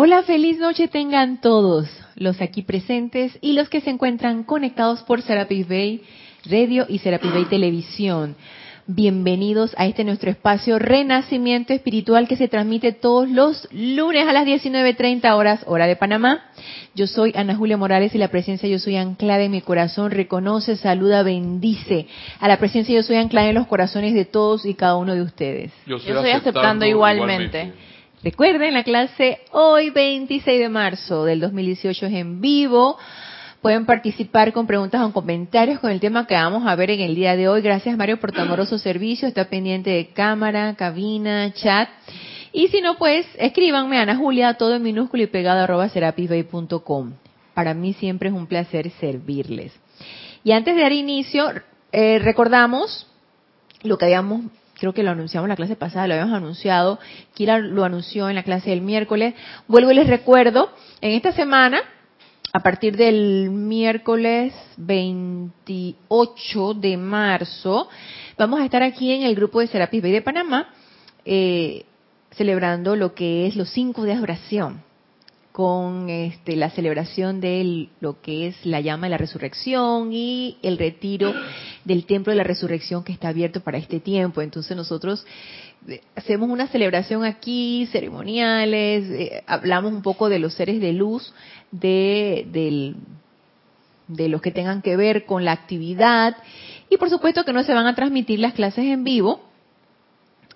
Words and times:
Hola, 0.00 0.22
feliz 0.22 0.60
noche 0.60 0.86
tengan 0.86 1.40
todos 1.40 1.88
los 2.14 2.40
aquí 2.40 2.62
presentes 2.62 3.36
y 3.40 3.54
los 3.54 3.68
que 3.68 3.80
se 3.80 3.90
encuentran 3.90 4.44
conectados 4.44 5.02
por 5.02 5.22
Serapis 5.22 5.66
Bay 5.66 6.02
Radio 6.48 6.86
y 6.88 7.00
Serapis 7.00 7.32
Bay 7.32 7.46
Televisión. 7.46 8.36
Bienvenidos 8.86 9.74
a 9.76 9.86
este 9.86 10.04
nuestro 10.04 10.30
espacio 10.30 10.78
Renacimiento 10.78 11.72
Espiritual 11.72 12.28
que 12.28 12.36
se 12.36 12.46
transmite 12.46 12.92
todos 12.92 13.28
los 13.28 13.66
lunes 13.72 14.28
a 14.28 14.32
las 14.32 14.46
19.30 14.46 15.34
horas, 15.34 15.64
hora 15.66 15.88
de 15.88 15.96
Panamá. 15.96 16.44
Yo 16.94 17.08
soy 17.08 17.32
Ana 17.34 17.56
Julia 17.56 17.76
Morales 17.76 18.14
y 18.14 18.18
la 18.18 18.28
presencia 18.28 18.68
Yo 18.68 18.78
Soy 18.78 18.94
anclada 18.94 19.42
en 19.42 19.50
mi 19.50 19.62
corazón 19.62 20.12
reconoce, 20.12 20.76
saluda, 20.76 21.24
bendice 21.24 22.06
a 22.38 22.46
la 22.46 22.58
presencia 22.58 22.94
Yo 22.94 23.02
Soy 23.02 23.16
anclada 23.16 23.48
en 23.48 23.56
los 23.56 23.66
corazones 23.66 24.14
de 24.14 24.26
todos 24.26 24.64
y 24.64 24.74
cada 24.74 24.94
uno 24.94 25.16
de 25.16 25.22
ustedes. 25.22 25.72
Yo 25.86 25.96
estoy, 25.96 26.30
aceptando, 26.30 26.86
igualmente. 26.86 27.72
Recuerden, 28.22 28.74
la 28.74 28.82
clase 28.82 29.38
hoy 29.52 29.90
26 29.90 30.58
de 30.58 30.68
marzo 30.68 31.24
del 31.24 31.38
2018 31.38 32.06
es 32.06 32.12
en 32.14 32.40
vivo. 32.40 32.98
Pueden 33.62 33.86
participar 33.86 34.52
con 34.52 34.66
preguntas 34.66 35.02
o 35.02 35.12
comentarios 35.12 35.78
con 35.78 35.92
el 35.92 36.00
tema 36.00 36.26
que 36.26 36.34
vamos 36.34 36.66
a 36.66 36.74
ver 36.74 36.90
en 36.90 37.00
el 37.00 37.14
día 37.14 37.36
de 37.36 37.48
hoy. 37.48 37.62
Gracias 37.62 37.96
Mario 37.96 38.18
por 38.18 38.32
tu 38.32 38.40
amoroso 38.40 38.76
servicio. 38.78 39.28
Está 39.28 39.48
pendiente 39.48 39.90
de 39.90 40.08
cámara, 40.08 40.74
cabina, 40.74 41.52
chat. 41.52 41.88
Y 42.52 42.66
si 42.68 42.80
no, 42.80 42.98
pues 42.98 43.24
escríbanme 43.38 43.98
a 43.98 44.02
Ana 44.02 44.16
Julia, 44.16 44.54
todo 44.54 44.74
en 44.74 44.82
minúsculo 44.82 45.22
y 45.22 45.28
pegado 45.28 45.60
arroba 45.60 45.88
serapisbay.com. 45.88 47.12
Para 47.54 47.72
mí 47.72 47.92
siempre 47.92 48.30
es 48.30 48.34
un 48.34 48.48
placer 48.48 48.90
servirles. 48.98 49.72
Y 50.42 50.50
antes 50.50 50.74
de 50.74 50.82
dar 50.82 50.92
inicio, 50.92 51.52
eh, 51.92 52.18
recordamos 52.18 53.06
lo 53.82 53.96
que 53.96 54.06
habíamos 54.06 54.42
creo 54.78 54.92
que 54.94 55.02
lo 55.02 55.10
anunciamos 55.10 55.46
en 55.46 55.50
la 55.50 55.56
clase 55.56 55.76
pasada, 55.76 56.06
lo 56.06 56.14
habíamos 56.14 56.36
anunciado, 56.36 56.98
Kira 57.34 57.58
lo 57.58 57.84
anunció 57.84 58.28
en 58.28 58.36
la 58.36 58.42
clase 58.42 58.70
del 58.70 58.80
miércoles. 58.80 59.34
Vuelvo 59.66 59.90
y 59.90 59.94
les 59.94 60.06
recuerdo, 60.06 60.70
en 61.00 61.12
esta 61.12 61.32
semana, 61.32 61.80
a 62.52 62.60
partir 62.60 62.96
del 62.96 63.50
miércoles 63.50 64.54
28 64.76 66.74
de 66.74 66.96
marzo, 66.96 67.88
vamos 68.38 68.60
a 68.60 68.64
estar 68.64 68.82
aquí 68.82 69.12
en 69.12 69.22
el 69.22 69.34
grupo 69.34 69.60
de 69.60 69.66
Serapis 69.66 70.02
Bay 70.02 70.12
de 70.12 70.22
Panamá, 70.22 70.70
eh, 71.24 71.84
celebrando 72.30 72.96
lo 72.96 73.14
que 73.14 73.46
es 73.46 73.56
los 73.56 73.68
cinco 73.70 74.04
días 74.04 74.18
de 74.18 74.22
oración 74.22 74.87
con 75.58 76.08
este, 76.08 76.54
la 76.54 76.70
celebración 76.70 77.40
de 77.40 77.88
lo 77.98 78.20
que 78.22 78.46
es 78.46 78.64
la 78.64 78.80
llama 78.80 79.08
de 79.08 79.10
la 79.10 79.18
resurrección 79.18 80.12
y 80.12 80.56
el 80.62 80.78
retiro 80.78 81.34
del 81.84 82.06
templo 82.06 82.30
de 82.30 82.36
la 82.36 82.44
resurrección 82.44 83.02
que 83.02 83.10
está 83.10 83.30
abierto 83.30 83.60
para 83.60 83.76
este 83.76 83.98
tiempo. 83.98 84.40
Entonces 84.40 84.76
nosotros 84.76 85.26
eh, 85.88 86.00
hacemos 86.14 86.48
una 86.48 86.68
celebración 86.68 87.24
aquí, 87.24 87.88
ceremoniales, 87.90 89.10
eh, 89.10 89.42
hablamos 89.48 89.92
un 89.92 90.02
poco 90.02 90.28
de 90.28 90.38
los 90.38 90.54
seres 90.54 90.80
de 90.80 90.92
luz, 90.92 91.34
de, 91.72 92.94
de 94.06 94.28
los 94.28 94.40
que 94.40 94.52
tengan 94.52 94.80
que 94.80 94.96
ver 94.96 95.26
con 95.26 95.44
la 95.44 95.50
actividad 95.50 96.36
y 96.88 96.98
por 96.98 97.10
supuesto 97.10 97.44
que 97.44 97.52
no 97.52 97.64
se 97.64 97.74
van 97.74 97.88
a 97.88 97.96
transmitir 97.96 98.38
las 98.38 98.52
clases 98.52 98.84
en 98.84 99.02
vivo, 99.02 99.40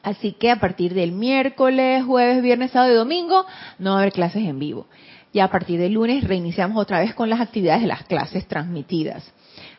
Así 0.02 0.32
que 0.32 0.50
a 0.50 0.58
partir 0.58 0.94
del 0.94 1.12
miércoles, 1.12 2.04
jueves, 2.04 2.42
viernes, 2.42 2.72
sábado 2.72 2.92
y 2.92 2.96
domingo 2.96 3.46
no 3.78 3.90
va 3.90 3.98
a 3.98 4.00
haber 4.00 4.12
clases 4.12 4.42
en 4.42 4.58
vivo. 4.58 4.86
Y 5.32 5.38
a 5.38 5.48
partir 5.48 5.78
del 5.78 5.92
lunes 5.92 6.24
reiniciamos 6.24 6.76
otra 6.76 7.00
vez 7.00 7.14
con 7.14 7.30
las 7.30 7.40
actividades 7.40 7.82
de 7.82 7.88
las 7.88 8.02
clases 8.04 8.46
transmitidas. 8.46 9.24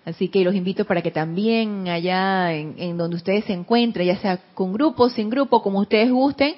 Así 0.06 0.30
que 0.30 0.44
los 0.44 0.56
invito 0.56 0.86
para 0.86 1.02
que 1.02 1.12
también 1.12 1.88
allá 1.88 2.54
en, 2.54 2.98
donde 2.98 3.18
ustedes 3.18 3.46
se 3.46 3.54
encuentren, 3.54 4.08
ya 4.08 4.18
sea 4.18 4.40
con 4.54 4.74
grupo, 4.74 5.10
sin 5.10 5.30
grupo, 5.30 5.62
como 5.62 5.80
ustedes 5.80 6.12
gusten, 6.12 6.56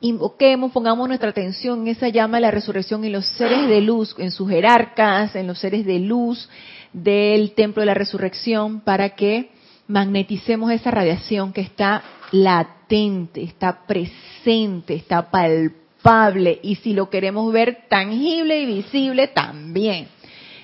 invoquemos, 0.00 0.72
pongamos 0.72 1.08
nuestra 1.08 1.30
atención 1.30 1.82
en 1.82 1.88
esa 1.88 2.08
llama 2.08 2.36
de 2.36 2.42
la 2.42 2.50
resurrección 2.50 3.04
en 3.04 3.12
los 3.12 3.26
seres 3.26 3.68
de 3.68 3.80
luz, 3.80 4.14
en 4.18 4.30
sus 4.30 4.48
jerarcas, 4.48 5.34
en 5.34 5.46
los 5.46 5.58
seres 5.58 5.84
de 5.84 5.98
luz 5.98 6.48
del 6.92 7.52
templo 7.52 7.80
de 7.80 7.86
la 7.86 7.94
resurrección, 7.94 8.80
para 8.80 9.10
que 9.10 9.50
magneticemos 9.90 10.70
esa 10.70 10.90
radiación 10.90 11.52
que 11.52 11.60
está 11.60 12.02
latente, 12.30 13.42
está 13.42 13.86
presente, 13.86 14.94
está 14.94 15.30
palpable 15.30 16.60
y 16.62 16.76
si 16.76 16.92
lo 16.94 17.10
queremos 17.10 17.52
ver 17.52 17.88
tangible 17.88 18.60
y 18.60 18.66
visible 18.66 19.28
también. 19.28 20.08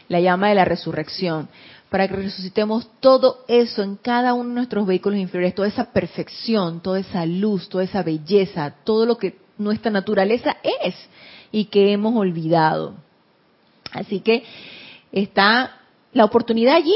La 0.08 0.20
llama 0.20 0.48
de 0.48 0.54
la 0.54 0.64
resurrección, 0.64 1.48
para 1.90 2.06
que 2.06 2.14
resucitemos 2.14 2.88
todo 3.00 3.44
eso 3.48 3.82
en 3.82 3.96
cada 3.96 4.34
uno 4.34 4.50
de 4.50 4.54
nuestros 4.54 4.86
vehículos 4.86 5.18
inferiores, 5.18 5.54
toda 5.54 5.68
esa 5.68 5.92
perfección, 5.92 6.80
toda 6.80 7.00
esa 7.00 7.26
luz, 7.26 7.68
toda 7.68 7.82
esa 7.82 8.04
belleza, 8.04 8.74
todo 8.84 9.04
lo 9.04 9.18
que 9.18 9.36
nuestra 9.58 9.90
naturaleza 9.90 10.56
es 10.62 10.94
y 11.50 11.64
que 11.64 11.92
hemos 11.92 12.14
olvidado. 12.14 12.94
Así 13.90 14.20
que 14.20 14.44
está 15.10 15.80
la 16.12 16.24
oportunidad 16.24 16.76
allí, 16.76 16.94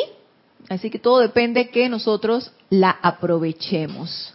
así 0.70 0.88
que 0.88 1.00
todo 1.00 1.18
depende 1.18 1.68
que 1.68 1.88
nosotros 1.88 2.52
la 2.70 2.96
aprovechemos 3.02 4.34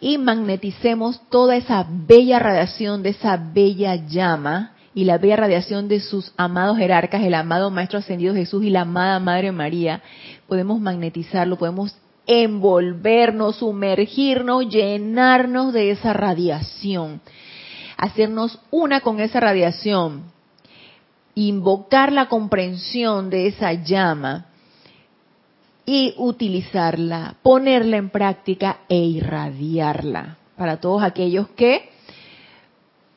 y 0.00 0.16
magneticemos 0.16 1.20
toda 1.28 1.56
esa 1.56 1.86
bella 1.88 2.38
radiación 2.38 3.02
de 3.02 3.10
esa 3.10 3.36
bella 3.36 3.94
llama 3.96 4.72
y 4.94 5.04
la 5.04 5.18
bella 5.18 5.36
radiación 5.36 5.86
de 5.86 6.00
sus 6.00 6.32
amados 6.38 6.78
jerarcas, 6.78 7.22
el 7.22 7.34
amado 7.34 7.70
Maestro 7.70 7.98
Ascendido 7.98 8.34
Jesús 8.34 8.64
y 8.64 8.70
la 8.70 8.80
amada 8.80 9.20
Madre 9.20 9.52
María, 9.52 10.02
podemos 10.46 10.80
magnetizarlo, 10.80 11.58
podemos 11.58 11.94
envolvernos, 12.26 13.56
sumergirnos, 13.56 14.68
llenarnos 14.70 15.74
de 15.74 15.90
esa 15.90 16.14
radiación, 16.14 17.20
hacernos 17.98 18.58
una 18.70 19.02
con 19.02 19.20
esa 19.20 19.38
radiación, 19.40 20.24
invocar 21.34 22.10
la 22.10 22.28
comprensión 22.28 23.28
de 23.28 23.48
esa 23.48 23.74
llama 23.74 24.47
y 25.88 26.12
utilizarla, 26.18 27.36
ponerla 27.42 27.96
en 27.96 28.10
práctica 28.10 28.80
e 28.90 28.98
irradiarla 28.98 30.36
para 30.54 30.76
todos 30.76 31.02
aquellos 31.02 31.48
que 31.56 31.88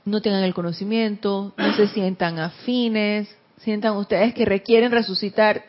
no 0.06 0.22
tengan 0.22 0.44
el 0.44 0.54
conocimiento, 0.54 1.54
no 1.58 1.76
se 1.76 1.88
sientan 1.88 2.40
afines, 2.40 3.28
sientan 3.58 3.98
ustedes 3.98 4.34
que 4.34 4.46
requieren 4.46 4.90
resucitar 4.90 5.66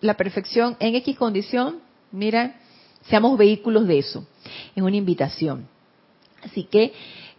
la 0.00 0.14
perfección 0.14 0.78
en 0.80 0.94
X 0.94 1.18
condición, 1.18 1.80
mira, 2.10 2.58
seamos 3.02 3.36
vehículos 3.36 3.86
de 3.86 3.98
eso. 3.98 4.26
Es 4.74 4.82
una 4.82 4.96
invitación. 4.96 5.68
Así 6.42 6.64
que 6.64 6.94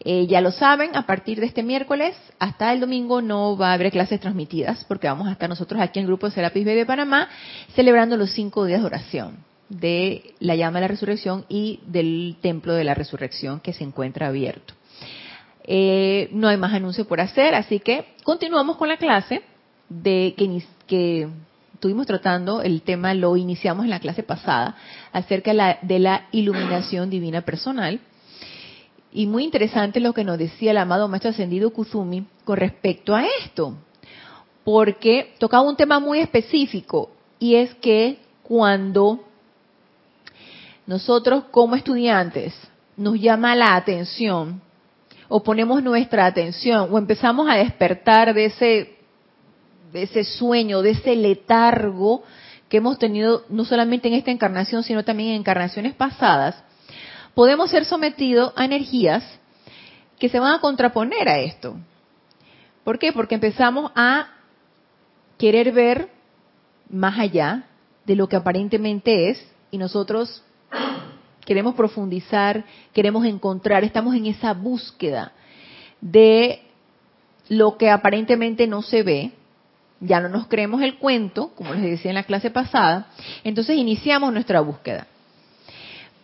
eh, 0.10 0.26
ya 0.26 0.40
lo 0.40 0.54
saben, 0.54 0.96
a 0.96 1.06
partir 1.06 1.42
de 1.42 1.48
este 1.48 1.64
miércoles 1.64 2.16
hasta 2.40 2.72
el 2.72 2.80
domingo 2.80 3.22
no 3.22 3.58
va 3.58 3.72
a 3.72 3.74
haber 3.74 3.92
clases 3.92 4.22
transmitidas 4.22 4.86
porque 4.86 5.06
vamos 5.06 5.28
a 5.28 5.34
estar 5.34 5.50
nosotros 5.50 5.82
aquí 5.82 6.00
en 6.00 6.06
el 6.06 6.08
grupo 6.08 6.30
Serapis 6.30 6.64
de 6.64 6.86
Panamá 6.86 7.28
celebrando 7.76 8.16
los 8.16 8.32
cinco 8.32 8.64
días 8.64 8.80
de 8.80 8.86
oración 8.86 9.40
de 9.68 10.34
la 10.40 10.56
llama 10.56 10.78
de 10.78 10.84
la 10.84 10.88
resurrección 10.88 11.44
y 11.50 11.82
del 11.88 12.38
templo 12.42 12.72
de 12.74 12.86
la 12.86 12.94
resurrección 12.94 13.60
que 13.60 13.74
se 13.74 13.84
encuentra 13.84 14.28
abierto. 14.28 14.76
Eh, 15.66 16.30
no 16.32 16.48
hay 16.48 16.56
más 16.56 16.74
anuncios 16.74 17.06
por 17.06 17.20
hacer, 17.20 17.54
así 17.54 17.82
que 17.82 18.06
continuamos 18.24 18.78
con 18.78 18.88
la 18.88 18.96
clase 18.96 19.42
de 19.90 20.36
que, 20.38 20.64
que 20.88 21.28
estuvimos 21.74 22.08
tratando, 22.08 22.62
el 22.62 22.82
tema 22.82 23.14
lo 23.14 23.36
iniciamos 23.36 23.84
en 23.84 23.90
la 23.90 24.00
clase 24.00 24.24
pasada, 24.24 24.78
acerca 25.12 25.78
de 25.82 26.00
la 26.00 26.28
iluminación 26.32 27.10
divina 27.10 27.42
personal 27.42 28.00
y 29.18 29.26
muy 29.26 29.46
interesante 29.46 30.00
lo 30.00 30.14
que 30.14 30.24
nos 30.24 30.38
decía 30.38 30.70
el 30.70 30.78
amado 30.78 31.08
Maestro 31.08 31.32
Ascendido 31.32 31.72
Kuzumi 31.72 32.28
con 32.46 32.56
respecto 32.56 33.16
a 33.16 33.26
esto, 33.42 33.74
porque 34.64 35.34
tocaba 35.40 35.68
un 35.68 35.76
tema 35.76 36.00
muy 36.00 36.20
específico 36.20 37.10
y 37.40 37.56
es 37.56 37.74
que 37.74 38.20
cuando 38.44 39.26
nosotros 40.86 41.46
como 41.50 41.76
estudiantes 41.76 42.54
nos 42.96 43.20
llama 43.20 43.56
la 43.56 43.76
atención 43.76 44.62
o 45.30 45.42
ponemos 45.42 45.82
nuestra 45.82 46.28
atención 46.28 46.88
o 46.92 46.98
empezamos 47.00 47.50
a 47.50 47.56
despertar 47.56 48.36
de 48.36 48.46
ese 48.46 48.98
de 49.94 50.04
ese 50.04 50.26
sueño, 50.26 50.84
de 50.84 50.92
ese 50.92 51.16
letargo 51.16 52.22
que 52.70 52.78
hemos 52.78 53.00
tenido 53.00 53.46
no 53.50 53.66
solamente 53.66 54.10
en 54.10 54.14
esta 54.14 54.30
encarnación, 54.30 54.84
sino 54.84 55.04
también 55.04 55.30
en 55.30 55.38
encarnaciones 55.38 55.96
pasadas, 55.96 56.64
podemos 57.38 57.70
ser 57.70 57.86
sometidos 57.86 58.52
a 58.56 58.66
energías 58.66 59.24
que 60.18 60.28
se 60.28 60.40
van 60.40 60.56
a 60.56 60.60
contraponer 60.60 61.30
a 61.30 61.38
esto. 61.38 61.78
¿Por 62.84 62.98
qué? 62.98 63.14
Porque 63.14 63.36
empezamos 63.36 63.92
a 63.94 64.30
querer 65.38 65.72
ver 65.72 66.10
más 66.90 67.20
allá 67.20 67.66
de 68.08 68.16
lo 68.16 68.28
que 68.28 68.38
aparentemente 68.38 69.30
es 69.30 69.52
y 69.70 69.78
nosotros 69.78 70.44
queremos 71.46 71.76
profundizar, 71.76 72.66
queremos 72.92 73.24
encontrar, 73.24 73.84
estamos 73.84 74.16
en 74.16 74.26
esa 74.26 74.56
búsqueda 74.56 75.32
de 76.02 76.64
lo 77.50 77.78
que 77.78 77.92
aparentemente 77.92 78.66
no 78.66 78.82
se 78.82 79.04
ve, 79.04 79.32
ya 80.00 80.20
no 80.22 80.30
nos 80.30 80.48
creemos 80.48 80.82
el 80.82 80.98
cuento, 80.98 81.52
como 81.54 81.76
les 81.76 81.84
decía 81.84 82.10
en 82.10 82.16
la 82.16 82.24
clase 82.24 82.50
pasada, 82.50 83.10
entonces 83.44 83.78
iniciamos 83.78 84.34
nuestra 84.34 84.60
búsqueda. 84.62 85.06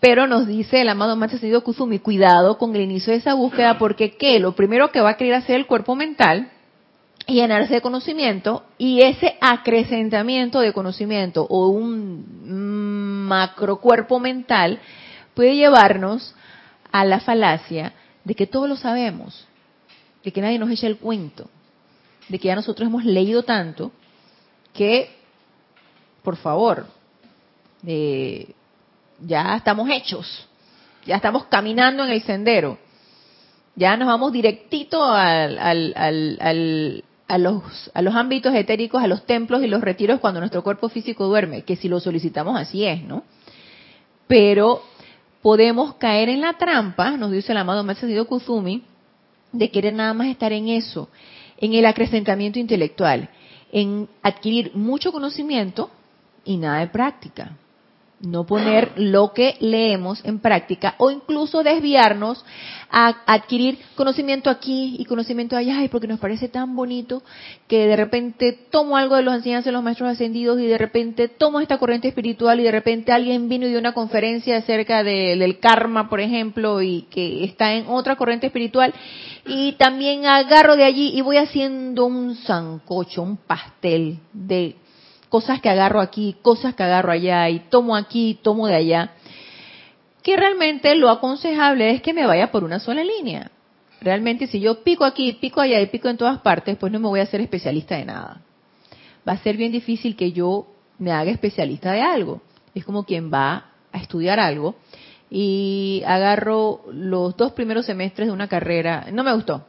Pero 0.03 0.27
nos 0.27 0.47
dice 0.47 0.81
el 0.81 0.89
amado 0.89 1.15
Maestro 1.15 1.37
Ascendido 1.37 1.63
Kusumi, 1.63 1.99
cuidado 1.99 2.57
con 2.57 2.75
el 2.75 2.81
inicio 2.81 3.13
de 3.13 3.19
esa 3.19 3.35
búsqueda, 3.35 3.77
porque 3.77 4.17
¿qué? 4.17 4.37
Lo 4.37 4.53
primero 4.53 4.91
que 4.91 4.99
va 4.99 5.11
a 5.11 5.15
querer 5.15 5.35
hacer 5.35 5.55
el 5.55 5.65
cuerpo 5.65 5.95
mental 5.95 6.51
y 7.25 7.35
llenarse 7.35 7.75
de 7.75 7.81
conocimiento 7.81 8.65
y 8.77 8.99
ese 8.99 9.37
acrecentamiento 9.39 10.59
de 10.59 10.73
conocimiento 10.73 11.47
o 11.49 11.69
un 11.69 13.25
macro 13.29 13.77
cuerpo 13.77 14.19
mental 14.19 14.81
puede 15.35 15.55
llevarnos 15.55 16.35
a 16.91 17.05
la 17.05 17.21
falacia 17.21 17.93
de 18.25 18.35
que 18.35 18.45
todo 18.45 18.67
lo 18.67 18.75
sabemos, 18.75 19.47
de 20.25 20.33
que 20.33 20.41
nadie 20.41 20.59
nos 20.59 20.69
echa 20.69 20.87
el 20.87 20.97
cuento, 20.97 21.49
de 22.27 22.39
que 22.39 22.49
ya 22.49 22.55
nosotros 22.55 22.89
hemos 22.89 23.05
leído 23.05 23.43
tanto 23.43 23.93
que, 24.73 25.15
por 26.23 26.35
favor, 26.35 26.87
ya 29.19 29.55
estamos 29.55 29.89
hechos, 29.89 30.47
ya 31.05 31.15
estamos 31.15 31.45
caminando 31.45 32.03
en 32.03 32.11
el 32.11 32.21
sendero, 32.23 32.77
ya 33.75 33.97
nos 33.97 34.07
vamos 34.07 34.31
directito 34.31 35.03
al, 35.03 35.57
al, 35.57 37.03
a 37.27 37.37
los, 37.37 37.91
a 37.93 38.01
los 38.01 38.15
ámbitos 38.15 38.53
etéricos, 38.53 39.01
a 39.01 39.07
los 39.07 39.25
templos 39.25 39.63
y 39.63 39.67
los 39.67 39.81
retiros 39.81 40.19
cuando 40.19 40.39
nuestro 40.39 40.63
cuerpo 40.63 40.89
físico 40.89 41.27
duerme, 41.27 41.63
que 41.63 41.75
si 41.75 41.87
lo 41.87 41.99
solicitamos 41.99 42.59
así 42.59 42.85
es, 42.85 43.03
¿no? 43.03 43.23
Pero 44.27 44.83
podemos 45.41 45.95
caer 45.95 46.29
en 46.29 46.41
la 46.41 46.53
trampa, 46.53 47.11
nos 47.11 47.31
dice 47.31 47.51
el 47.51 47.57
amado 47.57 47.83
Maestro 47.83 48.25
Kuzumi, 48.25 48.83
de 49.51 49.69
querer 49.69 49.93
nada 49.93 50.13
más 50.13 50.27
estar 50.27 50.51
en 50.53 50.69
eso, 50.69 51.09
en 51.57 51.73
el 51.73 51.85
acrecentamiento 51.85 52.59
intelectual, 52.59 53.29
en 53.71 54.07
adquirir 54.21 54.71
mucho 54.75 55.11
conocimiento 55.11 55.89
y 56.45 56.57
nada 56.57 56.79
de 56.79 56.87
práctica 56.87 57.57
no 58.23 58.45
poner 58.45 58.93
lo 58.95 59.33
que 59.33 59.55
leemos 59.59 60.23
en 60.23 60.39
práctica 60.39 60.95
o 60.97 61.11
incluso 61.11 61.61
desviarnos 61.61 62.43
a 62.89 63.15
adquirir 63.25 63.79
conocimiento 63.95 64.49
aquí 64.49 64.95
y 64.99 65.05
conocimiento 65.05 65.57
allá, 65.57 65.83
y 65.83 65.89
porque 65.89 66.07
nos 66.07 66.19
parece 66.19 66.47
tan 66.47 66.75
bonito 66.75 67.23
que 67.67 67.87
de 67.87 67.95
repente 67.95 68.53
tomo 68.69 68.97
algo 68.97 69.15
de 69.15 69.23
los 69.23 69.33
enseñanzas 69.35 69.65
de 69.65 69.71
los 69.71 69.83
maestros 69.83 70.09
ascendidos 70.09 70.59
y 70.59 70.67
de 70.67 70.77
repente 70.77 71.27
tomo 71.27 71.59
esta 71.59 71.79
corriente 71.79 72.07
espiritual 72.07 72.59
y 72.59 72.63
de 72.63 72.71
repente 72.71 73.11
alguien 73.11 73.49
vino 73.49 73.65
y 73.65 73.69
dio 73.69 73.79
una 73.79 73.93
conferencia 73.93 74.57
acerca 74.57 75.03
del 75.03 75.59
karma, 75.59 76.09
por 76.09 76.19
ejemplo, 76.19 76.81
y 76.81 77.03
que 77.09 77.43
está 77.43 77.73
en 77.73 77.87
otra 77.87 78.15
corriente 78.15 78.47
espiritual 78.47 78.93
y 79.45 79.73
también 79.73 80.25
agarro 80.25 80.75
de 80.75 80.85
allí 80.85 81.11
y 81.13 81.21
voy 81.21 81.37
haciendo 81.37 82.05
un 82.05 82.35
sancocho, 82.35 83.23
un 83.23 83.37
pastel 83.37 84.19
de 84.31 84.75
cosas 85.33 85.61
que 85.61 85.69
agarro 85.69 85.99
aquí, 85.99 86.35
cosas 86.43 86.75
que 86.75 86.83
agarro 86.83 87.11
allá, 87.11 87.49
y 87.49 87.57
tomo 87.61 87.95
aquí, 87.95 88.37
tomo 88.43 88.67
de 88.67 88.75
allá, 88.75 89.13
que 90.21 90.37
realmente 90.37 90.93
lo 90.93 91.09
aconsejable 91.09 91.89
es 91.89 92.03
que 92.03 92.13
me 92.13 92.27
vaya 92.27 92.51
por 92.51 92.63
una 92.63 92.77
sola 92.77 93.03
línea. 93.03 93.49
Realmente 93.99 94.45
si 94.45 94.59
yo 94.59 94.83
pico 94.83 95.05
aquí, 95.05 95.33
pico 95.33 95.59
allá 95.59 95.81
y 95.81 95.87
pico 95.87 96.07
en 96.07 96.17
todas 96.17 96.41
partes, 96.41 96.77
pues 96.77 96.93
no 96.93 96.99
me 96.99 97.07
voy 97.07 97.19
a 97.19 97.25
ser 97.25 97.41
especialista 97.41 97.97
de 97.97 98.05
nada. 98.05 98.41
Va 99.27 99.33
a 99.33 99.37
ser 99.37 99.57
bien 99.57 99.71
difícil 99.71 100.15
que 100.15 100.33
yo 100.33 100.67
me 100.99 101.11
haga 101.11 101.31
especialista 101.31 101.91
de 101.93 102.03
algo. 102.03 102.43
Es 102.75 102.85
como 102.85 103.03
quien 103.03 103.33
va 103.33 103.71
a 103.91 103.97
estudiar 103.97 104.39
algo 104.39 104.75
y 105.31 106.03
agarro 106.05 106.81
los 106.91 107.35
dos 107.37 107.53
primeros 107.53 107.87
semestres 107.87 108.27
de 108.27 108.33
una 108.33 108.47
carrera, 108.47 109.07
no 109.11 109.23
me 109.23 109.33
gustó, 109.33 109.65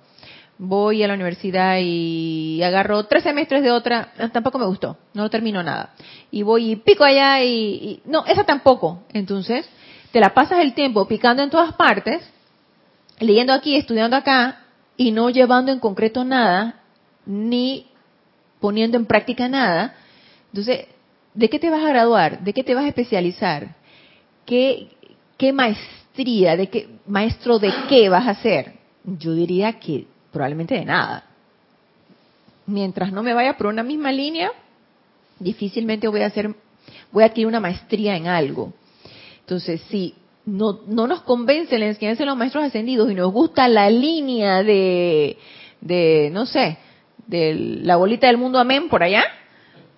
voy 0.58 1.02
a 1.02 1.08
la 1.08 1.14
universidad 1.14 1.78
y 1.80 2.62
agarro 2.62 3.04
tres 3.04 3.24
semestres 3.24 3.62
de 3.62 3.70
otra, 3.70 4.12
tampoco 4.32 4.58
me 4.58 4.66
gustó, 4.66 4.96
no 5.12 5.28
termino 5.30 5.62
nada. 5.62 5.90
Y 6.30 6.42
voy 6.42 6.72
y 6.72 6.76
pico 6.76 7.04
allá 7.04 7.42
y, 7.42 8.00
no, 8.04 8.24
esa 8.26 8.44
tampoco. 8.44 9.02
Entonces, 9.12 9.68
te 10.12 10.20
la 10.20 10.34
pasas 10.34 10.60
el 10.60 10.74
tiempo 10.74 11.06
picando 11.06 11.42
en 11.42 11.50
todas 11.50 11.74
partes, 11.74 12.22
leyendo 13.18 13.52
aquí, 13.52 13.76
estudiando 13.76 14.16
acá 14.16 14.60
y 14.96 15.10
no 15.10 15.30
llevando 15.30 15.72
en 15.72 15.80
concreto 15.80 16.24
nada, 16.24 16.82
ni 17.26 17.86
poniendo 18.60 18.96
en 18.96 19.06
práctica 19.06 19.48
nada. 19.48 19.94
Entonces, 20.52 20.86
¿de 21.34 21.50
qué 21.50 21.58
te 21.58 21.70
vas 21.70 21.84
a 21.84 21.88
graduar? 21.88 22.40
¿De 22.40 22.52
qué 22.52 22.62
te 22.62 22.74
vas 22.74 22.84
a 22.84 22.88
especializar? 22.88 23.74
¿Qué, 24.46 24.88
qué 25.36 25.52
maestría, 25.52 26.56
de 26.56 26.68
qué 26.68 26.88
maestro 27.06 27.58
de 27.58 27.72
qué 27.88 28.08
vas 28.08 28.28
a 28.28 28.34
ser? 28.36 28.74
Yo 29.04 29.34
diría 29.34 29.80
que 29.80 30.06
probablemente 30.34 30.74
de 30.74 30.84
nada. 30.84 31.24
Mientras 32.66 33.10
no 33.12 33.22
me 33.22 33.32
vaya 33.32 33.56
por 33.56 33.68
una 33.68 33.82
misma 33.82 34.12
línea, 34.12 34.50
difícilmente 35.38 36.08
voy 36.08 36.20
a 36.20 36.26
hacer, 36.26 36.54
voy 37.10 37.22
a 37.22 37.26
adquirir 37.26 37.46
una 37.46 37.60
maestría 37.60 38.16
en 38.16 38.26
algo. 38.26 38.74
Entonces, 39.40 39.80
si 39.88 40.14
no, 40.44 40.80
no 40.86 41.06
nos 41.06 41.22
convence 41.22 41.78
la 41.78 41.86
enseñanza 41.86 42.24
de 42.24 42.26
los 42.26 42.36
maestros 42.36 42.64
ascendidos 42.64 43.10
y 43.10 43.14
nos 43.14 43.32
gusta 43.32 43.68
la 43.68 43.88
línea 43.88 44.62
de, 44.62 45.38
de, 45.80 46.30
no 46.32 46.44
sé, 46.46 46.78
de 47.26 47.54
la 47.54 47.96
bolita 47.96 48.26
del 48.26 48.36
mundo 48.36 48.58
amén 48.58 48.88
por 48.88 49.02
allá, 49.02 49.24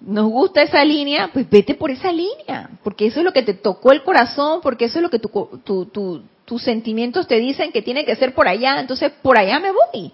nos 0.00 0.26
gusta 0.26 0.62
esa 0.62 0.84
línea, 0.84 1.30
pues 1.32 1.48
vete 1.48 1.74
por 1.74 1.90
esa 1.90 2.12
línea, 2.12 2.70
porque 2.84 3.06
eso 3.06 3.20
es 3.20 3.24
lo 3.24 3.32
que 3.32 3.42
te 3.42 3.54
tocó 3.54 3.92
el 3.92 4.02
corazón, 4.02 4.60
porque 4.62 4.84
eso 4.84 4.98
es 4.98 5.02
lo 5.02 5.10
que 5.10 5.18
tu, 5.18 6.22
tus 6.44 6.62
sentimientos 6.62 7.26
te 7.26 7.38
dicen 7.40 7.72
que 7.72 7.82
tiene 7.82 8.04
que 8.04 8.14
ser 8.16 8.34
por 8.34 8.46
allá, 8.46 8.78
entonces 8.78 9.10
por 9.22 9.38
allá 9.38 9.58
me 9.58 9.72
voy. 9.72 10.12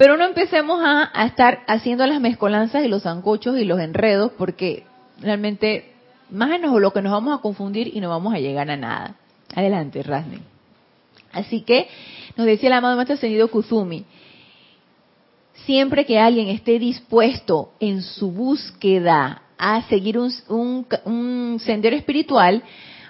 Pero 0.00 0.16
no 0.16 0.24
empecemos 0.24 0.80
a, 0.82 1.26
estar 1.26 1.62
haciendo 1.66 2.06
las 2.06 2.22
mezcolanzas 2.22 2.82
y 2.82 2.88
los 2.88 3.02
zancochos 3.02 3.58
y 3.58 3.66
los 3.66 3.78
enredos, 3.78 4.32
porque 4.38 4.84
realmente 5.20 5.92
más 6.30 6.48
menos 6.48 6.80
lo 6.80 6.90
que 6.94 7.02
nos 7.02 7.12
vamos 7.12 7.38
a 7.38 7.42
confundir 7.42 7.94
y 7.94 8.00
no 8.00 8.08
vamos 8.08 8.32
a 8.32 8.38
llegar 8.38 8.70
a 8.70 8.78
nada. 8.78 9.16
Adelante, 9.54 10.02
Rasmi. 10.02 10.38
Así 11.32 11.60
que 11.60 11.86
nos 12.34 12.46
decía 12.46 12.70
el 12.70 12.72
amado 12.72 12.96
maestro 12.96 13.16
ascendido 13.16 13.50
Kuzumi, 13.50 14.06
siempre 15.66 16.06
que 16.06 16.18
alguien 16.18 16.48
esté 16.48 16.78
dispuesto 16.78 17.74
en 17.78 18.00
su 18.00 18.32
búsqueda 18.32 19.42
a 19.58 19.82
seguir 19.82 20.18
un 20.18 21.58
sendero 21.60 21.94
espiritual, 21.94 22.62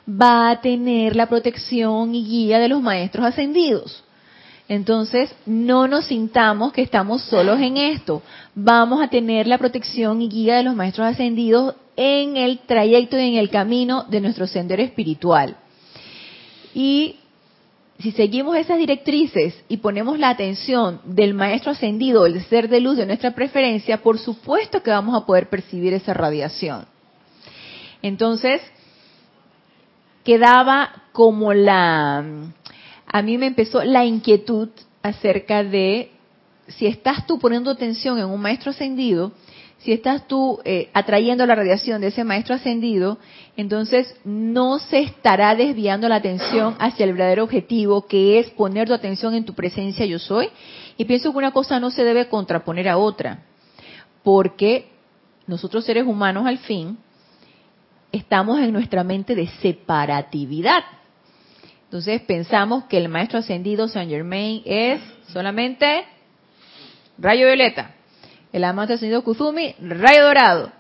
va 0.09 0.51
a 0.51 0.61
tener 0.61 1.15
la 1.15 1.29
protección 1.29 2.17
y 2.17 2.25
guía 2.25 2.59
de 2.59 2.69
los 2.69 2.83
maestros 2.83 3.27
ascendidos. 3.27 4.03
Entonces, 4.71 5.35
no 5.47 5.89
nos 5.89 6.05
sintamos 6.05 6.73
que 6.73 6.83
estamos 6.83 7.23
solos 7.23 7.59
en 7.59 7.77
esto. 7.77 8.23
Vamos 8.55 9.03
a 9.03 9.09
tener 9.09 9.49
la 9.49 9.59
protección 9.59 10.23
y 10.23 10.29
guía 10.29 10.59
de 10.59 10.63
los 10.63 10.77
maestros 10.77 11.09
ascendidos 11.09 11.75
en 11.97 12.37
el 12.37 12.61
trayecto 12.61 13.19
y 13.19 13.31
en 13.31 13.35
el 13.35 13.51
camino 13.51 14.05
de 14.05 14.21
nuestro 14.21 14.47
sendero 14.47 14.81
espiritual. 14.81 15.57
Y 16.73 17.17
si 17.99 18.13
seguimos 18.13 18.57
esas 18.57 18.79
directrices 18.79 19.61
y 19.69 19.79
ponemos 19.79 20.21
la 20.21 20.29
atención 20.29 21.01
del 21.05 21.35
maestro 21.35 21.73
ascendido, 21.73 22.25
el 22.25 22.41
ser 22.45 22.69
de 22.69 22.79
luz 22.79 22.97
de 22.97 23.07
nuestra 23.07 23.33
preferencia, 23.33 24.01
por 24.03 24.21
supuesto 24.21 24.85
que 24.85 24.93
vamos 24.93 25.21
a 25.21 25.27
poder 25.27 25.49
percibir 25.49 25.95
esa 25.95 26.15
radiación. 26.15 26.87
Entonces, 28.03 28.63
quedaba 30.23 30.93
como 31.11 31.53
la 31.55 32.25
a 33.13 33.23
mí 33.23 33.39
me 33.39 33.47
empezó 33.47 33.83
la 33.83 34.05
inquietud 34.05 34.69
acerca 35.03 35.65
de 35.65 36.13
si 36.69 36.87
estás 36.87 37.27
tú 37.27 37.39
poniendo 37.39 37.71
atención 37.71 38.19
en 38.19 38.27
un 38.27 38.41
maestro 38.41 38.71
ascendido, 38.71 39.33
si 39.79 39.93
estás 39.93 40.29
tú 40.29 40.61
eh, 40.65 40.91
atrayendo 40.93 41.45
la 41.47 41.55
radiación 41.55 42.01
de 42.01 42.09
ese 42.09 42.23
maestro 42.23 42.55
ascendido, 42.55 43.19
entonces 43.57 44.15
no 44.25 44.79
se 44.79 45.01
estará 45.01 45.57
desviando 45.57 46.09
la 46.09 46.17
atención 46.17 46.77
hacia 46.79 47.05
el 47.05 47.13
verdadero 47.13 47.45
objetivo, 47.45 48.07
que 48.07 48.39
es 48.39 48.51
poner 48.51 48.87
tu 48.87 48.95
atención 48.95 49.35
en 49.35 49.45
tu 49.45 49.55
presencia 49.55 50.07
yo 50.07 50.19
soy. 50.19 50.49
Y 50.97 51.07
pienso 51.07 51.33
que 51.33 51.39
una 51.39 51.51
cosa 51.51 51.81
no 51.81 51.91
se 51.91 52.05
debe 52.05 52.29
contraponer 52.29 52.89
a 52.89 52.99
otra, 52.99 53.43
porque 54.23 54.91
nosotros 55.47 55.85
seres 55.85 56.07
humanos 56.07 56.47
al 56.47 56.59
fin 56.59 56.99
estamos 58.13 58.61
en 58.61 58.73
nuestra 58.73 59.03
mente 59.03 59.35
de 59.35 59.49
separatividad. 59.63 60.85
Entonces 61.91 62.21
pensamos 62.21 62.85
que 62.85 62.99
el 62.99 63.09
maestro 63.09 63.41
ascendido 63.41 63.89
Saint 63.89 64.09
Germain 64.09 64.63
es 64.65 65.01
solamente 65.33 66.05
rayo 67.19 67.49
violeta. 67.49 67.97
El 68.53 68.63
amado 68.63 68.95
ascendido 68.95 69.25
Kuzumi, 69.25 69.75
rayo 69.81 70.23
dorado. 70.23 70.71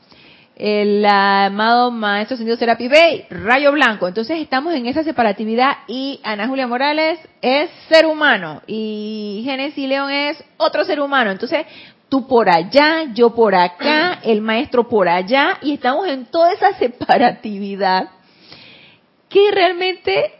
El 0.54 1.04
amado 1.04 1.90
maestro 1.90 2.34
ascendido 2.34 2.56
Serapis 2.56 2.88
Bey, 2.88 3.26
rayo 3.28 3.72
blanco. 3.72 4.06
Entonces 4.06 4.38
estamos 4.38 4.72
en 4.72 4.86
esa 4.86 5.02
separatividad 5.02 5.78
y 5.88 6.20
Ana 6.22 6.46
Julia 6.46 6.68
Morales 6.68 7.18
es 7.42 7.68
ser 7.88 8.06
humano 8.06 8.62
y 8.68 9.42
Genesis 9.44 9.88
León 9.88 10.12
es 10.12 10.44
otro 10.58 10.84
ser 10.84 11.00
humano. 11.00 11.32
Entonces 11.32 11.66
tú 12.08 12.28
por 12.28 12.48
allá, 12.48 13.06
yo 13.14 13.34
por 13.34 13.56
acá, 13.56 14.20
el 14.22 14.42
maestro 14.42 14.88
por 14.88 15.08
allá 15.08 15.58
y 15.60 15.72
estamos 15.72 16.06
en 16.06 16.26
toda 16.26 16.52
esa 16.52 16.72
separatividad 16.74 18.10
que 19.28 19.50
realmente 19.50 20.34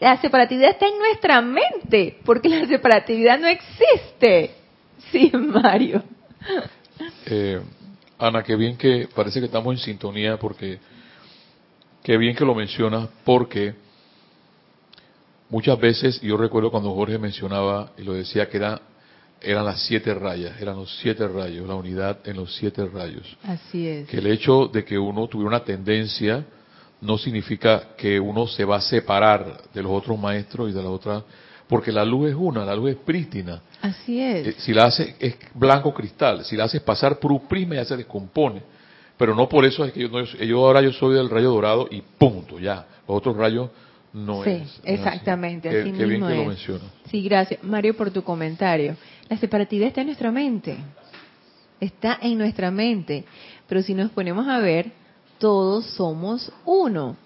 la 0.00 0.20
separatividad 0.20 0.70
está 0.70 0.86
en 0.86 0.98
nuestra 0.98 1.40
mente, 1.42 2.18
porque 2.24 2.48
la 2.48 2.66
separatividad 2.66 3.38
no 3.38 3.48
existe. 3.48 4.54
Sí, 5.10 5.30
Mario. 5.34 6.02
Eh, 7.26 7.60
Ana, 8.18 8.42
qué 8.42 8.56
bien 8.56 8.76
que 8.76 9.08
parece 9.14 9.40
que 9.40 9.46
estamos 9.46 9.74
en 9.74 9.78
sintonía 9.78 10.38
porque 10.38 10.78
qué 12.02 12.16
bien 12.16 12.34
que 12.34 12.44
lo 12.44 12.54
mencionas 12.54 13.08
porque 13.24 13.74
muchas 15.50 15.78
veces, 15.78 16.20
yo 16.20 16.36
recuerdo 16.36 16.70
cuando 16.70 16.94
Jorge 16.94 17.18
mencionaba 17.18 17.92
y 17.98 18.02
lo 18.02 18.14
decía 18.14 18.48
que 18.48 18.56
era, 18.56 18.80
eran 19.40 19.64
las 19.66 19.82
siete 19.86 20.14
rayas, 20.14 20.60
eran 20.60 20.76
los 20.76 20.96
siete 20.98 21.28
rayos, 21.28 21.68
la 21.68 21.74
unidad 21.74 22.26
en 22.26 22.36
los 22.36 22.54
siete 22.56 22.86
rayos. 22.86 23.36
Así 23.42 23.86
es. 23.86 24.08
Que 24.08 24.18
el 24.18 24.26
hecho 24.28 24.68
de 24.68 24.84
que 24.84 24.98
uno 24.98 25.28
tuviera 25.28 25.48
una 25.48 25.64
tendencia 25.64 26.44
no 27.06 27.16
significa 27.16 27.94
que 27.96 28.18
uno 28.18 28.46
se 28.46 28.64
va 28.64 28.76
a 28.76 28.80
separar 28.80 29.62
de 29.72 29.82
los 29.82 29.92
otros 29.92 30.18
maestros 30.18 30.70
y 30.70 30.72
de 30.72 30.82
la 30.82 30.90
otra, 30.90 31.22
porque 31.68 31.92
la 31.92 32.04
luz 32.04 32.30
es 32.30 32.36
una, 32.36 32.64
la 32.64 32.74
luz 32.74 32.90
es 32.90 32.96
prístina. 32.96 33.62
Así 33.80 34.20
es. 34.20 34.46
Eh, 34.48 34.54
si 34.58 34.74
la 34.74 34.86
haces, 34.86 35.14
es 35.18 35.36
blanco 35.54 35.94
cristal, 35.94 36.44
si 36.44 36.56
la 36.56 36.64
haces 36.64 36.82
pasar 36.82 37.18
por 37.18 37.32
un 37.32 37.46
prisma 37.46 37.76
ya 37.76 37.84
se 37.84 37.96
descompone. 37.96 38.62
Pero 39.16 39.34
no 39.34 39.48
por 39.48 39.64
eso 39.64 39.84
es 39.84 39.92
que 39.92 40.00
yo, 40.00 40.08
no, 40.08 40.22
yo 40.24 40.66
ahora 40.66 40.82
yo 40.82 40.92
soy 40.92 41.14
del 41.14 41.30
rayo 41.30 41.50
dorado 41.50 41.88
y 41.90 42.02
punto, 42.02 42.58
ya. 42.58 42.86
Los 43.08 43.18
otros 43.18 43.36
rayos 43.36 43.70
no 44.12 44.42
sí, 44.44 44.50
es. 44.50 44.80
exactamente, 44.84 45.68
así, 45.68 45.78
así 45.78 45.92
qué, 45.92 46.06
mismo 46.06 46.26
bien 46.26 46.26
que 46.26 46.32
es. 46.32 46.38
lo 46.38 46.48
menciona. 46.48 46.84
Sí, 47.10 47.22
gracias, 47.22 47.62
Mario, 47.62 47.96
por 47.96 48.10
tu 48.10 48.22
comentario. 48.22 48.96
La 49.28 49.36
separatividad 49.36 49.88
está 49.88 50.00
en 50.02 50.08
nuestra 50.08 50.30
mente. 50.30 50.76
Está 51.80 52.18
en 52.20 52.36
nuestra 52.36 52.70
mente. 52.70 53.24
Pero 53.68 53.82
si 53.82 53.94
nos 53.94 54.10
ponemos 54.10 54.46
a 54.48 54.58
ver, 54.58 54.92
todos 55.38 55.84
somos 55.86 56.52
uno. 56.64 57.16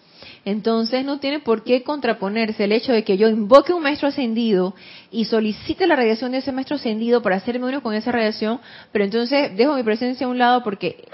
Entonces 0.44 1.04
no 1.04 1.18
tiene 1.18 1.40
por 1.40 1.64
qué 1.64 1.82
contraponerse 1.82 2.64
el 2.64 2.72
hecho 2.72 2.92
de 2.92 3.04
que 3.04 3.18
yo 3.18 3.28
invoque 3.28 3.74
un 3.74 3.82
maestro 3.82 4.08
ascendido 4.08 4.74
y 5.10 5.26
solicite 5.26 5.86
la 5.86 5.96
radiación 5.96 6.32
de 6.32 6.38
ese 6.38 6.52
maestro 6.52 6.76
ascendido 6.76 7.22
para 7.22 7.36
hacerme 7.36 7.68
uno 7.68 7.82
con 7.82 7.94
esa 7.94 8.10
radiación, 8.10 8.58
pero 8.90 9.04
entonces 9.04 9.56
dejo 9.56 9.74
mi 9.74 9.82
presencia 9.82 10.26
a 10.26 10.30
un 10.30 10.38
lado 10.38 10.62
porque 10.62 11.04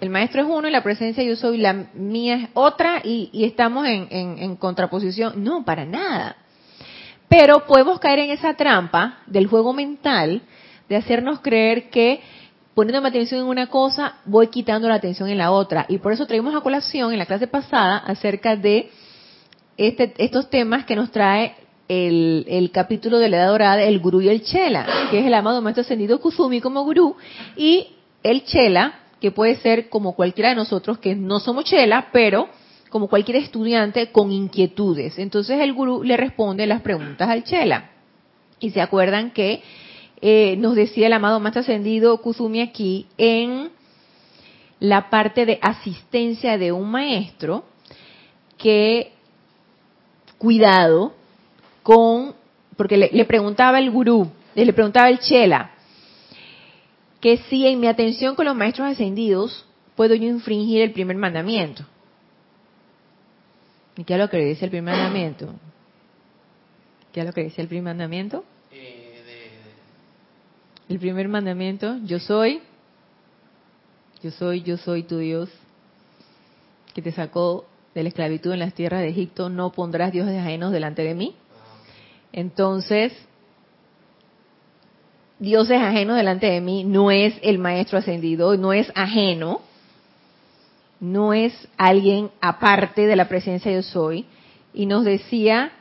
el 0.00 0.10
maestro 0.10 0.42
es 0.42 0.48
uno 0.48 0.68
y 0.68 0.70
la 0.70 0.82
presencia 0.82 1.24
yo 1.24 1.34
soy, 1.34 1.58
la 1.58 1.72
mía 1.94 2.36
es 2.36 2.48
otra 2.54 3.00
y, 3.02 3.44
estamos 3.44 3.86
en, 3.86 4.08
en 4.10 4.56
contraposición. 4.56 5.42
No, 5.42 5.64
para 5.64 5.84
nada. 5.84 6.36
Pero 7.28 7.66
podemos 7.66 7.98
caer 7.98 8.20
en 8.20 8.30
esa 8.30 8.54
trampa 8.54 9.18
del 9.26 9.46
juego 9.48 9.72
mental 9.72 10.42
de 10.88 10.96
hacernos 10.96 11.40
creer 11.40 11.90
que 11.90 12.20
poniéndome 12.76 13.08
atención 13.08 13.40
en 13.40 13.46
una 13.46 13.68
cosa, 13.68 14.16
voy 14.26 14.48
quitando 14.48 14.86
la 14.86 14.96
atención 14.96 15.30
en 15.30 15.38
la 15.38 15.50
otra. 15.50 15.86
Y 15.88 15.96
por 15.96 16.12
eso 16.12 16.26
traímos 16.26 16.54
a 16.54 16.60
colación 16.60 17.10
en 17.10 17.18
la 17.18 17.24
clase 17.24 17.46
pasada 17.46 17.96
acerca 17.96 18.54
de 18.54 18.90
este, 19.78 20.12
estos 20.18 20.50
temas 20.50 20.84
que 20.84 20.94
nos 20.94 21.10
trae 21.10 21.54
el, 21.88 22.70
capítulo 22.74 23.18
de 23.18 23.30
la 23.30 23.38
Edad 23.38 23.48
Dorada, 23.48 23.82
el 23.82 23.98
Gurú 23.98 24.20
y 24.20 24.28
el 24.28 24.42
Chela, 24.42 24.86
que 25.10 25.20
es 25.20 25.26
el 25.26 25.32
amado 25.32 25.62
Maestro 25.62 25.80
Ascendido 25.80 26.20
Kusumi 26.20 26.60
como 26.60 26.84
Gurú, 26.84 27.16
y 27.56 27.94
el 28.22 28.44
Chela, 28.44 29.00
que 29.22 29.30
puede 29.30 29.56
ser 29.56 29.88
como 29.88 30.14
cualquiera 30.14 30.50
de 30.50 30.56
nosotros, 30.56 30.98
que 30.98 31.14
no 31.14 31.40
somos 31.40 31.64
Chela, 31.64 32.08
pero 32.12 32.50
como 32.90 33.08
cualquier 33.08 33.38
estudiante 33.38 34.12
con 34.12 34.32
inquietudes. 34.32 35.18
Entonces 35.18 35.60
el 35.60 35.72
Gurú 35.72 36.02
le 36.02 36.18
responde 36.18 36.66
las 36.66 36.82
preguntas 36.82 37.26
al 37.26 37.42
Chela. 37.42 37.92
Y 38.60 38.68
se 38.70 38.82
acuerdan 38.82 39.30
que 39.30 39.62
eh, 40.20 40.56
nos 40.58 40.74
decía 40.74 41.06
el 41.06 41.12
amado 41.12 41.40
Maestro 41.40 41.60
Ascendido 41.60 42.20
Kusumi 42.22 42.60
aquí 42.60 43.06
en 43.18 43.70
la 44.80 45.10
parte 45.10 45.46
de 45.46 45.58
asistencia 45.62 46.58
de 46.58 46.72
un 46.72 46.90
maestro 46.90 47.64
que 48.58 49.12
cuidado 50.38 51.14
con, 51.82 52.34
porque 52.76 52.96
le, 52.96 53.24
preguntaba 53.24 53.78
el 53.78 53.90
gurú, 53.90 54.30
le 54.54 54.72
preguntaba 54.72 55.08
el 55.08 55.18
chela, 55.18 55.72
que 57.20 57.38
si 57.48 57.66
en 57.66 57.80
mi 57.80 57.86
atención 57.86 58.34
con 58.34 58.46
los 58.46 58.56
maestros 58.56 58.88
ascendidos 58.88 59.66
puedo 59.94 60.14
yo 60.14 60.26
infringir 60.28 60.82
el 60.82 60.92
primer 60.92 61.16
mandamiento. 61.16 61.84
¿Y 63.96 64.04
qué 64.04 64.14
es 64.14 64.20
lo 64.20 64.28
que 64.28 64.38
dice 64.38 64.66
el 64.66 64.70
primer 64.70 64.94
mandamiento? 64.94 65.54
¿Qué 67.12 67.20
es 67.20 67.26
lo 67.26 67.32
que 67.32 67.44
dice 67.44 67.62
el 67.62 67.68
primer 67.68 67.94
mandamiento? 67.94 68.44
El 70.88 71.00
primer 71.00 71.28
mandamiento, 71.28 71.96
yo 72.04 72.20
soy, 72.20 72.60
yo 74.22 74.30
soy, 74.30 74.62
yo 74.62 74.76
soy 74.76 75.02
tu 75.02 75.18
Dios, 75.18 75.50
que 76.94 77.02
te 77.02 77.10
sacó 77.10 77.66
de 77.92 78.04
la 78.04 78.08
esclavitud 78.10 78.52
en 78.52 78.60
las 78.60 78.74
tierras 78.74 79.00
de 79.00 79.08
Egipto, 79.08 79.48
no 79.48 79.72
pondrás 79.72 80.12
dioses 80.12 80.38
ajenos 80.38 80.70
delante 80.70 81.02
de 81.02 81.14
mí. 81.14 81.34
Entonces, 82.32 83.12
dioses 85.38 85.80
ajenos 85.80 86.16
delante 86.16 86.46
de 86.46 86.60
mí 86.60 86.84
no 86.84 87.10
es 87.10 87.34
el 87.42 87.58
maestro 87.58 87.98
ascendido, 87.98 88.56
no 88.56 88.72
es 88.72 88.92
ajeno, 88.94 89.62
no 91.00 91.34
es 91.34 91.52
alguien 91.76 92.30
aparte 92.40 93.06
de 93.06 93.16
la 93.16 93.28
presencia 93.28 93.72
yo 93.72 93.82
soy. 93.82 94.26
Y 94.72 94.86
nos 94.86 95.04
decía 95.04 95.72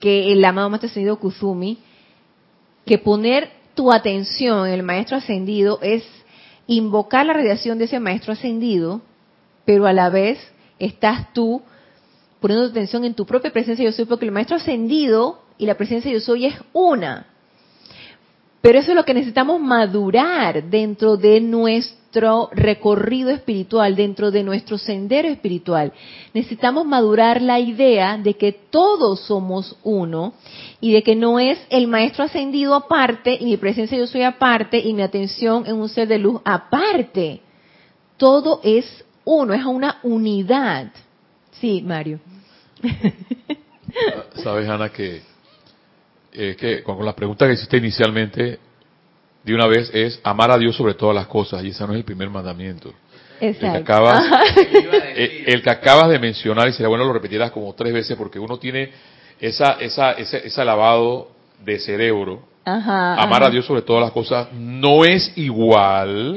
que 0.00 0.32
el 0.32 0.44
amado 0.44 0.68
maestro 0.68 0.88
ascendido 0.88 1.18
Kusumi, 1.18 1.78
que 2.86 2.98
poner 2.98 3.50
tu 3.74 3.92
atención 3.92 4.66
en 4.66 4.74
el 4.74 4.82
maestro 4.82 5.16
ascendido 5.16 5.78
es 5.82 6.04
invocar 6.66 7.26
la 7.26 7.32
radiación 7.32 7.78
de 7.78 7.84
ese 7.84 8.00
maestro 8.00 8.32
ascendido, 8.32 9.02
pero 9.64 9.86
a 9.86 9.92
la 9.92 10.10
vez 10.10 10.38
estás 10.78 11.32
tú 11.32 11.62
poniendo 12.40 12.66
tu 12.66 12.72
atención 12.72 13.04
en 13.04 13.14
tu 13.14 13.26
propia 13.26 13.52
presencia 13.52 13.84
yo 13.84 13.92
soy, 13.92 14.04
porque 14.04 14.26
el 14.26 14.32
maestro 14.32 14.56
ascendido 14.56 15.40
y 15.58 15.66
la 15.66 15.76
presencia 15.76 16.12
yo 16.12 16.20
soy 16.20 16.46
es 16.46 16.54
una. 16.72 17.26
Pero 18.60 18.78
eso 18.78 18.92
es 18.92 18.96
lo 18.96 19.04
que 19.04 19.14
necesitamos 19.14 19.60
madurar 19.60 20.64
dentro 20.64 21.16
de 21.16 21.40
nuestro 21.40 22.03
recorrido 22.52 23.30
espiritual, 23.30 23.96
dentro 23.96 24.30
de 24.30 24.42
nuestro 24.42 24.78
sendero 24.78 25.28
espiritual. 25.28 25.92
Necesitamos 26.32 26.86
madurar 26.86 27.42
la 27.42 27.60
idea 27.60 28.18
de 28.18 28.34
que 28.34 28.52
todos 28.52 29.20
somos 29.20 29.76
uno 29.82 30.34
y 30.80 30.92
de 30.92 31.02
que 31.02 31.16
no 31.16 31.38
es 31.38 31.58
el 31.70 31.86
maestro 31.86 32.24
ascendido 32.24 32.74
aparte 32.74 33.36
y 33.40 33.44
mi 33.44 33.56
presencia 33.56 33.98
yo 33.98 34.06
soy 34.06 34.22
aparte 34.22 34.78
y 34.78 34.92
mi 34.92 35.02
atención 35.02 35.64
en 35.66 35.76
un 35.76 35.88
ser 35.88 36.08
de 36.08 36.18
luz 36.18 36.40
aparte. 36.44 37.40
Todo 38.16 38.60
es 38.62 39.04
uno, 39.24 39.54
es 39.54 39.64
una 39.64 39.98
unidad. 40.02 40.92
Sí, 41.60 41.82
Mario. 41.82 42.20
Sabes, 44.42 44.68
Ana, 44.68 44.90
que 44.90 45.22
eh, 46.36 46.56
que 46.58 46.82
con 46.82 47.04
la 47.04 47.14
pregunta 47.14 47.46
que 47.46 47.52
hiciste 47.52 47.76
inicialmente, 47.76 48.58
de 49.44 49.54
una 49.54 49.66
vez 49.66 49.90
es 49.94 50.20
amar 50.24 50.50
a 50.50 50.58
Dios 50.58 50.74
sobre 50.76 50.94
todas 50.94 51.14
las 51.14 51.26
cosas, 51.26 51.62
y 51.64 51.68
ese 51.68 51.86
no 51.86 51.92
es 51.92 51.98
el 51.98 52.04
primer 52.04 52.30
mandamiento. 52.30 52.92
Exacto. 53.40 53.66
El 53.66 53.72
que, 53.72 53.92
acabas, 53.92 54.24
el, 55.16 55.44
el 55.46 55.62
que 55.62 55.70
acabas 55.70 56.08
de 56.08 56.18
mencionar, 56.18 56.68
y 56.68 56.72
sería 56.72 56.88
bueno 56.88 57.04
lo 57.04 57.12
repetirás 57.12 57.50
como 57.50 57.72
tres 57.74 57.92
veces, 57.92 58.16
porque 58.16 58.38
uno 58.38 58.58
tiene 58.58 58.90
esa, 59.40 59.72
esa, 59.80 60.12
ese, 60.12 60.46
ese 60.46 60.64
lavado 60.64 61.28
de 61.64 61.78
cerebro. 61.78 62.54
Ajá, 62.66 63.14
amar 63.22 63.42
ajá. 63.42 63.46
a 63.46 63.50
Dios 63.50 63.66
sobre 63.66 63.82
todas 63.82 64.02
las 64.02 64.10
cosas 64.10 64.48
no 64.54 65.04
es 65.04 65.36
igual 65.36 66.34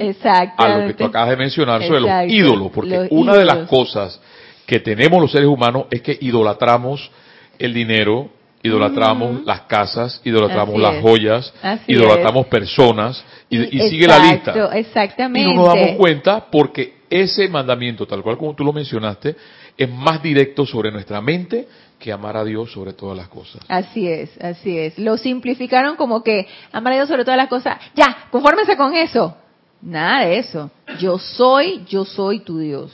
a 0.58 0.78
lo 0.78 0.88
que 0.88 0.94
tú 0.94 1.06
acabas 1.06 1.30
de 1.30 1.38
mencionar 1.38 1.82
sobre 1.82 2.00
Exacto. 2.00 2.26
los 2.26 2.34
ídolos, 2.34 2.72
porque 2.74 2.98
Los 2.98 3.08
una 3.12 3.34
de 3.34 3.46
las 3.46 3.70
cosas 3.70 4.20
que 4.66 4.82
tenemos 4.82 5.22
los 5.22 5.32
seres 5.32 5.48
humanos 5.48 5.86
es 5.90 6.02
que 6.02 6.18
idolatramos 6.20 7.10
el 7.58 7.74
dinero, 7.74 8.30
idolatramos 8.64 9.46
las 9.46 9.62
casas, 9.62 10.22
idolatramos 10.24 10.76
Así 10.76 10.82
las 10.84 10.96
es. 10.96 11.02
joyas, 11.02 11.54
Así 11.62 11.94
idolatramos 11.94 12.48
personas 12.48 13.24
y, 13.50 13.78
y 13.78 13.90
sigue 13.90 14.08
la 14.08 14.20
lista. 14.20 14.70
Exactamente. 14.74 15.50
Y 15.50 15.54
no 15.56 15.64
nos 15.64 15.74
damos 15.74 15.92
cuenta 15.98 16.46
porque 16.52 16.98
ese 17.10 17.48
mandamiento, 17.48 18.06
tal 18.06 18.22
cual 18.22 18.38
como 18.38 18.54
tú 18.56 18.64
lo 18.64 18.74
mencionaste, 18.74 19.36
es 19.78 19.90
más 19.90 20.22
directo 20.22 20.66
sobre 20.66 20.92
nuestra 20.92 21.22
mente 21.22 21.68
que 22.00 22.12
amar 22.12 22.38
a 22.38 22.44
Dios 22.44 22.72
sobre 22.72 22.94
todas 22.94 23.18
las 23.18 23.28
cosas. 23.28 23.62
Así 23.68 24.08
es, 24.08 24.30
así 24.42 24.78
es. 24.78 24.98
Lo 24.98 25.18
simplificaron 25.18 25.96
como 25.96 26.24
que 26.24 26.48
amar 26.72 26.94
a 26.94 26.96
Dios 26.98 27.10
sobre 27.10 27.24
todas 27.24 27.38
las 27.38 27.48
cosas. 27.48 27.78
Ya, 27.96 28.28
confórmense 28.32 28.76
con 28.76 28.96
eso. 28.96 29.36
Nada 29.82 30.26
de 30.26 30.40
eso. 30.40 30.72
Yo 31.00 31.20
soy, 31.20 31.84
yo 31.88 32.06
soy 32.06 32.40
tu 32.40 32.60
Dios, 32.60 32.92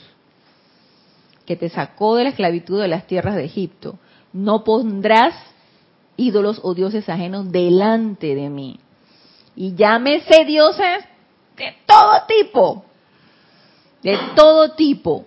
que 1.46 1.56
te 1.56 1.68
sacó 1.68 2.16
de 2.16 2.24
la 2.24 2.30
esclavitud 2.30 2.80
de 2.80 2.88
las 2.88 3.06
tierras 3.06 3.36
de 3.36 3.44
Egipto. 3.44 3.98
No 4.32 4.64
pondrás 4.64 5.34
ídolos 6.16 6.60
o 6.62 6.74
dioses 6.74 7.08
ajenos 7.08 7.50
delante 7.50 8.34
de 8.34 8.48
mí. 8.48 8.80
Y 9.56 9.74
llámese 9.74 10.44
dioses 10.44 11.04
de 11.56 11.74
todo 11.86 12.22
tipo. 12.26 12.84
De 14.02 14.18
todo 14.34 14.72
tipo. 14.72 15.24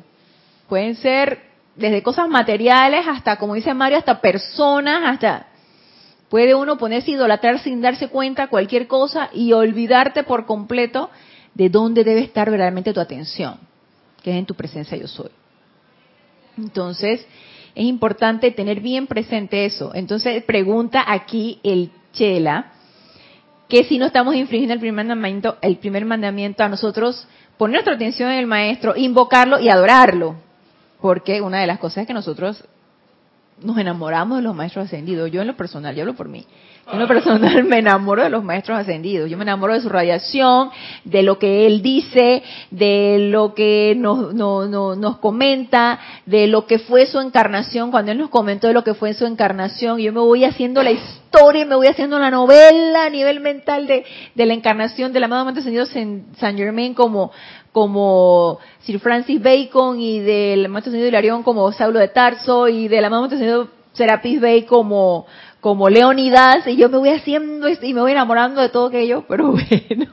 Pueden 0.68 0.96
ser 0.96 1.42
desde 1.76 2.04
cosas 2.04 2.28
materiales 2.28 3.08
hasta, 3.08 3.38
como 3.38 3.54
dice 3.54 3.74
Mario, 3.74 3.98
hasta 3.98 4.20
personas, 4.22 5.04
hasta... 5.06 5.48
Puede 6.30 6.54
uno 6.56 6.78
ponerse 6.78 7.12
a 7.12 7.14
idolatrar 7.14 7.60
sin 7.60 7.80
darse 7.80 8.10
cuenta 8.10 8.50
cualquier 8.50 8.88
cosa 8.88 9.30
y 9.32 9.54
olvidarte 9.54 10.24
por 10.24 10.46
completo 10.46 11.10
de 11.54 11.70
dónde 11.70 12.04
debe 12.04 12.20
estar 12.22 12.50
verdaderamente 12.52 12.94
tu 12.94 13.00
atención, 13.00 13.58
que 14.22 14.32
es 14.32 14.38
en 14.38 14.46
tu 14.46 14.54
presencia 14.54 14.98
yo 14.98 15.08
soy. 15.08 15.30
Entonces, 16.58 17.26
es 17.78 17.86
importante 17.86 18.50
tener 18.50 18.80
bien 18.80 19.06
presente 19.06 19.66
eso. 19.66 19.92
Entonces, 19.94 20.44
pregunta 20.44 21.04
aquí 21.06 21.60
el 21.62 21.92
Chela, 22.12 22.72
que 23.70 23.84
si 23.84 24.00
no 24.00 24.08
estamos 24.08 24.34
infringiendo 24.34 24.74
el 24.74 24.80
primer 24.80 25.06
mandamiento, 25.06 25.58
el 25.62 25.78
primer 25.78 26.04
mandamiento 26.04 26.64
a 26.64 26.70
nosotros 26.70 27.28
poner 27.56 27.76
nuestra 27.76 27.94
atención 27.94 28.32
en 28.32 28.40
el 28.40 28.48
maestro, 28.48 28.96
invocarlo 28.98 29.60
y 29.60 29.70
adorarlo. 29.70 30.38
Porque 31.00 31.40
una 31.40 31.60
de 31.60 31.68
las 31.68 31.78
cosas 31.78 32.00
es 32.00 32.08
que 32.08 32.16
nosotros 32.16 32.64
nos 33.62 33.78
enamoramos 33.78 34.40
de 34.40 34.44
los 34.44 34.56
maestros 34.56 34.86
ascendidos. 34.86 35.30
Yo 35.30 35.42
en 35.42 35.48
lo 35.48 35.56
personal, 35.56 35.96
yo 35.96 36.02
hablo 36.02 36.16
por 36.16 36.30
mí. 36.30 36.48
En 36.90 37.00
lo 37.00 37.08
personal 37.08 37.64
me 37.66 37.80
enamoro 37.80 38.24
de 38.24 38.30
los 38.30 38.44
maestros 38.44 38.78
ascendidos. 38.78 39.30
Yo 39.30 39.38
me 39.38 39.44
enamoro 39.44 39.74
de 39.74 39.82
su 39.82 39.90
radiación, 39.90 40.70
de 41.04 41.22
lo 41.22 41.38
que 41.38 41.68
él 41.68 41.82
dice, 41.82 42.44
de 42.72 43.28
lo 43.30 43.54
que 43.54 43.94
nos, 43.98 44.34
nos 44.34 45.18
comenta, 45.18 46.00
de 46.26 46.48
lo 46.48 46.66
que 46.66 46.80
fue 46.80 47.06
su 47.06 47.20
encarnación. 47.20 47.92
Cuando 47.92 48.14
él 48.14 48.18
nos 48.18 48.30
comentó 48.30 48.68
de 48.68 48.74
lo 48.74 48.86
que 48.86 48.94
fue 48.94 49.14
su 49.14 49.26
encarnación, 49.26 50.00
yo 50.00 50.14
me 50.14 50.22
voy 50.22 50.46
haciendo 50.46 50.82
la 50.82 50.92
historia, 50.92 51.66
me 51.66 51.76
voy 51.76 51.88
haciendo 51.88 52.20
la 52.20 52.32
novela 52.32 53.06
a 53.06 53.10
nivel 53.10 53.42
mental 53.42 53.86
de, 53.86 54.06
de 54.34 54.46
la 54.46 54.54
encarnación 54.54 55.12
del 55.12 55.26
amado 55.26 55.44
maestro 55.44 55.62
ascendido 55.62 55.86
San 55.86 56.58
Germain 56.58 56.94
como, 56.94 57.32
como 57.74 58.60
Sir 58.84 59.00
Francis 59.00 59.42
Bacon 59.42 60.00
y 60.00 60.22
del 60.22 60.70
maestro 60.70 60.92
ascendido 60.92 61.10
Hilarión 61.10 61.44
como 61.44 61.70
Saulo 61.74 62.00
de 62.00 62.08
Tarso 62.08 62.70
y 62.70 62.88
del 62.88 63.04
amado 63.04 63.24
maestro 63.24 63.36
ascendido 63.36 63.78
Serapis 63.98 64.40
Bey 64.40 64.64
como 64.64 65.26
como 65.68 65.90
Leonidas 65.90 66.66
y 66.66 66.78
yo 66.78 66.88
me 66.88 66.98
voy 66.98 67.10
haciendo 67.10 67.68
y 67.68 67.94
me 67.94 68.00
voy 68.00 68.14
enamorando 68.14 68.62
de 68.62 68.70
todo 68.70 68.88
aquello, 68.88 69.26
pero 69.28 69.52
bueno, 69.52 70.06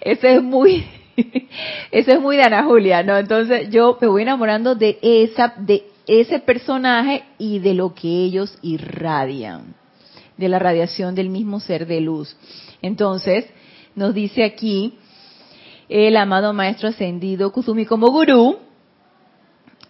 ese 0.00 0.36
es 0.36 0.40
muy, 0.40 0.86
ese 1.90 2.12
es 2.12 2.20
muy 2.20 2.36
de 2.36 2.44
Ana 2.44 2.62
Julia, 2.62 3.02
¿no? 3.02 3.16
Entonces 3.16 3.70
yo 3.70 3.98
me 4.00 4.06
voy 4.06 4.22
enamorando 4.22 4.76
de 4.76 5.00
esa, 5.02 5.52
de 5.56 5.82
ese 6.06 6.38
personaje 6.38 7.24
y 7.38 7.58
de 7.58 7.74
lo 7.74 7.92
que 7.92 8.06
ellos 8.06 8.56
irradian, 8.62 9.74
de 10.36 10.48
la 10.48 10.60
radiación 10.60 11.16
del 11.16 11.28
mismo 11.28 11.58
ser 11.58 11.88
de 11.88 12.00
luz. 12.00 12.36
Entonces, 12.80 13.46
nos 13.96 14.14
dice 14.14 14.44
aquí 14.44 14.94
el 15.88 16.16
amado 16.16 16.52
maestro 16.52 16.90
ascendido 16.90 17.50
Kusumi 17.50 17.84
como 17.84 18.12
gurú, 18.12 18.58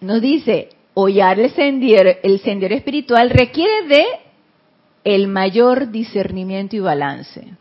nos 0.00 0.22
dice, 0.22 0.70
hollar 0.94 1.38
el 1.38 1.50
sendero, 1.50 2.10
el 2.22 2.40
sendero 2.40 2.74
espiritual 2.74 3.28
requiere 3.28 3.86
de 3.86 4.29
el 5.04 5.28
mayor 5.28 5.90
discernimiento 5.90 6.76
y 6.76 6.80
balance. 6.80 7.54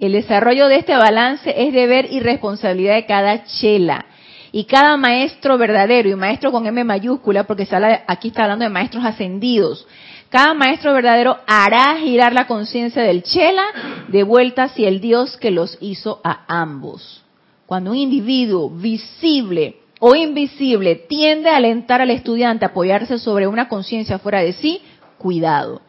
El 0.00 0.12
desarrollo 0.12 0.68
de 0.68 0.76
este 0.76 0.96
balance 0.96 1.52
es 1.56 1.72
deber 1.72 2.06
y 2.10 2.20
responsabilidad 2.20 2.94
de 2.94 3.06
cada 3.06 3.44
chela. 3.44 4.06
Y 4.52 4.64
cada 4.64 4.96
maestro 4.96 5.58
verdadero, 5.58 6.08
y 6.08 6.14
maestro 6.14 6.52
con 6.52 6.66
M 6.66 6.82
mayúscula, 6.84 7.44
porque 7.44 7.68
aquí 8.06 8.28
está 8.28 8.44
hablando 8.44 8.64
de 8.64 8.70
maestros 8.70 9.04
ascendidos, 9.04 9.86
cada 10.30 10.54
maestro 10.54 10.92
verdadero 10.92 11.38
hará 11.46 11.96
girar 11.96 12.32
la 12.32 12.46
conciencia 12.46 13.02
del 13.02 13.22
chela 13.22 13.64
de 14.08 14.22
vuelta 14.22 14.64
hacia 14.64 14.88
el 14.88 15.00
Dios 15.00 15.36
que 15.38 15.50
los 15.50 15.78
hizo 15.80 16.20
a 16.22 16.44
ambos. 16.48 17.24
Cuando 17.66 17.90
un 17.90 17.96
individuo 17.96 18.70
visible 18.70 19.76
o 20.00 20.14
invisible 20.14 20.94
tiende 20.94 21.50
a 21.50 21.56
alentar 21.56 22.00
al 22.00 22.10
estudiante 22.10 22.64
a 22.64 22.68
apoyarse 22.68 23.18
sobre 23.18 23.46
una 23.46 23.68
conciencia 23.68 24.18
fuera 24.18 24.40
de 24.40 24.52
sí, 24.52 24.82
cuidado. 25.18 25.80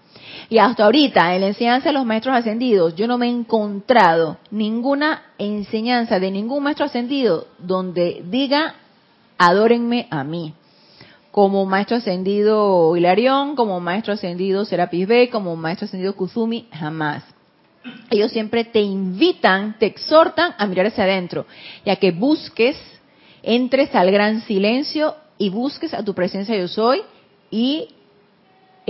Y 0.51 0.57
hasta 0.57 0.85
ahorita, 0.85 1.35
en 1.35 1.41
la 1.41 1.47
enseñanza 1.47 1.89
de 1.89 1.93
los 1.93 2.05
maestros 2.05 2.35
ascendidos, 2.35 2.95
yo 2.95 3.05
no 3.05 3.19
me 3.19 3.27
he 3.27 3.29
encontrado 3.29 4.37
ninguna 4.49 5.21
enseñanza 5.37 6.19
de 6.19 6.31
ningún 6.31 6.63
maestro 6.63 6.87
ascendido 6.87 7.45
donde 7.59 8.23
diga, 8.25 8.73
adórenme 9.37 10.07
a 10.09 10.23
mí. 10.23 10.55
Como 11.29 11.67
maestro 11.67 11.97
ascendido 11.97 12.97
Hilarión, 12.97 13.55
como 13.55 13.79
maestro 13.79 14.13
ascendido 14.13 14.65
Serapis 14.65 15.07
Bey, 15.07 15.27
como 15.27 15.55
maestro 15.55 15.85
ascendido 15.85 16.15
Kuzumi, 16.15 16.67
jamás. 16.71 17.23
Ellos 18.09 18.31
siempre 18.31 18.63
te 18.65 18.81
invitan, 18.81 19.77
te 19.77 19.85
exhortan 19.85 20.55
a 20.57 20.65
mirar 20.65 20.87
hacia 20.87 21.03
adentro 21.03 21.45
y 21.85 21.91
a 21.91 21.97
que 21.97 22.09
busques, 22.09 22.75
entres 23.43 23.93
al 23.93 24.09
gran 24.09 24.41
silencio 24.41 25.15
y 25.37 25.49
busques 25.49 25.93
a 25.93 26.03
tu 26.03 26.15
presencia 26.15 26.57
yo 26.57 26.67
soy 26.67 27.03
y 27.51 27.89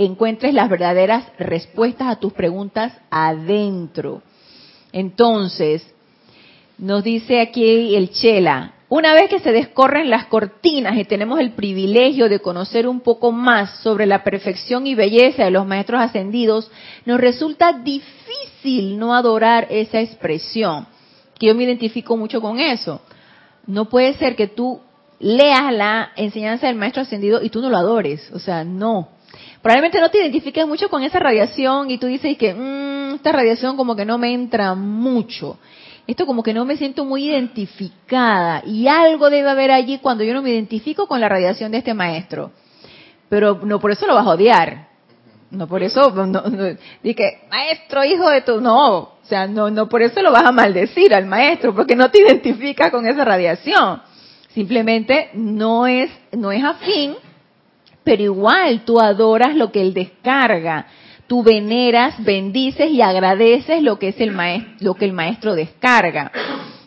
encuentres 0.04 0.54
las 0.54 0.68
verdaderas 0.68 1.24
respuestas 1.38 2.08
a 2.08 2.16
tus 2.16 2.32
preguntas 2.32 2.92
adentro. 3.10 4.22
Entonces, 4.92 5.86
nos 6.78 7.04
dice 7.04 7.40
aquí 7.40 7.94
el 7.94 8.10
Chela, 8.10 8.74
una 8.88 9.12
vez 9.12 9.28
que 9.28 9.38
se 9.40 9.52
descorren 9.52 10.10
las 10.10 10.26
cortinas 10.26 10.96
y 10.96 11.04
tenemos 11.04 11.38
el 11.38 11.52
privilegio 11.52 12.28
de 12.28 12.40
conocer 12.40 12.88
un 12.88 13.00
poco 13.00 13.30
más 13.30 13.82
sobre 13.82 14.06
la 14.06 14.24
perfección 14.24 14.86
y 14.86 14.94
belleza 14.94 15.44
de 15.44 15.50
los 15.50 15.66
maestros 15.66 16.00
ascendidos, 16.00 16.70
nos 17.04 17.20
resulta 17.20 17.72
difícil 17.72 18.98
no 18.98 19.14
adorar 19.14 19.68
esa 19.70 20.00
expresión, 20.00 20.86
que 21.38 21.46
yo 21.46 21.54
me 21.54 21.64
identifico 21.64 22.16
mucho 22.16 22.40
con 22.40 22.58
eso. 22.58 23.02
No 23.66 23.88
puede 23.90 24.14
ser 24.14 24.34
que 24.34 24.48
tú 24.48 24.80
leas 25.20 25.72
la 25.72 26.10
enseñanza 26.16 26.66
del 26.66 26.76
maestro 26.76 27.02
ascendido 27.02 27.42
y 27.42 27.50
tú 27.50 27.60
no 27.60 27.68
lo 27.68 27.76
adores, 27.76 28.30
o 28.32 28.38
sea, 28.38 28.64
no 28.64 29.19
probablemente 29.62 30.00
no 30.00 30.10
te 30.10 30.18
identifiques 30.18 30.66
mucho 30.66 30.88
con 30.88 31.02
esa 31.02 31.18
radiación 31.18 31.90
y 31.90 31.98
tú 31.98 32.06
dices 32.06 32.36
que 32.36 32.54
mmm, 32.54 33.14
esta 33.14 33.32
radiación 33.32 33.76
como 33.76 33.96
que 33.96 34.04
no 34.04 34.18
me 34.18 34.32
entra 34.32 34.74
mucho. 34.74 35.58
Esto 36.06 36.26
como 36.26 36.42
que 36.42 36.54
no 36.54 36.64
me 36.64 36.76
siento 36.76 37.04
muy 37.04 37.28
identificada 37.28 38.62
y 38.66 38.88
algo 38.88 39.30
debe 39.30 39.50
haber 39.50 39.70
allí 39.70 39.98
cuando 39.98 40.24
yo 40.24 40.34
no 40.34 40.42
me 40.42 40.50
identifico 40.50 41.06
con 41.06 41.20
la 41.20 41.28
radiación 41.28 41.70
de 41.70 41.78
este 41.78 41.94
maestro. 41.94 42.50
Pero 43.28 43.60
no 43.62 43.78
por 43.78 43.92
eso 43.92 44.06
lo 44.06 44.14
vas 44.14 44.26
a 44.26 44.30
odiar. 44.30 44.88
No 45.50 45.66
por 45.66 45.82
eso, 45.82 46.10
no, 46.26 46.42
dije, 47.02 47.40
maestro, 47.50 48.04
hijo 48.04 48.30
de 48.30 48.42
tu, 48.42 48.60
no, 48.60 48.98
o 48.98 49.18
sea, 49.22 49.48
no, 49.48 49.68
no 49.68 49.88
por 49.88 50.00
eso 50.00 50.22
lo 50.22 50.30
vas 50.30 50.44
a 50.44 50.52
maldecir 50.52 51.12
al 51.12 51.26
maestro, 51.26 51.74
porque 51.74 51.96
no 51.96 52.08
te 52.08 52.20
identificas 52.20 52.90
con 52.92 53.04
esa 53.06 53.24
radiación. 53.24 54.00
Simplemente 54.54 55.30
no 55.34 55.88
es, 55.88 56.10
no 56.32 56.52
es 56.52 56.62
afín 56.62 57.16
pero 58.04 58.22
igual 58.22 58.84
tú 58.84 59.00
adoras 59.00 59.56
lo 59.56 59.70
que 59.70 59.82
Él 59.82 59.94
descarga. 59.94 60.86
Tú 61.26 61.42
veneras, 61.42 62.14
bendices 62.24 62.90
y 62.90 63.02
agradeces 63.02 63.82
lo 63.82 63.98
que 63.98 64.08
es 64.08 64.20
el 64.20 64.32
maestro, 64.32 64.72
lo 64.80 64.94
que 64.94 65.04
el 65.04 65.12
maestro 65.12 65.54
descarga. 65.54 66.32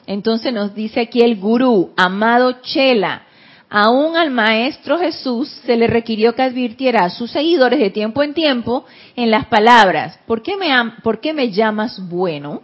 Entonces 0.06 0.54
nos 0.54 0.76
dice 0.76 1.02
aquí 1.02 1.22
el 1.22 1.38
gurú, 1.38 1.94
amado 1.96 2.58
Chela, 2.62 3.24
aún 3.70 4.18
al 4.18 4.32
maestro 4.32 5.00
Jesús 5.00 5.50
se 5.66 5.78
le 5.78 5.88
requirió 5.88 6.36
que 6.36 6.42
advirtiera 6.42 7.06
a 7.06 7.10
sus 7.10 7.32
seguidores 7.32 7.80
de 7.80 7.90
tiempo 7.90 8.22
en 8.22 8.34
tiempo 8.34 8.86
en 9.16 9.32
las 9.32 9.46
palabras, 9.46 10.20
¿por 10.28 10.42
qué 10.42 10.58
me, 10.58 10.70
¿por 11.04 11.22
qué 11.22 11.34
me 11.34 11.52
llamas 11.52 12.00
bueno? 12.10 12.62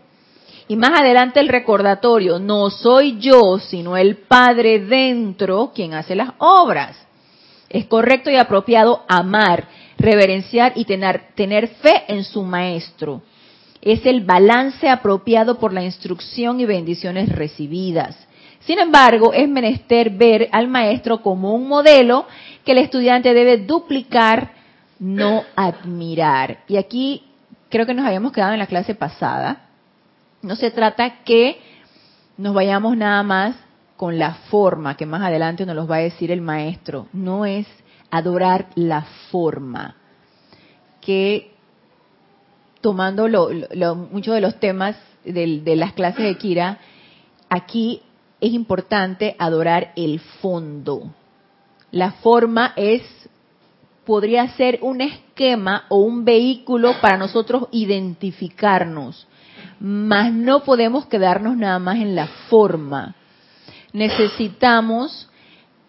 Y 0.67 0.75
más 0.75 0.99
adelante 0.99 1.39
el 1.39 1.47
recordatorio, 1.47 2.37
no 2.37 2.69
soy 2.69 3.17
yo, 3.19 3.57
sino 3.57 3.97
el 3.97 4.17
Padre 4.17 4.79
dentro 4.79 5.71
quien 5.73 5.95
hace 5.95 6.15
las 6.15 6.29
obras. 6.37 7.08
Es 7.69 7.85
correcto 7.85 8.29
y 8.31 8.35
apropiado 8.35 9.03
amar, 9.07 9.67
reverenciar 9.97 10.73
y 10.75 10.85
tener, 10.85 11.33
tener 11.35 11.67
fe 11.67 12.03
en 12.07 12.23
su 12.23 12.43
maestro. 12.43 13.21
Es 13.81 14.05
el 14.05 14.21
balance 14.21 14.89
apropiado 14.89 15.59
por 15.59 15.71
la 15.71 15.83
instrucción 15.83 16.59
y 16.59 16.65
bendiciones 16.65 17.29
recibidas. 17.29 18.27
Sin 18.61 18.79
embargo, 18.79 19.33
es 19.33 19.47
menester 19.47 20.09
ver 20.09 20.49
al 20.51 20.67
maestro 20.67 21.21
como 21.21 21.53
un 21.53 21.67
modelo 21.67 22.25
que 22.65 22.73
el 22.73 22.79
estudiante 22.79 23.33
debe 23.33 23.57
duplicar, 23.57 24.51
no 24.99 25.43
admirar. 25.55 26.59
Y 26.67 26.77
aquí 26.77 27.23
creo 27.69 27.85
que 27.85 27.93
nos 27.93 28.05
habíamos 28.05 28.31
quedado 28.31 28.53
en 28.53 28.59
la 28.59 28.67
clase 28.67 28.95
pasada. 28.95 29.67
No 30.41 30.55
se 30.55 30.71
trata 30.71 31.23
que 31.23 31.59
nos 32.37 32.53
vayamos 32.53 32.97
nada 32.97 33.23
más 33.23 33.55
con 33.99 34.17
la 34.17 34.35
forma, 34.49 34.95
que 34.95 35.05
más 35.05 35.21
adelante 35.21 35.65
nos 35.65 35.75
los 35.75 35.91
va 35.91 35.97
a 35.97 35.99
decir 35.99 36.31
el 36.31 36.39
maestro, 36.39 37.09
no 37.11 37.45
es 37.45 37.67
adorar 38.09 38.67
la 38.75 39.01
forma, 39.29 39.97
que 41.01 41.51
tomando 42.79 43.27
lo, 43.27 43.49
muchos 43.95 44.35
de 44.35 44.39
los 44.39 44.57
temas 44.57 44.95
de, 45.25 45.75
las 45.75 45.91
clases 45.91 46.23
de 46.23 46.37
Kira, 46.37 46.79
aquí 47.49 48.01
es 48.39 48.53
importante 48.53 49.35
adorar 49.37 49.91
el 49.97 50.21
fondo. 50.21 51.13
La 51.91 52.13
forma 52.13 52.71
es, 52.77 53.01
podría 54.05 54.47
ser 54.55 54.79
un 54.81 55.01
esquema 55.01 55.83
o 55.89 55.97
un 55.97 56.23
vehículo 56.23 56.93
para 57.01 57.17
nosotros 57.17 57.67
identificarnos, 57.73 59.27
mas 59.81 60.31
no 60.31 60.63
podemos 60.63 61.05
quedarnos 61.07 61.57
nada 61.57 61.79
más 61.79 61.97
en 61.97 62.15
la 62.15 62.27
forma 62.49 63.17
necesitamos 63.93 65.29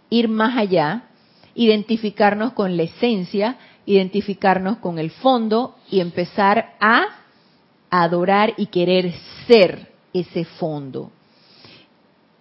ir 0.08 0.28
más 0.28 0.56
allá, 0.56 1.04
identificarnos 1.54 2.52
con 2.52 2.76
la 2.76 2.84
esencia, 2.84 3.56
identificarnos 3.86 4.78
con 4.78 4.98
el 4.98 5.10
fondo 5.10 5.76
y 5.90 6.00
empezar 6.00 6.74
a 6.80 7.06
adorar 7.90 8.54
y 8.56 8.66
querer 8.66 9.12
ser 9.46 9.90
ese 10.12 10.44
fondo. 10.44 11.10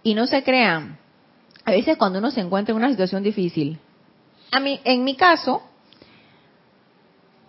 Y 0.04 0.14
no 0.14 0.28
se 0.28 0.44
crean, 0.44 0.98
a 1.66 1.72
veces 1.72 1.98
cuando 1.98 2.20
uno 2.20 2.32
se 2.32 2.42
encuentra 2.42 2.72
en 2.72 2.78
una 2.78 2.90
situación 2.90 3.24
difícil, 3.24 3.80
a 4.52 4.60
mí, 4.60 4.80
en 4.84 5.04
mi 5.04 5.16
caso, 5.16 5.62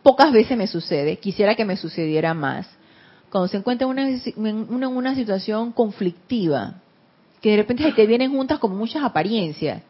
pocas 0.02 0.32
veces 0.32 0.56
me 0.56 0.66
sucede, 0.66 1.18
quisiera 1.18 1.54
que 1.54 1.64
me 1.64 1.76
sucediera 1.76 2.34
más, 2.34 2.68
cuando 3.30 3.48
se 3.48 3.58
encuentra 3.58 3.86
en 3.88 4.68
una 4.68 5.14
situación 5.14 5.72
conflictiva, 5.72 6.82
que 7.40 7.50
de 7.50 7.56
repente 7.56 7.92
te 7.92 8.06
vienen 8.06 8.32
juntas 8.32 8.58
como 8.58 8.74
muchas 8.74 9.02
apariencias. 9.02 9.82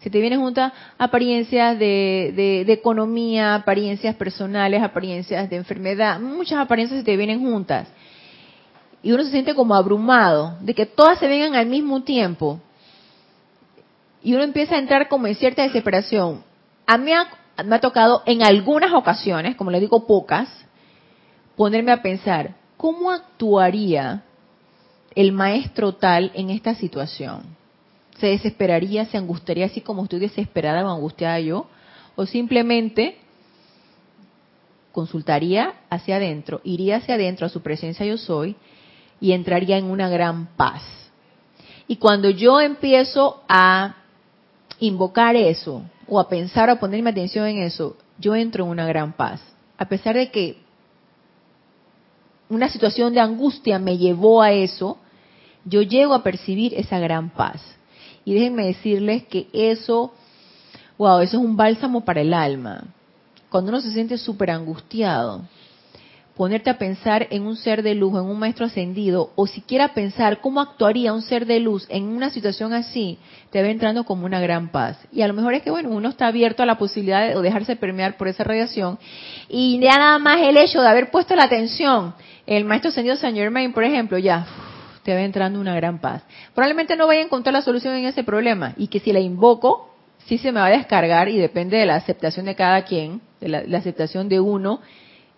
Se 0.00 0.08
te 0.08 0.18
vienen 0.18 0.40
juntas 0.40 0.72
apariencias 0.98 1.78
de, 1.78 2.64
de, 2.66 2.72
economía, 2.72 3.54
apariencias 3.54 4.14
personales, 4.16 4.82
apariencias 4.82 5.48
de 5.50 5.56
enfermedad, 5.56 6.18
muchas 6.18 6.58
apariencias 6.58 7.00
se 7.00 7.04
te 7.04 7.16
vienen 7.16 7.40
juntas. 7.40 7.86
Y 9.02 9.12
uno 9.12 9.24
se 9.24 9.30
siente 9.30 9.54
como 9.54 9.74
abrumado 9.74 10.56
de 10.60 10.74
que 10.74 10.86
todas 10.86 11.18
se 11.18 11.28
vengan 11.28 11.54
al 11.54 11.66
mismo 11.66 12.02
tiempo. 12.02 12.60
Y 14.22 14.34
uno 14.34 14.42
empieza 14.42 14.76
a 14.76 14.78
entrar 14.78 15.08
como 15.08 15.26
en 15.26 15.34
cierta 15.34 15.62
desesperación. 15.62 16.42
A 16.86 16.96
mí 16.96 17.10
me 17.64 17.76
ha 17.76 17.80
tocado 17.80 18.22
en 18.26 18.42
algunas 18.42 18.92
ocasiones, 18.92 19.54
como 19.56 19.70
le 19.70 19.80
digo 19.80 20.06
pocas, 20.06 20.48
ponerme 21.56 21.92
a 21.92 22.02
pensar, 22.02 22.54
¿cómo 22.78 23.10
actuaría 23.10 24.22
el 25.20 25.32
maestro 25.32 25.94
tal 25.94 26.32
en 26.34 26.50
esta 26.50 26.74
situación? 26.74 27.60
se 28.20 28.26
desesperaría, 28.26 29.06
se 29.06 29.16
angustiaría 29.16 29.66
así 29.66 29.80
como 29.80 30.04
estoy 30.04 30.20
desesperada 30.20 30.84
o 30.84 30.94
angustiada 30.94 31.40
yo, 31.40 31.66
o 32.16 32.26
simplemente 32.26 33.16
consultaría 34.92 35.74
hacia 35.88 36.16
adentro, 36.16 36.60
iría 36.62 36.96
hacia 36.96 37.14
adentro 37.14 37.46
a 37.46 37.48
su 37.48 37.62
presencia 37.62 38.04
yo 38.04 38.18
soy 38.18 38.56
y 39.20 39.32
entraría 39.32 39.78
en 39.78 39.86
una 39.86 40.10
gran 40.10 40.48
paz. 40.56 40.82
Y 41.88 41.96
cuando 41.96 42.28
yo 42.28 42.60
empiezo 42.60 43.42
a 43.48 43.96
invocar 44.80 45.34
eso, 45.34 45.82
o 46.06 46.20
a 46.20 46.28
pensar 46.28 46.68
o 46.68 46.72
a 46.72 46.80
ponerme 46.80 47.10
atención 47.10 47.46
en 47.46 47.58
eso, 47.58 47.96
yo 48.18 48.34
entro 48.34 48.64
en 48.64 48.70
una 48.70 48.86
gran 48.86 49.12
paz. 49.12 49.40
A 49.78 49.86
pesar 49.86 50.16
de 50.16 50.30
que 50.30 50.58
una 52.48 52.68
situación 52.68 53.14
de 53.14 53.20
angustia 53.20 53.78
me 53.78 53.96
llevó 53.96 54.42
a 54.42 54.52
eso, 54.52 54.98
yo 55.64 55.82
llego 55.82 56.14
a 56.14 56.22
percibir 56.22 56.74
esa 56.74 56.98
gran 56.98 57.30
paz. 57.30 57.62
Y 58.24 58.34
déjenme 58.34 58.66
decirles 58.66 59.24
que 59.24 59.48
eso, 59.52 60.12
wow, 60.98 61.20
eso 61.20 61.38
es 61.38 61.42
un 61.42 61.56
bálsamo 61.56 62.04
para 62.04 62.20
el 62.20 62.34
alma. 62.34 62.84
Cuando 63.48 63.70
uno 63.70 63.80
se 63.80 63.92
siente 63.92 64.18
súper 64.18 64.50
angustiado, 64.50 65.42
ponerte 66.36 66.70
a 66.70 66.78
pensar 66.78 67.26
en 67.30 67.42
un 67.42 67.56
ser 67.56 67.82
de 67.82 67.94
luz, 67.94 68.14
en 68.14 68.24
un 68.24 68.38
maestro 68.38 68.64
ascendido, 68.64 69.30
o 69.36 69.46
siquiera 69.46 69.92
pensar 69.92 70.40
cómo 70.40 70.60
actuaría 70.60 71.12
un 71.12 71.20
ser 71.20 71.44
de 71.44 71.60
luz 71.60 71.86
en 71.90 72.04
una 72.04 72.30
situación 72.30 72.72
así, 72.72 73.18
te 73.50 73.60
va 73.60 73.68
entrando 73.68 74.04
como 74.04 74.24
una 74.24 74.40
gran 74.40 74.70
paz. 74.70 74.98
Y 75.12 75.22
a 75.22 75.28
lo 75.28 75.34
mejor 75.34 75.52
es 75.52 75.62
que, 75.62 75.70
bueno, 75.70 75.90
uno 75.90 76.08
está 76.08 76.28
abierto 76.28 76.62
a 76.62 76.66
la 76.66 76.78
posibilidad 76.78 77.28
de 77.28 77.42
dejarse 77.42 77.76
permear 77.76 78.16
por 78.16 78.28
esa 78.28 78.44
radiación. 78.44 78.98
Y 79.48 79.78
ya 79.80 79.98
nada 79.98 80.18
más 80.18 80.40
el 80.40 80.56
hecho 80.56 80.80
de 80.80 80.88
haber 80.88 81.10
puesto 81.10 81.36
la 81.36 81.44
atención, 81.44 82.14
el 82.46 82.64
maestro 82.64 82.88
ascendido 82.88 83.16
Saint 83.16 83.36
Germain, 83.36 83.72
por 83.74 83.84
ejemplo, 83.84 84.16
ya, 84.16 84.46
te 85.10 85.16
va 85.16 85.22
entrando 85.22 85.58
una 85.58 85.74
gran 85.74 85.98
paz. 85.98 86.22
Probablemente 86.54 86.94
no 86.94 87.08
vaya 87.08 87.20
a 87.20 87.24
encontrar 87.24 87.52
la 87.52 87.62
solución 87.62 87.94
en 87.94 88.04
ese 88.04 88.22
problema 88.22 88.74
y 88.76 88.86
que 88.86 89.00
si 89.00 89.12
la 89.12 89.18
invoco, 89.18 89.92
sí 90.26 90.38
se 90.38 90.52
me 90.52 90.60
va 90.60 90.66
a 90.66 90.70
descargar 90.70 91.28
y 91.28 91.36
depende 91.36 91.78
de 91.78 91.84
la 91.84 91.96
aceptación 91.96 92.46
de 92.46 92.54
cada 92.54 92.84
quien, 92.84 93.20
de 93.40 93.48
la, 93.48 93.78
aceptación 93.78 94.28
de 94.28 94.38
uno, 94.38 94.80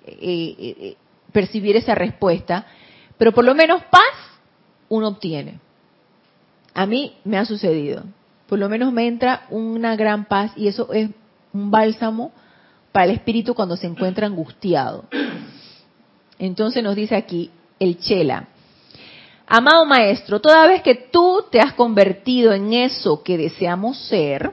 eh, 0.05 0.19
eh, 0.21 0.57
eh, 0.59 0.97
percibir 1.33 1.75
esa 1.75 1.95
respuesta, 1.95 2.67
pero 3.17 3.33
por 3.33 3.47
lo 3.47 3.55
menos 3.55 3.83
paz 3.85 4.13
uno 4.91 5.09
obtiene. 5.09 5.59
A 6.75 6.85
mí 6.85 7.17
me 7.25 7.39
ha 7.39 7.47
sucedido. 7.47 8.05
Por 8.49 8.59
lo 8.59 8.69
menos 8.69 8.93
me 8.93 9.07
entra 9.07 9.47
una 9.49 9.97
gran 9.97 10.27
paz 10.27 10.53
y 10.55 10.69
eso 10.69 10.93
es 10.93 11.09
un 11.55 11.71
bálsamo 11.71 12.31
para 12.93 13.07
el 13.07 13.13
espíritu 13.13 13.55
cuando 13.55 13.79
se 13.79 13.87
encuentra 13.87 14.27
angustiado. 14.27 15.07
Entonces 16.39 16.83
nos 16.83 16.95
dice 16.95 17.17
aquí 17.17 17.51
el 17.79 17.99
Chela, 18.01 18.49
Amado 19.55 19.85
Maestro, 19.85 20.41
toda 20.41 20.67
vez 20.67 20.81
que 20.81 20.95
tú 20.95 21.45
te 21.51 21.61
has 21.61 21.75
convertido 21.75 22.55
en 22.55 22.73
eso 22.73 23.23
que 23.23 23.37
deseamos 23.37 23.99
ser, 24.09 24.51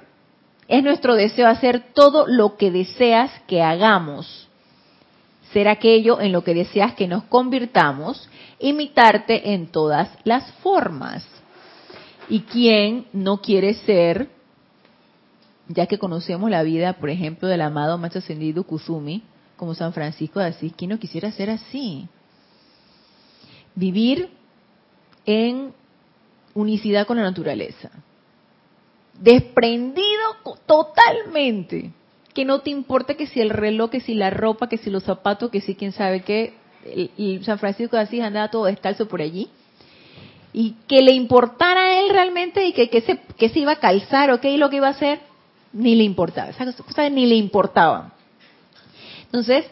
es 0.68 0.84
nuestro 0.84 1.16
deseo 1.16 1.48
hacer 1.48 1.94
todo 1.94 2.28
lo 2.28 2.58
que 2.58 2.70
deseas 2.70 3.32
que 3.48 3.62
hagamos. 3.62 4.50
Ser 5.54 5.70
aquello 5.70 6.20
en 6.20 6.34
lo 6.34 6.44
que 6.44 6.54
deseas 6.54 6.96
que 6.96 7.08
nos 7.08 7.24
convirtamos, 7.24 8.28
imitarte 8.60 9.54
en 9.54 9.68
todas 9.68 10.10
las 10.26 10.52
formas. 10.56 11.26
¿Y 12.28 12.42
quién 12.42 13.06
no 13.14 13.38
quiere 13.38 13.76
ser, 13.76 14.28
ya 15.70 15.86
que 15.86 15.98
conocemos 15.98 16.52
la 16.52 16.62
vida, 16.64 16.92
por 16.92 17.10
ejemplo, 17.10 17.48
del 17.48 17.62
amado 17.62 17.98
Maestro 17.98 18.20
Ascendido 18.20 18.66
Kuzumi, 18.66 19.24
como 19.56 19.74
San 19.76 19.94
Francisco 19.94 20.42
de 20.42 20.48
Asís, 20.48 20.74
quién 20.76 20.90
no 20.90 21.00
quisiera 21.00 21.32
ser 21.32 21.52
así? 21.52 22.10
Vivir 23.76 24.38
en 25.30 25.74
unicidad 26.56 27.06
con 27.06 27.18
la 27.18 27.24
naturaleza. 27.24 27.92
Desprendido 29.14 30.38
totalmente. 30.66 31.92
Que 32.34 32.46
no 32.46 32.62
te 32.62 32.72
importe 32.72 33.16
que 33.16 33.28
si 33.28 33.40
el 33.40 33.52
reloj, 33.52 33.92
que 33.92 34.00
si 34.00 34.16
la 34.16 34.32
ropa, 34.32 34.70
que 34.70 34.78
si 34.78 34.90
los 34.90 35.04
zapatos, 35.04 35.52
que 35.52 35.62
si 35.62 35.76
quién 35.76 35.92
sabe 35.92 36.22
qué. 36.22 36.54
San 37.44 37.60
Francisco 37.60 37.96
de 37.96 38.04
Asís 38.04 38.22
andaba 38.22 38.50
todo 38.50 38.66
descalzo 38.66 39.08
por 39.08 39.22
allí. 39.22 39.50
Y 40.52 40.76
que 40.88 41.04
le 41.04 41.12
importara 41.12 41.86
a 41.86 42.00
él 42.00 42.10
realmente 42.10 42.66
y 42.66 42.74
que, 42.74 42.90
que, 42.90 43.02
se, 43.02 43.20
que 43.38 43.50
se 43.50 43.60
iba 43.60 43.74
a 43.74 43.80
calzar 43.80 44.32
o 44.32 44.42
qué 44.42 44.50
y 44.50 44.58
lo 44.58 44.72
que 44.72 44.78
iba 44.78 44.88
a 44.88 44.92
hacer, 44.92 45.20
ni 45.74 45.94
le 45.96 46.04
importaba. 46.04 46.50
Esas 46.50 46.76
ni 47.12 47.28
le 47.28 47.36
importaban. 47.36 48.14
Entonces, 49.26 49.66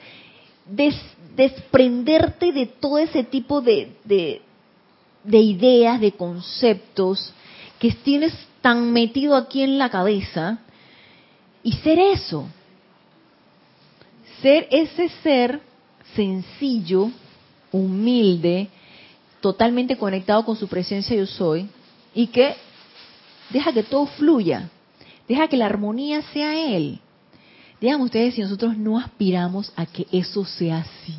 desprenderte 1.36 2.52
de 2.52 2.68
todo 2.68 3.00
ese 3.00 3.24
tipo 3.24 3.62
de, 3.62 3.96
de 4.04 4.42
ideas, 5.26 6.00
de 6.00 6.12
conceptos 6.14 7.34
que 7.80 7.92
tienes 7.92 8.34
tan 8.62 8.92
metido 8.92 9.36
aquí 9.36 9.62
en 9.62 9.78
la 9.78 9.90
cabeza 9.90 10.60
y 11.64 11.74
ser 11.74 12.00
eso. 12.00 12.48
Ser 14.42 14.68
ese 14.72 15.10
ser 15.24 15.62
sencillo, 16.16 17.12
humilde, 17.72 18.70
totalmente 19.42 19.98
conectado 19.98 20.46
con 20.46 20.56
su 20.56 20.68
presencia 20.68 21.16
yo 21.16 21.26
soy 21.26 21.70
y 22.14 22.28
que 22.28 22.56
deja 23.50 23.72
que 23.72 23.84
todo 23.84 24.06
fluya, 24.06 24.70
deja 25.28 25.48
que 25.48 25.58
la 25.58 25.66
armonía 25.66 26.22
sea 26.34 26.76
Él. 26.76 27.00
Digan 27.80 28.02
ustedes 28.02 28.34
si 28.34 28.42
nosotros 28.42 28.78
no 28.78 28.98
aspiramos 28.98 29.72
a 29.76 29.86
que 29.86 30.08
eso 30.12 30.46
sea 30.46 30.80
así. 30.80 31.16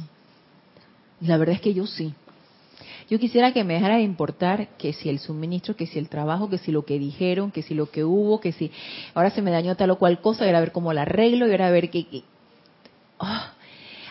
La 1.21 1.37
verdad 1.37 1.57
es 1.57 1.61
que 1.61 1.75
yo 1.75 1.87
sí. 1.87 2.13
Yo 3.11 3.19
quisiera 3.19 3.53
que 3.53 3.65
me 3.65 3.75
dejara 3.75 3.97
de 3.97 4.03
importar 4.03 4.69
que 4.77 4.93
si 4.93 5.09
el 5.09 5.19
suministro, 5.19 5.77
que 5.77 5.87
si 5.87 5.99
el 5.99 6.09
trabajo, 6.11 6.51
que 6.51 6.59
si 6.59 6.73
lo 6.73 6.85
que 6.85 6.99
dijeron, 6.99 7.51
que 7.51 7.63
si 7.63 7.75
lo 7.75 7.91
que 7.91 8.05
hubo, 8.05 8.39
que 8.41 8.53
si 8.53 8.71
ahora 9.15 9.31
se 9.31 9.41
me 9.41 9.51
dañó 9.51 9.77
tal 9.77 9.91
o 9.91 9.99
cual 9.99 10.21
cosa, 10.21 10.45
y 10.45 10.49
ahora 10.49 10.61
ver 10.61 10.73
cómo 10.73 10.93
la 10.93 11.03
arreglo, 11.03 11.47
y 11.47 11.51
ahora 11.51 11.71
ver 11.71 11.89
qué... 11.91 12.23
Ah, 13.19 13.53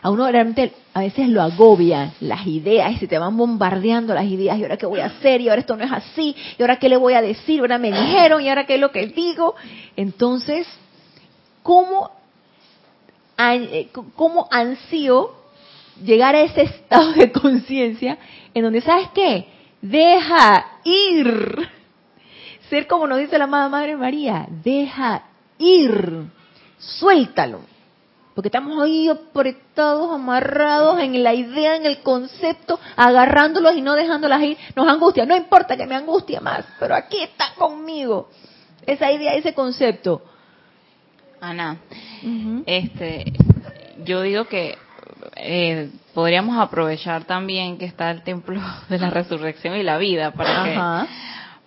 a 0.01 0.09
uno 0.09 0.29
realmente 0.31 0.73
a 0.93 1.01
veces 1.01 1.27
lo 1.29 1.41
agobia 1.41 2.13
las 2.21 2.45
ideas 2.45 2.93
y 2.93 2.97
se 2.97 3.07
te 3.07 3.17
van 3.17 3.35
bombardeando 3.35 4.13
las 4.13 4.25
ideas 4.25 4.57
y 4.57 4.63
ahora 4.63 4.77
qué 4.77 4.85
voy 4.85 4.99
a 4.99 5.07
hacer 5.07 5.41
y 5.41 5.49
ahora 5.49 5.61
esto 5.61 5.75
no 5.75 5.83
es 5.83 5.91
así 5.91 6.35
y 6.57 6.61
ahora 6.61 6.77
qué 6.77 6.87
le 6.87 6.97
voy 6.97 7.13
a 7.13 7.21
decir, 7.21 7.59
ahora 7.61 7.77
me 7.77 7.91
dijeron 7.91 8.41
y 8.41 8.49
ahora 8.49 8.65
qué 8.65 8.75
es 8.75 8.81
lo 8.81 8.91
que 8.91 9.07
digo. 9.07 9.55
Entonces, 9.95 10.67
¿cómo, 11.63 12.11
eh, 13.37 13.89
cómo 14.15 14.47
ansío 14.51 15.31
llegar 16.03 16.35
a 16.35 16.41
ese 16.41 16.61
estado 16.61 17.13
de 17.13 17.31
conciencia 17.31 18.17
en 18.57 18.63
donde, 18.63 18.81
¿sabes 18.81 19.09
qué? 19.13 19.47
Deja 19.81 20.65
ir. 20.83 21.69
Ser 22.69 22.87
como 22.87 23.07
nos 23.07 23.19
dice 23.19 23.37
la 23.37 23.45
amada 23.45 23.69
Madre 23.69 23.95
María, 23.95 24.47
deja 24.49 25.23
ir, 25.59 26.25
suéltalo. 26.77 27.61
Porque 28.33 28.49
estamos 28.49 28.81
ahí 28.81 29.09
apretados, 29.09 30.11
amarrados 30.13 30.99
en 30.99 31.23
la 31.23 31.33
idea, 31.33 31.75
en 31.75 31.85
el 31.85 32.01
concepto, 32.01 32.79
agarrándolos 32.95 33.75
y 33.75 33.81
no 33.81 33.95
dejándolas 33.95 34.41
ir. 34.43 34.57
Nos 34.75 34.87
angustia, 34.87 35.25
no 35.25 35.35
importa 35.35 35.77
que 35.77 35.87
me 35.87 35.95
angustie 35.95 36.39
más, 36.39 36.65
pero 36.79 36.93
aquí 36.95 37.21
está 37.21 37.53
conmigo. 37.55 38.29
Esa 38.85 39.11
idea, 39.11 39.33
ese 39.33 39.53
concepto. 39.53 40.21
Ana, 41.39 41.77
este, 42.65 43.33
yo 44.03 44.21
digo 44.21 44.45
que 44.45 44.77
eh, 45.35 45.89
podríamos 46.13 46.57
aprovechar 46.57 47.25
también 47.25 47.77
que 47.77 47.85
está 47.85 48.11
el 48.11 48.23
templo 48.23 48.61
de 48.89 48.99
la 48.99 49.09
resurrección 49.09 49.75
y 49.75 49.83
la 49.83 49.97
vida 49.97 50.31
para 50.31 50.63
que 50.63 51.13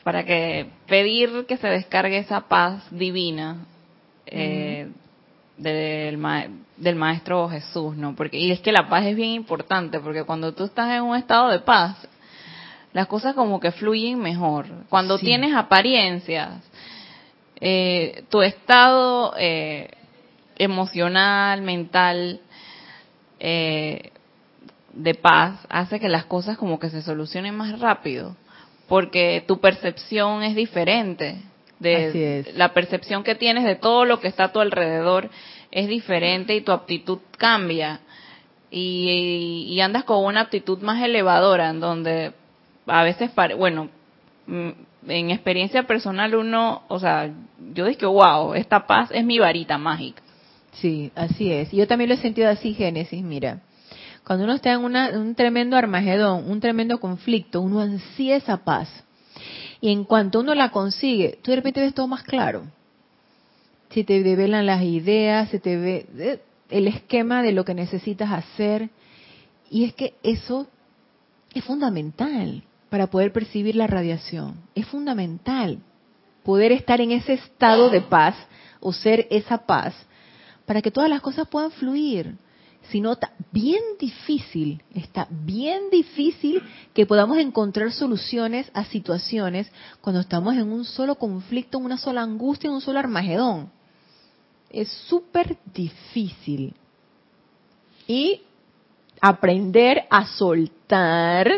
para 0.02 0.24
que 0.24 0.70
pedir 0.86 1.44
que 1.46 1.58
se 1.58 1.68
descargue 1.68 2.18
esa 2.18 2.48
paz 2.48 2.82
divina 2.90 3.66
eh, 4.24 4.88
del, 5.58 6.18
del 6.78 6.96
maestro 6.96 7.50
Jesús, 7.50 7.94
¿no? 7.96 8.16
Porque 8.16 8.38
y 8.38 8.50
es 8.50 8.60
que 8.60 8.72
la 8.72 8.88
paz 8.88 9.04
es 9.04 9.14
bien 9.14 9.30
importante 9.30 10.00
porque 10.00 10.24
cuando 10.24 10.52
tú 10.52 10.64
estás 10.64 10.90
en 10.90 11.02
un 11.02 11.16
estado 11.16 11.50
de 11.50 11.58
paz 11.58 11.96
las 12.94 13.06
cosas 13.06 13.34
como 13.34 13.60
que 13.60 13.70
fluyen 13.72 14.18
mejor. 14.18 14.66
Cuando 14.88 15.16
tienes 15.18 15.54
apariencias, 15.54 16.60
eh, 17.60 18.24
tu 18.30 18.42
estado 18.42 19.34
emocional, 20.56 21.62
mental, 21.62 22.40
eh, 23.40 24.12
de 24.92 25.14
paz 25.14 25.66
hace 25.68 25.98
que 25.98 26.08
las 26.08 26.26
cosas 26.26 26.58
como 26.58 26.78
que 26.78 26.90
se 26.90 27.02
solucionen 27.02 27.56
más 27.56 27.78
rápido, 27.80 28.36
porque 28.88 29.44
tu 29.46 29.60
percepción 29.60 30.42
es 30.42 30.54
diferente. 30.54 31.42
de 31.78 32.52
la 32.56 32.74
percepción 32.74 33.24
que 33.24 33.34
tienes 33.34 33.64
de 33.64 33.74
todo 33.74 34.04
lo 34.04 34.20
que 34.20 34.28
está 34.28 34.44
a 34.44 34.52
tu 34.52 34.60
alrededor 34.60 35.30
es 35.70 35.88
diferente 35.88 36.54
y 36.54 36.60
tu 36.60 36.72
aptitud 36.72 37.18
cambia. 37.38 38.00
Y, 38.70 39.80
andas 39.80 40.04
con 40.04 40.24
una 40.24 40.42
aptitud 40.42 40.78
más 40.80 41.02
elevadora, 41.02 41.70
en 41.70 41.80
donde 41.80 42.32
a 42.86 43.02
veces, 43.02 43.30
bueno, 43.56 43.88
mm, 44.46 44.70
en 45.08 45.30
experiencia 45.30 45.84
personal 45.84 46.34
uno, 46.34 46.82
o 46.88 46.98
sea, 47.00 47.30
yo 47.72 47.86
digo, 47.86 48.12
wow, 48.12 48.54
esta 48.54 48.86
paz 48.86 49.10
es 49.12 49.24
mi 49.24 49.38
varita 49.38 49.78
mágica. 49.78 50.22
Sí, 50.72 51.10
así 51.14 51.52
es. 51.52 51.70
Yo 51.72 51.86
también 51.86 52.08
lo 52.08 52.14
he 52.14 52.18
sentido 52.18 52.48
así, 52.48 52.74
Génesis, 52.74 53.22
mira. 53.22 53.60
Cuando 54.24 54.44
uno 54.44 54.54
está 54.54 54.72
en 54.72 54.84
un 54.84 55.34
tremendo 55.34 55.76
armagedón, 55.76 56.48
un 56.48 56.60
tremendo 56.60 57.00
conflicto, 57.00 57.60
uno 57.60 57.80
ansía 57.80 58.36
esa 58.36 58.58
paz. 58.58 58.88
Y 59.80 59.90
en 59.90 60.04
cuanto 60.04 60.40
uno 60.40 60.54
la 60.54 60.70
consigue, 60.70 61.38
tú 61.42 61.50
de 61.50 61.56
repente 61.56 61.80
ves 61.80 61.94
todo 61.94 62.06
más 62.06 62.22
claro. 62.22 62.64
Si 63.90 64.04
te 64.04 64.22
develan 64.22 64.66
las 64.66 64.82
ideas, 64.82 65.48
se 65.48 65.58
te 65.58 65.76
ve 65.76 66.06
eh, 66.16 66.40
el 66.68 66.86
esquema 66.86 67.42
de 67.42 67.52
lo 67.52 67.64
que 67.64 67.74
necesitas 67.74 68.30
hacer. 68.30 68.90
Y 69.70 69.84
es 69.84 69.94
que 69.94 70.14
eso 70.22 70.68
es 71.54 71.64
fundamental 71.64 72.62
para 72.90 73.08
poder 73.08 73.32
percibir 73.32 73.74
la 73.74 73.86
radiación. 73.86 74.56
Es 74.74 74.86
fundamental 74.86 75.78
poder 76.44 76.72
estar 76.72 77.00
en 77.00 77.12
ese 77.12 77.34
estado 77.34 77.90
de 77.90 78.00
paz 78.00 78.36
o 78.80 78.92
ser 78.92 79.26
esa 79.30 79.66
paz 79.66 79.94
para 80.70 80.82
que 80.82 80.92
todas 80.92 81.10
las 81.10 81.20
cosas 81.20 81.48
puedan 81.48 81.72
fluir. 81.72 82.36
Si 82.90 83.00
no, 83.00 83.18
bien 83.50 83.82
difícil, 83.98 84.80
está 84.94 85.26
bien 85.28 85.90
difícil 85.90 86.62
que 86.94 87.06
podamos 87.06 87.38
encontrar 87.38 87.90
soluciones 87.90 88.70
a 88.72 88.84
situaciones 88.84 89.68
cuando 90.00 90.20
estamos 90.20 90.54
en 90.54 90.70
un 90.70 90.84
solo 90.84 91.16
conflicto, 91.16 91.78
en 91.78 91.86
una 91.86 91.98
sola 91.98 92.22
angustia, 92.22 92.68
en 92.68 92.74
un 92.74 92.80
solo 92.80 93.00
armagedón. 93.00 93.72
Es 94.70 94.88
súper 95.08 95.58
difícil. 95.74 96.72
Y 98.06 98.42
aprender 99.20 100.04
a 100.08 100.24
soltar 100.24 101.50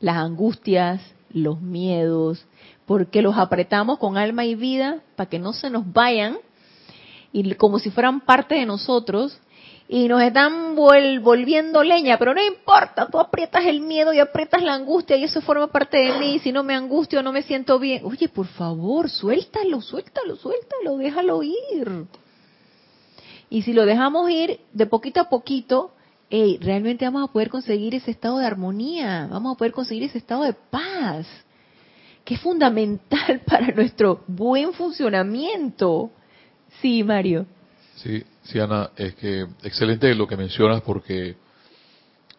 las 0.00 0.16
angustias, 0.18 1.00
los 1.30 1.62
miedos, 1.62 2.44
porque 2.84 3.22
los 3.22 3.38
apretamos 3.38 3.98
con 3.98 4.18
alma 4.18 4.44
y 4.44 4.54
vida 4.54 5.00
para 5.16 5.30
que 5.30 5.38
no 5.38 5.54
se 5.54 5.70
nos 5.70 5.90
vayan 5.90 6.36
y 7.34 7.52
como 7.56 7.80
si 7.80 7.90
fueran 7.90 8.20
parte 8.20 8.54
de 8.54 8.64
nosotros 8.64 9.36
y 9.88 10.06
nos 10.06 10.22
están 10.22 10.76
volviendo 10.76 11.82
leña, 11.82 12.16
pero 12.16 12.32
no 12.32 12.40
importa, 12.40 13.08
tú 13.10 13.18
aprietas 13.18 13.66
el 13.66 13.80
miedo 13.80 14.12
y 14.12 14.20
aprietas 14.20 14.62
la 14.62 14.74
angustia 14.74 15.16
y 15.16 15.24
eso 15.24 15.40
forma 15.40 15.66
parte 15.66 15.96
de 15.98 16.18
mí, 16.20 16.38
si 16.38 16.52
no 16.52 16.62
me 16.62 16.76
angustio 16.76 17.24
no 17.24 17.32
me 17.32 17.42
siento 17.42 17.80
bien. 17.80 18.02
Oye, 18.04 18.28
por 18.28 18.46
favor, 18.46 19.10
suéltalo, 19.10 19.80
suéltalo, 19.80 20.36
suéltalo, 20.36 20.96
déjalo 20.96 21.42
ir. 21.42 22.06
Y 23.50 23.62
si 23.62 23.72
lo 23.72 23.84
dejamos 23.84 24.30
ir 24.30 24.60
de 24.72 24.86
poquito 24.86 25.20
a 25.20 25.28
poquito, 25.28 25.90
realmente 26.30 27.04
vamos 27.04 27.28
a 27.28 27.32
poder 27.32 27.50
conseguir 27.50 27.96
ese 27.96 28.12
estado 28.12 28.38
de 28.38 28.46
armonía, 28.46 29.26
vamos 29.28 29.56
a 29.56 29.58
poder 29.58 29.72
conseguir 29.72 30.04
ese 30.04 30.18
estado 30.18 30.44
de 30.44 30.52
paz, 30.52 31.26
que 32.24 32.34
es 32.34 32.40
fundamental 32.40 33.40
para 33.46 33.72
nuestro 33.74 34.22
buen 34.28 34.72
funcionamiento. 34.72 36.12
Sí, 36.80 37.02
Mario. 37.02 37.46
Sí, 37.96 38.22
sí, 38.42 38.58
Ana, 38.58 38.90
es 38.96 39.14
que 39.14 39.46
excelente 39.62 40.14
lo 40.14 40.26
que 40.26 40.36
mencionas 40.36 40.82
porque 40.82 41.36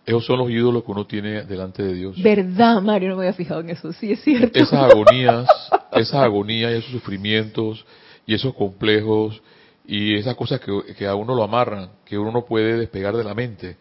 esos 0.06 0.26
son 0.26 0.40
los 0.40 0.50
ídolos 0.50 0.84
que 0.84 0.92
uno 0.92 1.06
tiene 1.06 1.44
delante 1.44 1.82
de 1.82 1.94
Dios. 1.94 2.22
¿Verdad, 2.22 2.82
Mario? 2.82 3.10
No 3.10 3.16
me 3.16 3.24
había 3.24 3.34
fijado 3.34 3.62
en 3.62 3.72
eso, 3.72 3.92
sí, 3.94 4.12
es 4.12 4.22
cierto. 4.22 4.58
Esas 4.58 4.92
agonías, 4.92 5.48
esas 5.94 6.16
agonías 6.16 6.72
y 6.72 6.76
esos 6.76 6.92
sufrimientos 6.92 7.86
y 8.28 8.34
esos 8.34 8.54
complejos 8.54 9.42
y 9.88 10.16
esas 10.16 10.36
cosas 10.36 10.60
que, 10.60 10.94
que 10.96 11.08
a 11.08 11.16
uno 11.16 11.36
lo 11.36 11.44
amarran, 11.44 11.90
que 12.06 12.18
uno 12.18 12.32
no 12.32 12.46
puede 12.46 12.78
despegar 12.78 13.16
de 13.16 13.24
la 13.24 13.34
mente 13.34 13.78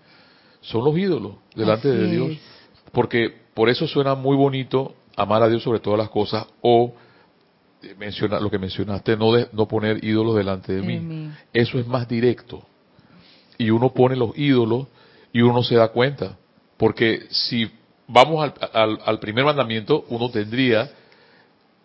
son 0.64 0.84
los 0.84 0.96
ídolos 0.96 1.36
delante 1.54 1.88
de 1.88 2.08
Dios. 2.08 2.38
Porque 2.92 3.32
por 3.54 3.68
eso 3.68 3.86
suena 3.86 4.14
muy 4.14 4.36
bonito 4.36 4.94
amar 5.16 5.42
a 5.42 5.48
Dios 5.48 5.62
sobre 5.62 5.80
todas 5.80 5.98
las 5.98 6.08
cosas 6.08 6.46
o 6.62 6.94
menciona, 7.98 8.40
lo 8.40 8.50
que 8.50 8.58
mencionaste, 8.58 9.16
no, 9.16 9.32
de, 9.32 9.48
no 9.52 9.66
poner 9.66 10.04
ídolos 10.04 10.36
delante 10.36 10.72
de 10.72 10.82
mí. 10.82 11.30
Eso 11.52 11.78
es 11.78 11.86
más 11.86 12.08
directo. 12.08 12.62
Y 13.58 13.70
uno 13.70 13.92
pone 13.92 14.16
los 14.16 14.36
ídolos 14.36 14.88
y 15.32 15.42
uno 15.42 15.62
se 15.62 15.76
da 15.76 15.88
cuenta. 15.88 16.36
Porque 16.76 17.26
si 17.30 17.70
vamos 18.06 18.52
al, 18.72 18.98
al, 19.04 19.18
primer 19.18 19.44
mandamiento, 19.44 20.04
uno 20.08 20.30
tendría, 20.30 20.90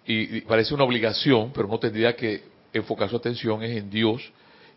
y, 0.06 0.42
parece 0.42 0.74
una 0.74 0.84
obligación, 0.84 1.52
pero 1.54 1.68
uno 1.68 1.80
tendría 1.80 2.16
que 2.16 2.44
enfocar 2.74 3.10
su 3.10 3.16
atención 3.16 3.64
en 3.64 3.90
Dios 3.90 4.32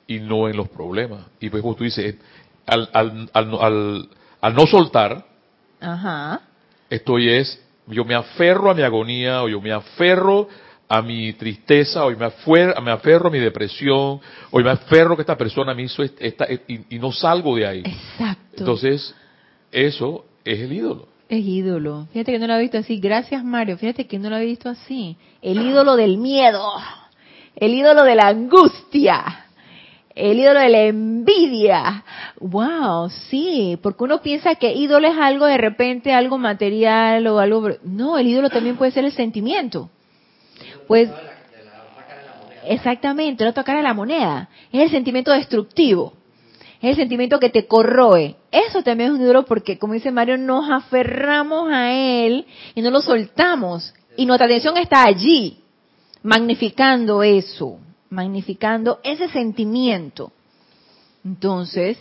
y 0.06 0.18
no 0.18 0.48
en 0.48 0.56
los 0.56 0.68
problemas. 0.68 1.24
Y 1.40 1.50
pues 1.50 1.62
como 1.62 1.74
tú 1.74 1.84
dices, 1.84 2.16
al, 2.66 2.88
al, 2.92 3.30
al, 3.32 4.08
al 4.40 4.54
no 4.54 4.66
soltar, 4.66 5.24
esto 6.90 7.18
es, 7.18 7.60
yo 7.86 8.04
me 8.04 8.14
aferro 8.14 8.70
a 8.70 8.74
mi 8.74 8.82
agonía 8.82 9.42
o 9.42 9.48
yo 9.48 9.60
me 9.60 9.72
aferro 9.72 10.48
a 10.94 11.00
mi 11.00 11.32
tristeza, 11.32 12.04
o 12.04 12.10
me 12.10 12.26
aferro, 12.26 12.82
me 12.82 12.90
aferro 12.90 13.28
a 13.28 13.30
mi 13.30 13.38
depresión, 13.38 14.20
o 14.50 14.60
me 14.60 14.68
aferro 14.68 15.16
que 15.16 15.22
esta 15.22 15.38
persona 15.38 15.72
me 15.72 15.84
hizo 15.84 16.02
esta, 16.02 16.46
y, 16.68 16.98
no 16.98 17.10
salgo 17.10 17.56
de 17.56 17.66
ahí. 17.66 17.78
Exacto. 17.78 18.58
Entonces, 18.58 19.14
eso 19.70 20.26
es 20.44 20.60
el 20.60 20.70
ídolo. 20.70 21.08
Es 21.30 21.42
ídolo. 21.42 22.08
Fíjate 22.12 22.32
que 22.32 22.38
no 22.38 22.46
lo 22.46 22.56
he 22.56 22.60
visto 22.60 22.76
así. 22.76 22.98
Gracias, 23.00 23.42
Mario. 23.42 23.78
Fíjate 23.78 24.06
que 24.06 24.18
no 24.18 24.28
lo 24.28 24.36
he 24.36 24.44
visto 24.44 24.68
así. 24.68 25.16
El 25.40 25.62
ídolo 25.62 25.96
del 25.96 26.18
miedo. 26.18 26.62
El 27.56 27.72
ídolo 27.72 28.04
de 28.04 28.14
la 28.14 28.28
angustia 28.28 29.46
el 30.14 30.38
ídolo 30.38 30.60
de 30.60 30.68
la 30.68 30.82
envidia. 30.82 32.04
Wow, 32.38 33.08
sí, 33.30 33.78
porque 33.82 34.04
uno 34.04 34.20
piensa 34.20 34.56
que 34.56 34.74
ídolo 34.74 35.08
es 35.08 35.16
algo 35.16 35.46
de 35.46 35.56
repente, 35.56 36.12
algo 36.12 36.36
material 36.36 37.26
o 37.28 37.38
algo... 37.38 37.70
No, 37.82 38.18
el 38.18 38.26
ídolo 38.26 38.50
también 38.50 38.76
puede 38.76 38.92
ser 38.92 39.06
el 39.06 39.12
sentimiento. 39.12 39.88
Pues... 40.86 41.10
Exactamente, 42.64 43.42
la 43.42 43.50
otra 43.50 43.64
cara 43.64 43.78
de 43.78 43.84
la 43.84 43.94
moneda. 43.94 44.48
Es 44.70 44.82
el 44.82 44.90
sentimiento 44.90 45.32
destructivo. 45.32 46.12
Es 46.80 46.90
el 46.90 46.96
sentimiento 46.96 47.40
que 47.40 47.50
te 47.50 47.66
corroe. 47.66 48.36
Eso 48.52 48.82
también 48.82 49.10
es 49.10 49.16
un 49.16 49.22
ídolo 49.22 49.44
porque, 49.44 49.78
como 49.78 49.94
dice 49.94 50.12
Mario, 50.12 50.38
nos 50.38 50.70
aferramos 50.70 51.70
a 51.72 51.92
él 51.92 52.46
y 52.74 52.82
no 52.82 52.90
lo 52.90 53.00
soltamos. 53.00 53.92
Y 54.16 54.26
nuestra 54.26 54.46
atención 54.46 54.76
está 54.76 55.04
allí, 55.04 55.58
magnificando 56.22 57.22
eso 57.24 57.78
magnificando 58.12 59.00
ese 59.02 59.28
sentimiento. 59.28 60.32
Entonces, 61.24 61.98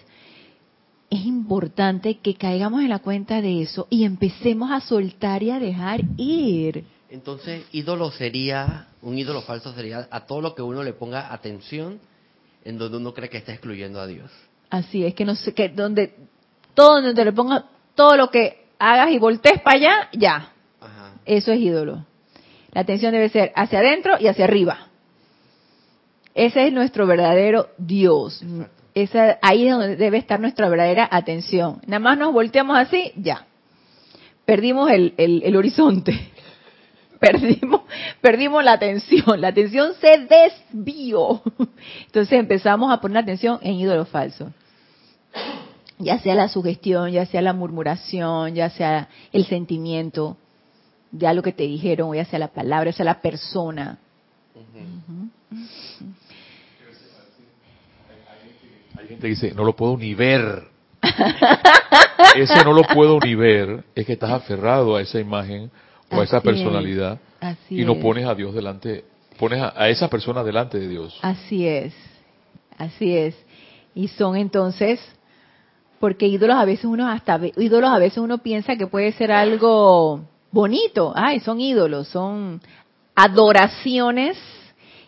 es 1.10 1.26
importante 1.26 2.20
que 2.20 2.36
caigamos 2.36 2.82
en 2.82 2.89
la 2.89 3.00
cuenta 3.00 3.41
de 3.41 3.62
eso 3.62 3.88
y 3.89 4.04
empecemos 4.04 4.72
a 4.72 4.82
soltar 4.82 5.41
y 5.41 5.52
a 5.52 5.60
dejar 5.60 6.02
ir. 6.17 6.86
Entonces, 7.12 7.65
ídolo 7.74 8.10
sería, 8.12 8.88
un 9.02 9.17
ídolo 9.17 9.41
falso 9.41 9.74
sería 9.74 10.08
a 10.10 10.26
todo 10.26 10.39
lo 10.39 10.56
que 10.56 10.62
uno 10.62 10.82
le 10.82 10.93
ponga 10.93 11.34
atención 11.34 12.00
en 12.63 12.78
donde 12.78 12.97
uno 12.97 13.13
cree 13.13 13.30
que 13.30 13.38
está 13.38 13.52
excluyendo 13.52 14.00
a 14.00 14.08
Dios. 14.08 14.32
Así 14.69 15.06
es, 15.06 15.13
que 15.13 15.26
no 15.26 15.36
sé, 15.36 15.54
que 15.54 15.67
donde, 15.67 16.15
todo 16.74 17.02
donde 17.02 17.26
le 17.26 17.34
ponga, 17.34 17.65
todo 17.95 18.15
lo 18.15 18.30
que 18.30 18.65
hagas 18.80 19.12
y 19.12 19.19
voltees 19.19 19.62
para 19.62 19.76
allá, 19.78 20.10
ya. 20.13 20.54
Eso 21.26 21.52
es 21.52 21.60
ídolo. 21.60 22.06
La 22.71 22.82
atención 22.82 23.12
debe 23.12 23.28
ser 23.28 23.52
hacia 23.56 23.80
adentro 23.80 24.15
y 24.17 24.28
hacia 24.28 24.45
arriba. 24.45 24.88
Ese 26.34 26.67
es 26.67 26.74
nuestro 26.74 27.06
verdadero 27.06 27.67
Dios. 27.78 28.41
Esa, 28.93 29.38
ahí 29.41 29.67
es 29.67 29.74
donde 29.74 29.97
debe 29.97 30.17
estar 30.17 30.39
nuestra 30.39 30.69
verdadera 30.69 31.10
atención. 31.12 31.82
Nada 31.86 32.00
más 32.00 32.17
nos 32.17 32.32
volteamos 32.32 32.78
así, 32.78 33.12
ya. 33.17 33.45
Perdimos 34.45 34.89
el, 34.89 35.13
el, 35.17 35.56
horizonte. 35.56 36.31
Perdimos, 37.22 37.82
perdimos 38.22 38.64
la 38.64 38.74
atención. 38.74 39.40
La 39.40 39.50
atención 39.50 39.94
se 40.02 40.28
desvió. 40.28 41.44
Entonces 42.08 42.34
empezamos 42.34 42.92
a 42.92 43.00
poner 43.00 43.20
atención 43.20 43.60
en 43.62 43.76
ídolos 43.76 44.10
falsos. 44.10 44.52
Ya 46.00 46.18
sea 46.18 46.34
la 46.34 46.50
sugestión, 46.50 47.12
ya 47.12 47.28
sea 47.28 47.44
la 47.44 47.54
murmuración, 47.54 48.56
ya 48.56 48.72
sea 48.72 49.08
el 49.32 49.46
sentimiento 49.46 50.36
de 51.12 51.28
algo 51.28 51.44
que 51.44 51.52
te 51.52 51.64
dijeron, 51.64 52.16
ya 52.16 52.26
sea 52.26 52.40
la 52.40 52.48
palabra, 52.48 52.90
ya 52.90 52.98
sea 52.98 53.06
la 53.06 53.22
persona. 53.22 54.00
gente 59.08 59.28
dice, 59.28 59.54
no 59.54 59.64
lo 59.64 59.76
puedo 59.76 59.96
ni 59.96 60.16
ver. 60.16 60.64
Ese 62.36 62.64
no 62.64 62.74
lo 62.74 62.84
puedo 62.84 63.20
ni 63.20 63.36
ver 63.36 63.84
es 63.94 64.06
que 64.06 64.14
estás 64.14 64.32
aferrado 64.32 64.96
a 64.96 65.02
esa 65.02 65.20
imagen 65.20 65.70
o 66.12 66.19
a 66.19 66.24
esa 66.24 66.41
personalidad 66.41 67.19
y 67.69 67.84
no 67.84 68.00
pones 68.00 68.26
a 68.26 68.36
Dios 68.36 68.54
delante, 68.54 69.06
pones 69.38 69.62
a, 69.62 69.89
esa 69.89 70.10
persona 70.10 70.43
delante 70.43 70.80
de 70.80 70.88
Dios. 70.88 71.17
Así 71.21 71.67
es, 71.67 71.93
así 72.78 73.15
es. 73.15 73.36
Y 73.95 74.08
son 74.10 74.36
entonces, 74.36 75.00
porque 76.00 76.28
ídolos 76.28 76.58
a 76.58 76.65
veces 76.65 76.86
uno 76.86 77.10
hasta, 77.10 77.39
ídolos 77.58 77.89
a 77.89 78.00
veces 78.00 78.19
uno 78.19 78.39
piensa 78.39 78.76
que 78.76 78.88
puede 78.88 79.12
ser 79.13 79.32
algo 79.32 80.21
bonito. 80.52 81.13
Ay, 81.15 81.39
son 81.39 81.60
ídolos, 81.60 82.08
son 82.08 82.62
adoraciones 83.15 84.38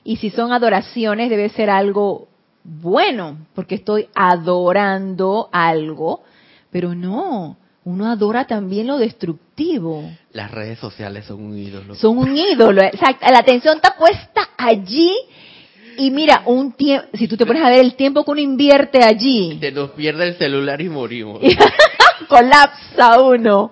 y 0.03 0.17
si 0.17 0.29
son 0.29 0.51
adoraciones 0.51 1.29
debe 1.29 1.49
ser 1.49 1.69
algo 1.69 2.27
bueno, 2.63 3.37
porque 3.55 3.75
estoy 3.75 4.07
adorando 4.15 5.49
algo, 5.51 6.23
pero 6.71 6.95
no, 6.95 7.57
uno 7.85 8.09
adora 8.09 8.45
también 8.45 8.87
lo 8.87 8.97
destructivo. 8.97 10.09
Las 10.31 10.51
redes 10.51 10.79
sociales 10.79 11.25
son 11.25 11.41
un 11.43 11.57
ídolo. 11.57 11.95
Son 11.95 12.17
un 12.17 12.35
ídolo, 12.35 12.81
exacto. 12.81 13.25
La 13.29 13.39
atención 13.39 13.75
está 13.77 13.95
puesta 13.97 14.49
allí 14.57 15.11
y 15.97 16.11
mira, 16.11 16.43
un 16.45 16.73
tiempo, 16.73 17.07
si 17.13 17.27
tú 17.27 17.37
te 17.37 17.45
pones 17.45 17.63
a 17.63 17.69
ver 17.69 17.79
el 17.79 17.95
tiempo 17.95 18.23
que 18.23 18.31
uno 18.31 18.41
invierte 18.41 19.03
allí. 19.03 19.57
Se 19.59 19.71
nos 19.71 19.91
pierde 19.91 20.27
el 20.27 20.35
celular 20.35 20.81
y 20.81 20.89
morimos. 20.89 21.41
Colapsa 22.27 23.21
uno. 23.21 23.71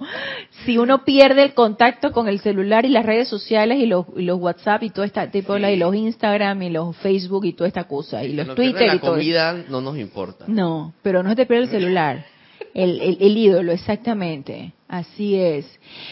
Si 0.66 0.78
uno 0.78 1.04
pierde 1.04 1.44
el 1.44 1.54
contacto 1.54 2.12
con 2.12 2.28
el 2.28 2.40
celular 2.40 2.86
y 2.86 2.90
las 2.90 3.06
redes 3.06 3.28
sociales 3.28 3.80
y 3.80 3.88
los, 3.88 4.06
los 4.16 4.40
WhatsApp 4.40 4.84
y 4.84 4.90
todo 4.92 5.04
este 5.06 5.26
tipo 5.28 5.56
de 5.56 5.74
y 5.74 5.78
los 5.78 5.96
Instagram 5.96 6.62
y 6.62 6.70
los 6.70 6.96
Facebook 6.98 7.46
y 7.46 7.54
toda 7.54 7.68
esta 7.68 7.86
cosa 7.86 8.24
y 8.24 8.34
los 8.34 8.54
Twitter 8.54 8.88
la 8.88 8.96
y 8.96 9.00
todo. 9.00 9.14
comida 9.14 9.54
no 9.70 9.82
nos 9.82 9.98
importa. 9.98 10.46
No, 10.48 10.94
pero 11.02 11.24
no 11.24 11.30
se 11.30 11.36
te 11.38 11.46
pierde 11.48 11.64
el 11.64 11.70
celular. 11.72 12.26
El, 12.74 13.02
el, 13.02 13.18
el 13.20 13.38
ídolo, 13.38 13.72
exactamente. 13.72 14.74
Así 14.88 15.36
es. 15.36 15.66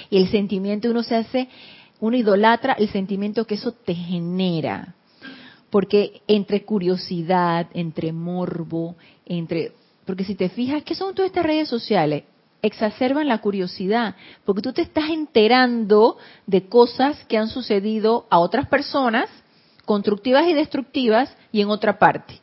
Y 0.10 0.18
el 0.18 0.30
sentimiento 0.30 0.90
uno 0.90 1.04
se 1.04 1.16
hace, 1.16 1.50
uno 2.00 2.16
idolatra 2.18 2.74
el 2.74 2.90
sentimiento 2.90 3.46
que 3.46 3.56
eso 3.56 3.72
te 3.72 3.94
genera 3.94 4.96
porque 5.70 6.22
entre 6.28 6.64
curiosidad, 6.66 7.68
entre 7.74 8.12
morbo, 8.12 8.96
entre... 9.26 9.74
Porque 10.06 10.24
si 10.24 10.36
te 10.36 10.50
fijas, 10.50 10.84
¿qué 10.84 10.96
son 10.96 11.14
todas 11.14 11.30
estas 11.30 11.46
redes 11.46 11.70
sociales? 11.70 12.24
Exacerban 12.62 13.28
la 13.28 13.38
curiosidad, 13.38 14.16
porque 14.44 14.62
tú 14.62 14.74
te 14.74 14.82
estás 14.82 15.10
enterando 15.10 16.18
de 16.48 16.68
cosas 16.68 17.24
que 17.26 17.38
han 17.38 17.48
sucedido 17.48 18.26
a 18.30 18.40
otras 18.40 18.68
personas, 18.68 19.30
constructivas 19.86 20.48
y 20.48 20.54
destructivas, 20.54 21.34
y 21.52 21.62
en 21.62 21.70
otra 21.70 22.00
parte. 22.00 22.40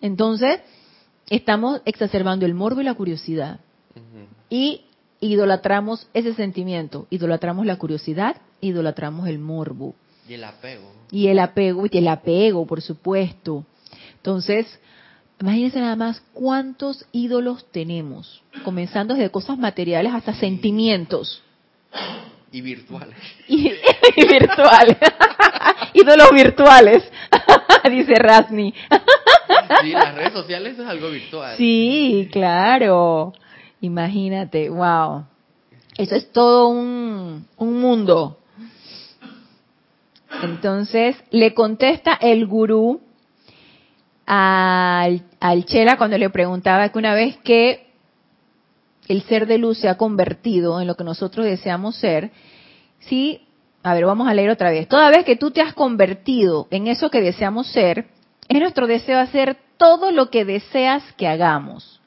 Entonces, 0.00 0.60
estamos 1.36 1.80
exacerbando 1.86 2.44
el 2.44 2.52
morbo 2.52 2.82
y 2.82 2.84
la 2.84 2.94
curiosidad. 2.94 3.60
Y 4.50 4.82
idolatramos 5.20 6.06
ese 6.12 6.34
sentimiento, 6.34 7.06
idolatramos 7.08 7.64
la 7.64 7.76
curiosidad, 7.76 8.36
idolatramos 8.60 9.28
el 9.28 9.38
morbo. 9.38 9.94
Y 10.28 10.34
el 10.34 10.44
apego. 10.44 10.92
Y 11.10 11.28
el 11.28 11.38
apego, 11.38 11.86
y 11.90 11.98
el 11.98 12.08
apego, 12.08 12.66
por 12.66 12.82
supuesto. 12.82 13.64
Entonces, 14.16 14.66
imagínense 15.40 15.80
nada 15.80 15.96
más 15.96 16.22
cuántos 16.34 17.06
ídolos 17.12 17.64
tenemos, 17.72 18.42
comenzando 18.62 19.14
desde 19.14 19.30
cosas 19.30 19.56
materiales 19.56 20.12
hasta 20.12 20.34
sentimientos. 20.34 21.42
Y 22.52 22.60
virtuales. 22.60 23.16
Y, 23.48 24.26
virtuales. 24.26 24.98
ídolos 25.94 26.30
virtuales, 26.32 27.10
dice 27.90 28.14
Rasni. 28.14 28.74
sí, 29.82 29.92
las 29.92 30.14
redes 30.14 30.32
sociales 30.32 30.78
es 30.78 30.86
algo 30.86 31.10
virtual. 31.10 31.56
Sí, 31.56 32.28
claro. 32.30 33.32
Imagínate, 33.80 34.68
wow. 34.68 35.24
Eso 35.96 36.14
es 36.14 36.30
todo 36.32 36.68
un, 36.68 37.46
un 37.56 37.80
mundo. 37.80 38.38
Entonces 40.42 41.16
le 41.30 41.54
contesta 41.54 42.18
el 42.20 42.46
gurú 42.46 43.00
al, 44.26 45.22
al 45.40 45.64
Chela 45.64 45.96
cuando 45.96 46.18
le 46.18 46.30
preguntaba 46.30 46.88
que 46.88 46.98
una 46.98 47.14
vez 47.14 47.36
que 47.38 47.91
el 49.08 49.22
ser 49.22 49.46
de 49.46 49.58
luz 49.58 49.78
se 49.78 49.88
ha 49.88 49.96
convertido 49.96 50.80
en 50.80 50.86
lo 50.86 50.96
que 50.96 51.04
nosotros 51.04 51.44
deseamos 51.46 51.96
ser, 51.96 52.30
sí, 53.00 53.42
a 53.82 53.94
ver, 53.94 54.06
vamos 54.06 54.28
a 54.28 54.34
leer 54.34 54.50
otra 54.50 54.70
vez. 54.70 54.88
Toda 54.88 55.10
vez 55.10 55.24
que 55.24 55.36
tú 55.36 55.50
te 55.50 55.60
has 55.60 55.74
convertido 55.74 56.68
en 56.70 56.86
eso 56.86 57.10
que 57.10 57.20
deseamos 57.20 57.66
ser, 57.68 58.06
es 58.48 58.60
nuestro 58.60 58.86
deseo 58.86 59.18
hacer 59.18 59.56
todo 59.76 60.12
lo 60.12 60.30
que 60.30 60.44
deseas 60.44 61.02
que 61.14 61.26
hagamos, 61.26 62.00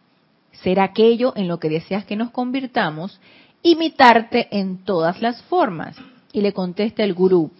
ser 0.52 0.80
aquello 0.80 1.34
en 1.36 1.48
lo 1.48 1.60
que 1.60 1.70
deseas 1.70 2.06
que 2.06 2.16
nos 2.16 2.32
convirtamos, 2.32 3.20
imitarte 3.62 4.48
en 4.52 4.84
todas 4.84 5.22
las 5.22 5.42
formas. 5.44 5.98
Y 6.32 6.42
le 6.42 6.54
contesta 6.54 7.04
el 7.04 7.14
gurú, 7.14 7.52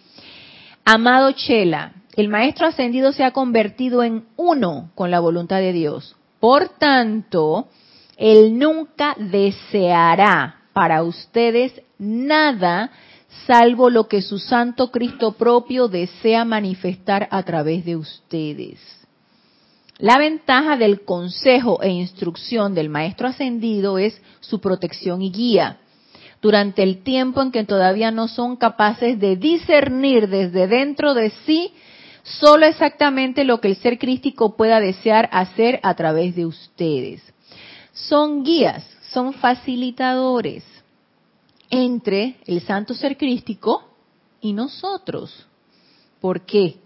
Amado 0.84 1.32
Chela, 1.32 1.94
el 2.14 2.28
Maestro 2.28 2.68
Ascendido 2.68 3.12
se 3.12 3.24
ha 3.24 3.32
convertido 3.32 4.02
en 4.02 4.24
uno 4.36 4.90
con 4.94 5.10
la 5.10 5.20
voluntad 5.20 5.58
de 5.58 5.72
Dios. 5.72 6.14
Por 6.38 6.68
tanto, 6.78 7.68
Él 8.16 8.58
nunca 8.58 9.14
deseará 9.18 10.62
para 10.72 11.02
ustedes 11.02 11.72
nada 11.98 12.90
salvo 13.46 13.90
lo 13.90 14.08
que 14.08 14.22
su 14.22 14.38
Santo 14.38 14.90
Cristo 14.90 15.32
propio 15.32 15.88
desea 15.88 16.44
manifestar 16.44 17.28
a 17.30 17.42
través 17.42 17.84
de 17.84 17.96
ustedes. 17.96 18.78
La 19.98 20.18
ventaja 20.18 20.76
del 20.76 21.04
consejo 21.04 21.82
e 21.82 21.88
instrucción 21.88 22.74
del 22.74 22.88
Maestro 22.88 23.28
Ascendido 23.28 23.98
es 23.98 24.20
su 24.40 24.60
protección 24.60 25.22
y 25.22 25.30
guía 25.30 25.78
durante 26.42 26.82
el 26.82 27.02
tiempo 27.02 27.40
en 27.42 27.50
que 27.50 27.64
todavía 27.64 28.10
no 28.10 28.28
son 28.28 28.56
capaces 28.56 29.18
de 29.18 29.36
discernir 29.36 30.28
desde 30.28 30.66
dentro 30.66 31.14
de 31.14 31.30
sí 31.46 31.72
solo 32.22 32.66
exactamente 32.66 33.44
lo 33.44 33.60
que 33.60 33.68
el 33.68 33.76
ser 33.76 33.98
crístico 33.98 34.56
pueda 34.56 34.80
desear 34.80 35.28
hacer 35.32 35.80
a 35.82 35.94
través 35.94 36.36
de 36.36 36.44
ustedes. 36.44 37.22
Son 37.96 38.44
guías, 38.44 38.84
son 39.10 39.32
facilitadores 39.32 40.62
entre 41.70 42.36
el 42.46 42.60
santo 42.60 42.92
ser 42.92 43.16
crístico 43.16 43.84
y 44.42 44.52
nosotros. 44.52 45.46
¿Por 46.20 46.42
qué? 46.42 46.76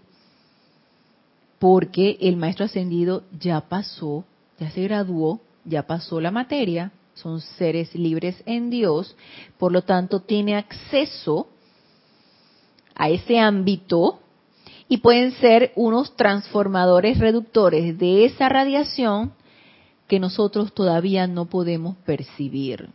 Porque 1.59 2.17
el 2.21 2.37
maestro 2.37 2.65
ascendido 2.65 3.23
ya 3.37 3.59
pasó, 3.59 4.23
ya 4.57 4.71
se 4.71 4.83
graduó, 4.83 5.41
ya 5.65 5.85
pasó 5.85 6.21
la 6.21 6.31
materia, 6.31 6.93
son 7.13 7.41
seres 7.41 7.93
libres 7.93 8.41
en 8.45 8.69
Dios, 8.69 9.15
por 9.59 9.73
lo 9.73 9.81
tanto 9.81 10.21
tiene 10.21 10.55
acceso 10.55 11.49
a 12.95 13.09
ese 13.09 13.37
ámbito 13.37 14.21
y 14.87 14.97
pueden 14.97 15.33
ser 15.33 15.73
unos 15.75 16.15
transformadores 16.15 17.19
reductores 17.19 17.97
de 17.97 18.23
esa 18.25 18.47
radiación 18.47 19.33
que 20.11 20.19
nosotros 20.19 20.73
todavía 20.73 21.25
no 21.25 21.45
podemos 21.45 21.95
percibir. 22.05 22.89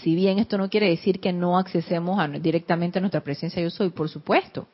Si 0.00 0.14
bien 0.14 0.38
esto 0.38 0.56
no 0.56 0.70
quiere 0.70 0.88
decir 0.88 1.18
que 1.18 1.32
no 1.32 1.58
accesemos 1.58 2.20
directamente 2.40 2.98
a 2.98 3.00
nuestra 3.00 3.22
presencia 3.22 3.60
yo 3.60 3.68
soy, 3.68 3.90
por 3.90 4.08
supuesto. 4.08 4.68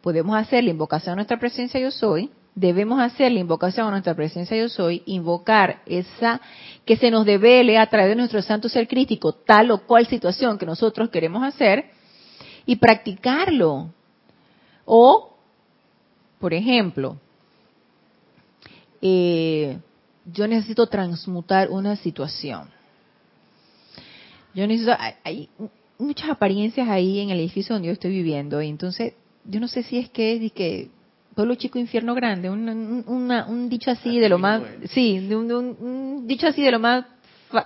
Podemos 0.00 0.36
hacer 0.36 0.64
la 0.64 0.70
invocación 0.70 1.12
a 1.12 1.14
nuestra 1.14 1.38
presencia 1.38 1.78
yo 1.78 1.92
soy, 1.92 2.30
debemos 2.56 3.00
hacer 3.00 3.30
la 3.30 3.38
invocación 3.38 3.86
a 3.86 3.90
nuestra 3.92 4.16
presencia 4.16 4.56
yo 4.56 4.68
soy, 4.68 5.04
invocar 5.06 5.82
esa 5.86 6.40
que 6.84 6.96
se 6.96 7.08
nos 7.08 7.24
devele 7.24 7.78
a 7.78 7.88
través 7.88 8.08
de 8.08 8.16
nuestro 8.16 8.42
santo 8.42 8.68
ser 8.68 8.88
crítico 8.88 9.32
tal 9.32 9.70
o 9.70 9.86
cual 9.86 10.08
situación 10.08 10.58
que 10.58 10.66
nosotros 10.66 11.10
queremos 11.10 11.44
hacer 11.44 11.92
y 12.66 12.74
practicarlo. 12.74 13.92
O, 14.84 15.36
por 16.40 16.52
ejemplo, 16.54 17.18
eh, 19.00 19.78
yo 20.26 20.46
necesito 20.46 20.86
transmutar 20.86 21.70
una 21.70 21.96
situación. 21.96 22.68
Yo 24.54 24.66
necesito, 24.66 24.96
hay 25.24 25.48
muchas 25.98 26.30
apariencias 26.30 26.88
ahí 26.88 27.20
en 27.20 27.30
el 27.30 27.40
edificio 27.40 27.74
donde 27.74 27.88
yo 27.88 27.92
estoy 27.92 28.10
viviendo 28.10 28.60
y 28.60 28.68
entonces 28.68 29.14
yo 29.44 29.60
no 29.60 29.68
sé 29.68 29.82
si 29.82 29.98
es 29.98 30.10
que 30.10 30.44
es 30.44 30.52
que 30.52 30.90
pueblo 31.34 31.54
chico, 31.54 31.78
infierno 31.78 32.14
grande, 32.14 32.50
un, 32.50 33.68
dicho 33.68 33.90
así 33.90 34.18
de 34.18 34.28
lo 34.28 34.38
más, 34.38 34.62
sí, 34.90 35.18
un, 35.32 36.26
dicho 36.26 36.46
así 36.46 36.62
de 36.62 36.70
lo 36.70 36.78
más 36.78 37.06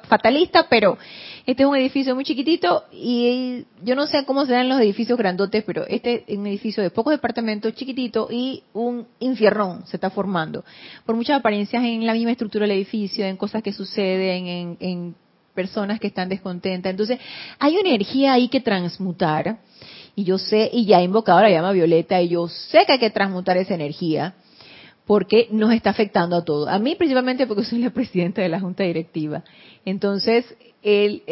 fatalista, 0.08 0.66
pero 0.68 0.98
este 1.46 1.62
es 1.62 1.68
un 1.68 1.76
edificio 1.76 2.14
muy 2.14 2.24
chiquitito 2.24 2.84
y 2.92 3.64
yo 3.82 3.94
no 3.94 4.06
sé 4.06 4.24
cómo 4.24 4.44
se 4.46 4.52
dan 4.52 4.68
los 4.68 4.80
edificios 4.80 5.16
grandotes, 5.16 5.64
pero 5.64 5.86
este 5.86 6.24
es 6.26 6.36
un 6.36 6.46
edificio 6.46 6.82
de 6.82 6.90
pocos 6.90 7.12
departamentos, 7.12 7.74
chiquitito 7.74 8.28
y 8.30 8.62
un 8.72 9.06
infierno 9.20 9.82
se 9.86 9.96
está 9.96 10.10
formando. 10.10 10.64
Por 11.04 11.16
muchas 11.16 11.38
apariencias 11.38 11.82
en 11.84 12.04
la 12.04 12.12
misma 12.12 12.32
estructura 12.32 12.66
del 12.66 12.76
edificio, 12.76 13.24
en 13.24 13.36
cosas 13.36 13.62
que 13.62 13.72
suceden, 13.72 14.46
en, 14.46 14.76
en 14.80 15.14
personas 15.54 15.98
que 15.98 16.08
están 16.08 16.28
descontentas. 16.28 16.90
Entonces, 16.90 17.18
hay 17.58 17.76
una 17.76 17.88
energía 17.88 18.34
ahí 18.34 18.48
que 18.48 18.60
transmutar 18.60 19.58
y 20.16 20.24
yo 20.24 20.38
sé, 20.38 20.70
y 20.72 20.86
ya 20.86 21.00
he 21.00 21.04
invocado 21.04 21.42
la 21.42 21.50
llama 21.50 21.72
violeta, 21.72 22.20
y 22.22 22.28
yo 22.28 22.48
sé 22.48 22.86
que 22.86 22.92
hay 22.92 22.98
que 22.98 23.10
transmutar 23.10 23.58
esa 23.58 23.74
energía, 23.74 24.34
porque 25.06 25.48
nos 25.50 25.72
está 25.72 25.90
afectando 25.90 26.36
a 26.36 26.44
todos. 26.44 26.68
A 26.68 26.78
mí 26.78 26.96
principalmente 26.96 27.46
porque 27.46 27.64
soy 27.64 27.78
la 27.78 27.90
presidenta 27.90 28.42
de 28.42 28.48
la 28.48 28.60
Junta 28.60 28.84
Directiva. 28.84 29.44
Entonces, 29.84 30.44
el, 30.82 31.22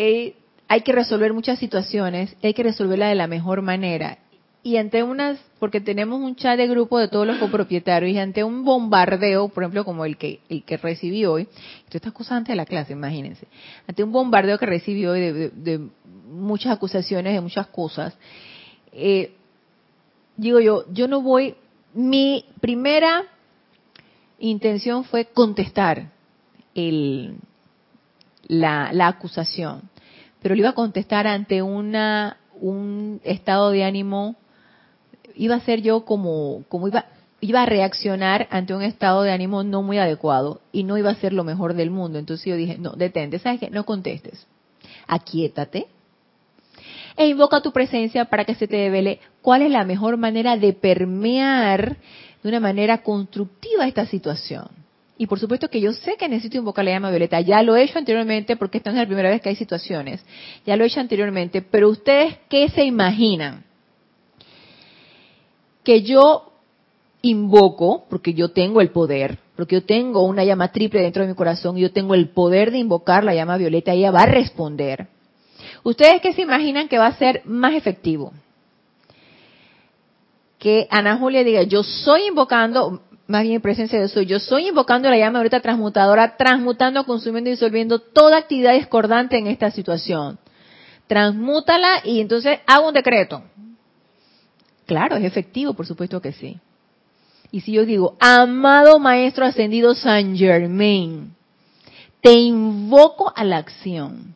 hay 0.68 0.80
que 0.82 0.92
resolver 0.92 1.32
muchas 1.32 1.58
situaciones, 1.58 2.36
hay 2.42 2.54
que 2.54 2.62
resolverla 2.62 3.08
de 3.08 3.16
la 3.16 3.26
mejor 3.26 3.62
manera. 3.62 4.18
Y 4.62 4.78
ante 4.78 5.02
unas, 5.02 5.38
porque 5.58 5.80
tenemos 5.80 6.20
un 6.20 6.36
chat 6.36 6.56
de 6.56 6.66
grupo 6.66 6.98
de 6.98 7.08
todos 7.08 7.26
los 7.26 7.36
copropietarios, 7.36 8.12
y 8.12 8.18
ante 8.18 8.44
un 8.44 8.64
bombardeo, 8.64 9.48
por 9.48 9.62
ejemplo, 9.62 9.84
como 9.84 10.06
el 10.06 10.16
que, 10.16 10.40
el 10.48 10.62
que 10.62 10.78
recibí 10.78 11.26
hoy, 11.26 11.42
esto 11.84 11.98
estas 11.98 12.14
cosas 12.14 12.38
antes 12.38 12.52
de 12.52 12.56
la 12.56 12.64
clase, 12.64 12.94
imagínense, 12.94 13.46
ante 13.86 14.02
un 14.02 14.10
bombardeo 14.10 14.56
que 14.56 14.64
recibí 14.64 15.04
hoy 15.04 15.20
de 15.54 15.80
muchas 16.30 16.72
acusaciones, 16.72 17.34
de 17.34 17.40
muchas 17.42 17.66
cosas, 17.66 18.16
eh, 18.92 19.32
digo 20.36 20.60
yo, 20.60 20.84
yo 20.92 21.08
no 21.08 21.20
voy, 21.20 21.56
mi 21.92 22.46
primera 22.60 23.24
intención 24.50 25.04
fue 25.04 25.26
contestar 25.26 26.10
el, 26.74 27.36
la, 28.46 28.92
la 28.92 29.08
acusación, 29.08 29.90
pero 30.42 30.54
le 30.54 30.60
iba 30.60 30.70
a 30.70 30.74
contestar 30.74 31.26
ante 31.26 31.62
una 31.62 32.38
un 32.60 33.20
estado 33.24 33.70
de 33.70 33.84
ánimo, 33.84 34.36
iba 35.34 35.56
a 35.56 35.60
ser 35.60 35.82
yo 35.82 36.04
como, 36.04 36.64
como 36.68 36.88
iba, 36.88 37.06
iba 37.40 37.62
a 37.62 37.66
reaccionar 37.66 38.46
ante 38.50 38.74
un 38.74 38.82
estado 38.82 39.22
de 39.22 39.32
ánimo 39.32 39.64
no 39.64 39.82
muy 39.82 39.98
adecuado 39.98 40.60
y 40.72 40.84
no 40.84 40.96
iba 40.96 41.10
a 41.10 41.16
ser 41.16 41.32
lo 41.32 41.44
mejor 41.44 41.74
del 41.74 41.90
mundo. 41.90 42.18
Entonces 42.18 42.46
yo 42.46 42.56
dije, 42.56 42.78
no, 42.78 42.92
detente, 42.92 43.38
¿sabes 43.38 43.60
qué? 43.60 43.70
No 43.70 43.84
contestes. 43.84 44.46
Aquietate 45.06 45.88
e 47.16 47.28
invoca 47.28 47.60
tu 47.60 47.72
presencia 47.72 48.24
para 48.26 48.44
que 48.44 48.54
se 48.54 48.66
te 48.66 48.76
devele 48.76 49.20
cuál 49.40 49.62
es 49.62 49.70
la 49.70 49.84
mejor 49.84 50.16
manera 50.16 50.56
de 50.56 50.72
permear 50.72 51.96
de 52.44 52.50
una 52.50 52.60
manera 52.60 52.98
constructiva 52.98 53.88
esta 53.88 54.04
situación. 54.04 54.68
Y 55.16 55.26
por 55.26 55.40
supuesto 55.40 55.70
que 55.70 55.80
yo 55.80 55.94
sé 55.94 56.16
que 56.18 56.28
necesito 56.28 56.58
invocar 56.58 56.84
la 56.84 56.90
llama 56.90 57.08
violeta. 57.08 57.40
Ya 57.40 57.62
lo 57.62 57.74
he 57.74 57.84
hecho 57.84 57.98
anteriormente 57.98 58.56
porque 58.56 58.78
esta 58.78 58.90
no 58.90 58.98
es 58.98 59.02
la 59.02 59.06
primera 59.06 59.30
vez 59.30 59.40
que 59.40 59.48
hay 59.48 59.56
situaciones. 59.56 60.22
Ya 60.66 60.76
lo 60.76 60.84
he 60.84 60.88
hecho 60.88 61.00
anteriormente. 61.00 61.62
Pero 61.62 61.88
ustedes, 61.88 62.36
¿qué 62.50 62.68
se 62.68 62.84
imaginan? 62.84 63.64
Que 65.82 66.02
yo 66.02 66.52
invoco, 67.22 68.04
porque 68.10 68.34
yo 68.34 68.50
tengo 68.50 68.82
el 68.82 68.90
poder, 68.90 69.38
porque 69.56 69.76
yo 69.76 69.84
tengo 69.84 70.24
una 70.24 70.44
llama 70.44 70.70
triple 70.72 71.00
dentro 71.00 71.22
de 71.22 71.30
mi 71.30 71.34
corazón, 71.34 71.78
y 71.78 71.80
yo 71.80 71.92
tengo 71.92 72.14
el 72.14 72.28
poder 72.28 72.70
de 72.70 72.78
invocar 72.78 73.24
la 73.24 73.34
llama 73.34 73.56
violeta, 73.56 73.94
y 73.94 74.00
ella 74.00 74.10
va 74.10 74.22
a 74.22 74.26
responder. 74.26 75.08
¿Ustedes 75.82 76.20
qué 76.20 76.34
se 76.34 76.42
imaginan 76.42 76.88
que 76.88 76.98
va 76.98 77.06
a 77.06 77.16
ser 77.16 77.40
más 77.46 77.74
efectivo? 77.74 78.32
Que 80.64 80.88
Ana 80.90 81.18
Julia 81.18 81.44
diga, 81.44 81.64
yo 81.64 81.82
soy 81.82 82.28
invocando, 82.28 83.02
más 83.26 83.42
bien 83.42 83.56
en 83.56 83.60
presencia 83.60 83.98
de 83.98 84.06
eso, 84.06 84.22
yo 84.22 84.40
soy 84.40 84.68
invocando 84.68 85.10
la 85.10 85.18
llama 85.18 85.40
violeta 85.40 85.60
transmutadora, 85.60 86.38
transmutando, 86.38 87.04
consumiendo 87.04 87.50
y 87.50 87.52
disolviendo 87.52 87.98
toda 87.98 88.38
actividad 88.38 88.72
discordante 88.72 89.36
en 89.36 89.46
esta 89.46 89.70
situación. 89.70 90.38
Transmútala 91.06 92.00
y 92.02 92.18
entonces 92.18 92.60
hago 92.66 92.88
un 92.88 92.94
decreto. 92.94 93.42
Claro, 94.86 95.16
es 95.16 95.24
efectivo, 95.24 95.74
por 95.74 95.86
supuesto 95.86 96.22
que 96.22 96.32
sí. 96.32 96.58
Y 97.50 97.60
si 97.60 97.72
yo 97.72 97.84
digo, 97.84 98.16
amado 98.18 98.98
Maestro 98.98 99.44
Ascendido 99.44 99.94
San 99.94 100.34
Germain, 100.34 101.34
te 102.22 102.32
invoco 102.32 103.30
a 103.36 103.44
la 103.44 103.58
acción 103.58 104.34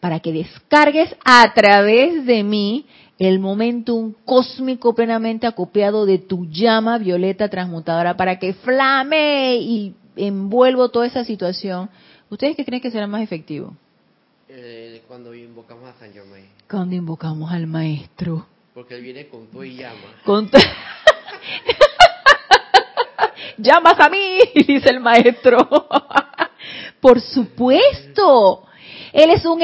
para 0.00 0.20
que 0.20 0.32
descargues 0.32 1.14
a 1.26 1.52
través 1.52 2.24
de 2.24 2.42
mí 2.42 2.86
el 3.28 3.38
momentum 3.38 4.14
cósmico 4.24 4.96
plenamente 4.96 5.46
acopiado 5.46 6.06
de 6.06 6.18
tu 6.18 6.46
llama 6.46 6.98
violeta 6.98 7.48
transmutadora 7.48 8.16
para 8.16 8.40
que 8.40 8.52
flame 8.52 9.58
y 9.58 9.94
envuelvo 10.16 10.88
toda 10.88 11.06
esa 11.06 11.24
situación. 11.24 11.88
¿Ustedes 12.30 12.56
qué 12.56 12.64
creen 12.64 12.82
que 12.82 12.90
será 12.90 13.06
más 13.06 13.22
efectivo? 13.22 13.76
Eh, 14.48 15.02
cuando 15.06 15.32
invocamos 15.34 15.88
a 15.88 15.92
San 16.00 16.12
Germain. 16.12 16.48
Cuando 16.68 16.96
invocamos 16.96 17.52
al 17.52 17.68
maestro. 17.68 18.44
Porque 18.74 18.96
él 18.96 19.02
viene 19.02 19.28
con 19.28 19.46
tu 19.46 19.62
y 19.62 19.76
llama. 19.76 20.00
Con 20.24 20.50
llamas 23.56 24.00
a 24.00 24.08
mí, 24.08 24.40
dice 24.66 24.90
el 24.90 24.98
maestro. 24.98 25.58
Por 27.00 27.20
supuesto, 27.20 28.66
él 29.12 29.30
es 29.30 29.44
un 29.44 29.62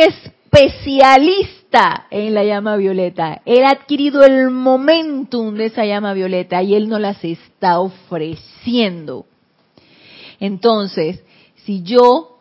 especialista 0.51 2.07
en 2.11 2.35
la 2.35 2.45
llama 2.45 2.77
violeta. 2.77 3.43
Él 3.45 3.65
ha 3.65 3.71
adquirido 3.71 4.25
el 4.25 4.51
momentum 4.51 5.55
de 5.55 5.67
esa 5.67 5.85
llama 5.85 6.15
violeta 6.15 6.63
y 6.63 6.75
él 6.75 6.89
nos 6.89 7.01
las 7.01 7.23
está 7.23 7.81
ofreciendo. 7.81 9.27
Entonces, 10.41 11.23
si 11.65 11.83
yo 11.83 12.39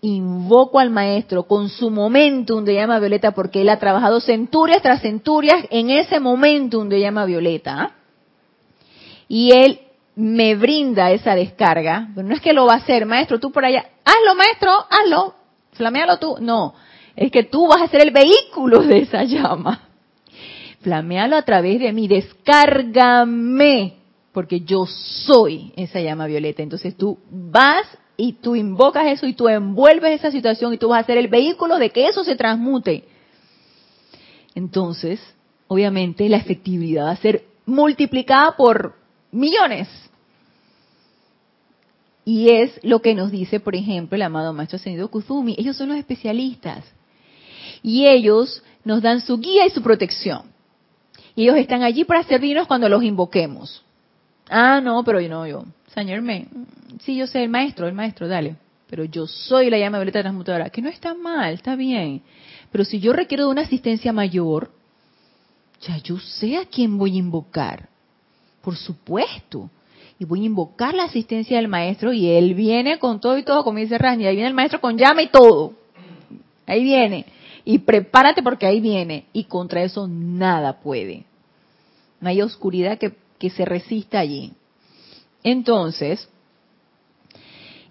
invoco 0.00 0.78
al 0.78 0.90
maestro 0.90 1.44
con 1.44 1.68
su 1.68 1.90
momentum 1.90 2.64
de 2.64 2.74
llama 2.74 2.98
violeta, 2.98 3.32
porque 3.32 3.62
él 3.62 3.68
ha 3.68 3.78
trabajado 3.78 4.20
centurias 4.20 4.82
tras 4.82 5.02
centurias 5.02 5.64
en 5.70 5.90
ese 5.90 6.20
momentum 6.20 6.88
de 6.88 7.00
llama 7.00 7.24
violeta, 7.24 7.92
y 9.28 9.52
él 9.52 9.80
me 10.14 10.54
brinda 10.54 11.10
esa 11.10 11.34
descarga, 11.34 12.08
pero 12.14 12.26
no 12.26 12.34
es 12.34 12.40
que 12.40 12.52
lo 12.52 12.66
va 12.66 12.74
a 12.74 12.78
hacer, 12.78 13.04
maestro, 13.04 13.40
tú 13.40 13.50
por 13.50 13.64
allá, 13.64 13.84
hazlo, 14.04 14.34
maestro, 14.36 14.70
hazlo, 14.88 15.34
flamealo 15.72 16.18
tú. 16.18 16.36
No, 16.40 16.74
es 17.16 17.32
que 17.32 17.42
tú 17.42 17.66
vas 17.66 17.82
a 17.82 17.88
ser 17.88 18.02
el 18.02 18.10
vehículo 18.10 18.82
de 18.82 18.98
esa 18.98 19.24
llama. 19.24 19.88
Flamealo 20.80 21.36
a 21.36 21.42
través 21.42 21.80
de 21.80 21.92
mí, 21.92 22.06
descárgame, 22.06 23.94
porque 24.32 24.60
yo 24.60 24.86
soy 24.86 25.72
esa 25.76 26.00
llama 26.00 26.26
violeta. 26.26 26.62
Entonces 26.62 26.94
tú 26.96 27.18
vas 27.30 27.86
y 28.18 28.34
tú 28.34 28.54
invocas 28.54 29.06
eso 29.06 29.26
y 29.26 29.32
tú 29.32 29.48
envuelves 29.48 30.20
esa 30.20 30.30
situación 30.30 30.74
y 30.74 30.78
tú 30.78 30.88
vas 30.88 31.02
a 31.02 31.06
ser 31.06 31.18
el 31.18 31.28
vehículo 31.28 31.78
de 31.78 31.90
que 31.90 32.06
eso 32.06 32.22
se 32.22 32.36
transmute. 32.36 33.04
Entonces, 34.54 35.20
obviamente 35.68 36.28
la 36.28 36.36
efectividad 36.36 37.06
va 37.06 37.10
a 37.12 37.16
ser 37.16 37.44
multiplicada 37.64 38.56
por 38.56 38.94
millones. 39.32 39.88
Y 42.24 42.50
es 42.50 42.78
lo 42.82 43.00
que 43.00 43.14
nos 43.14 43.30
dice, 43.30 43.60
por 43.60 43.76
ejemplo, 43.76 44.16
el 44.16 44.22
amado 44.22 44.52
Maestro 44.52 44.76
Ascendido 44.76 45.08
Kuzumi. 45.08 45.54
Ellos 45.58 45.76
son 45.76 45.88
los 45.88 45.98
especialistas. 45.98 46.84
Y 47.86 48.08
ellos 48.08 48.64
nos 48.82 49.00
dan 49.00 49.20
su 49.20 49.38
guía 49.38 49.64
y 49.64 49.70
su 49.70 49.80
protección. 49.80 50.42
Y 51.36 51.44
ellos 51.44 51.56
están 51.56 51.84
allí 51.84 52.02
para 52.02 52.24
servirnos 52.24 52.66
cuando 52.66 52.88
los 52.88 53.00
invoquemos. 53.04 53.84
Ah, 54.48 54.80
no, 54.80 55.04
pero 55.04 55.20
yo 55.20 55.28
no, 55.28 55.46
yo. 55.46 55.64
Señor 55.94 56.20
me, 56.20 56.48
sí, 57.02 57.14
yo 57.14 57.28
sé, 57.28 57.44
el 57.44 57.48
maestro, 57.48 57.86
el 57.86 57.94
maestro, 57.94 58.26
dale. 58.26 58.56
Pero 58.90 59.04
yo 59.04 59.28
soy 59.28 59.70
la 59.70 59.78
llama 59.78 59.98
violeta 59.98 60.20
transmutadora, 60.20 60.68
que 60.70 60.82
no 60.82 60.88
está 60.88 61.14
mal, 61.14 61.54
está 61.54 61.76
bien. 61.76 62.22
Pero 62.72 62.84
si 62.84 62.98
yo 62.98 63.12
requiero 63.12 63.44
de 63.44 63.52
una 63.52 63.62
asistencia 63.62 64.12
mayor, 64.12 64.72
ya 65.80 65.98
yo 65.98 66.18
sé 66.18 66.56
a 66.56 66.64
quién 66.64 66.98
voy 66.98 67.14
a 67.14 67.20
invocar. 67.20 67.88
Por 68.62 68.74
supuesto 68.74 69.70
y 70.18 70.24
voy 70.24 70.42
a 70.42 70.46
invocar 70.46 70.92
la 70.92 71.04
asistencia 71.04 71.58
del 71.58 71.68
maestro 71.68 72.12
y 72.12 72.30
él 72.30 72.54
viene 72.54 72.98
con 72.98 73.20
todo 73.20 73.38
y 73.38 73.44
todo, 73.44 73.62
como 73.62 73.78
dice 73.78 73.96
Rani, 73.96 74.26
ahí 74.26 74.34
viene 74.34 74.48
el 74.48 74.54
maestro 74.54 74.80
con 74.80 74.98
llama 74.98 75.22
y 75.22 75.28
todo. 75.28 75.74
Ahí 76.66 76.82
viene. 76.82 77.26
Y 77.66 77.80
prepárate 77.80 78.42
porque 78.42 78.64
ahí 78.64 78.80
viene. 78.80 79.26
Y 79.32 79.44
contra 79.44 79.82
eso 79.82 80.06
nada 80.08 80.80
puede. 80.80 81.24
No 82.20 82.30
hay 82.30 82.40
oscuridad 82.40 82.96
que, 82.96 83.14
que 83.38 83.50
se 83.50 83.64
resista 83.64 84.20
allí. 84.20 84.52
Entonces, 85.42 86.28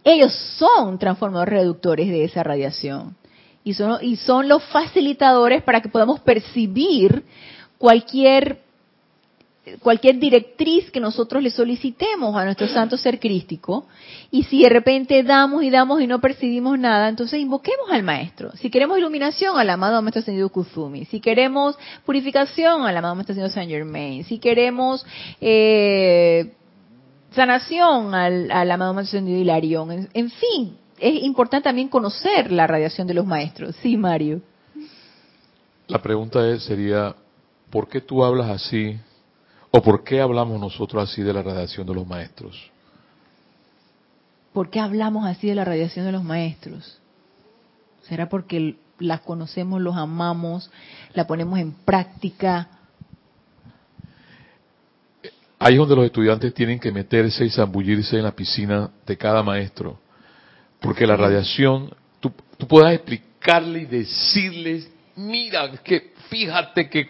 ellos 0.03 0.33
son 0.57 0.97
transformadores 0.97 1.53
reductores 1.53 2.07
de 2.07 2.23
esa 2.23 2.41
radiación. 2.41 3.17
Y 3.65 3.73
son, 3.73 3.97
y 4.01 4.15
son 4.15 4.47
los 4.47 4.63
facilitadores 4.63 5.61
para 5.61 5.81
que 5.81 5.89
podamos 5.89 6.21
percibir 6.21 7.25
cualquier 7.77 8.61
cualquier 9.79 10.19
directriz 10.19 10.91
que 10.91 10.99
nosotros 10.99 11.41
le 11.41 11.49
solicitemos 11.49 12.35
a 12.35 12.45
nuestro 12.45 12.67
santo 12.67 12.97
ser 12.97 13.19
crístico, 13.19 13.87
y 14.31 14.43
si 14.43 14.63
de 14.63 14.69
repente 14.69 15.23
damos 15.23 15.63
y 15.63 15.69
damos 15.69 16.01
y 16.01 16.07
no 16.07 16.19
percibimos 16.21 16.77
nada, 16.77 17.09
entonces 17.09 17.39
invoquemos 17.39 17.89
al 17.91 18.03
maestro. 18.03 18.51
Si 18.57 18.69
queremos 18.69 18.97
iluminación, 18.97 19.57
al 19.57 19.69
amado 19.69 20.01
maestro 20.01 20.21
ascendido 20.21 20.49
Kuzumi. 20.49 21.05
Si 21.05 21.19
queremos 21.19 21.77
purificación, 22.05 22.83
al 22.85 22.97
amado 22.97 23.15
maestro 23.15 23.33
ascendido 23.33 23.53
Saint 23.53 23.71
Germain. 23.71 24.23
Si 24.23 24.39
queremos 24.39 25.05
eh, 25.41 26.53
sanación, 27.31 28.13
al, 28.13 28.71
amado 28.71 28.93
maestro 28.93 29.17
ascendido 29.17 29.39
Hilarión. 29.39 30.09
En, 30.13 30.29
fin, 30.29 30.77
es 30.99 31.23
importante 31.23 31.63
también 31.65 31.87
conocer 31.87 32.51
la 32.51 32.67
radiación 32.67 33.07
de 33.07 33.13
los 33.13 33.25
maestros. 33.25 33.75
Sí, 33.81 33.97
Mario. 33.97 34.41
La 35.87 36.01
pregunta 36.01 36.59
sería, 36.59 37.15
¿por 37.69 37.87
qué 37.87 38.01
tú 38.01 38.23
hablas 38.23 38.49
así 38.49 38.97
¿O 39.77 39.81
por 39.81 40.05
qué 40.05 40.21
hablamos 40.21 40.57
nosotros 40.57 41.03
así 41.03 41.21
de 41.21 41.33
la 41.33 41.43
radiación 41.43 41.85
de 41.85 41.93
los 41.93 42.07
maestros? 42.07 42.71
¿Por 44.53 44.69
qué 44.69 44.79
hablamos 44.79 45.25
así 45.25 45.49
de 45.49 45.55
la 45.55 45.65
radiación 45.65 46.05
de 46.05 46.13
los 46.13 46.23
maestros? 46.23 46.97
¿Será 48.03 48.29
porque 48.29 48.77
las 48.99 49.19
conocemos, 49.19 49.81
los 49.81 49.97
amamos, 49.97 50.71
la 51.13 51.27
ponemos 51.27 51.59
en 51.59 51.73
práctica? 51.73 52.69
Ahí 55.59 55.73
es 55.73 55.79
donde 55.79 55.97
los 55.97 56.05
estudiantes 56.05 56.53
tienen 56.53 56.79
que 56.79 56.93
meterse 56.93 57.43
y 57.43 57.49
zambullirse 57.49 58.15
en 58.15 58.23
la 58.23 58.31
piscina 58.31 58.89
de 59.05 59.17
cada 59.17 59.43
maestro. 59.43 59.99
Porque 60.79 61.05
la 61.05 61.17
radiación, 61.17 61.93
tú, 62.21 62.31
tú 62.57 62.65
puedas 62.65 62.93
explicarle 62.93 63.81
y 63.81 63.85
decirles, 63.87 64.89
mira, 65.17 65.69
que 65.83 66.13
fíjate 66.29 66.89
que 66.89 67.09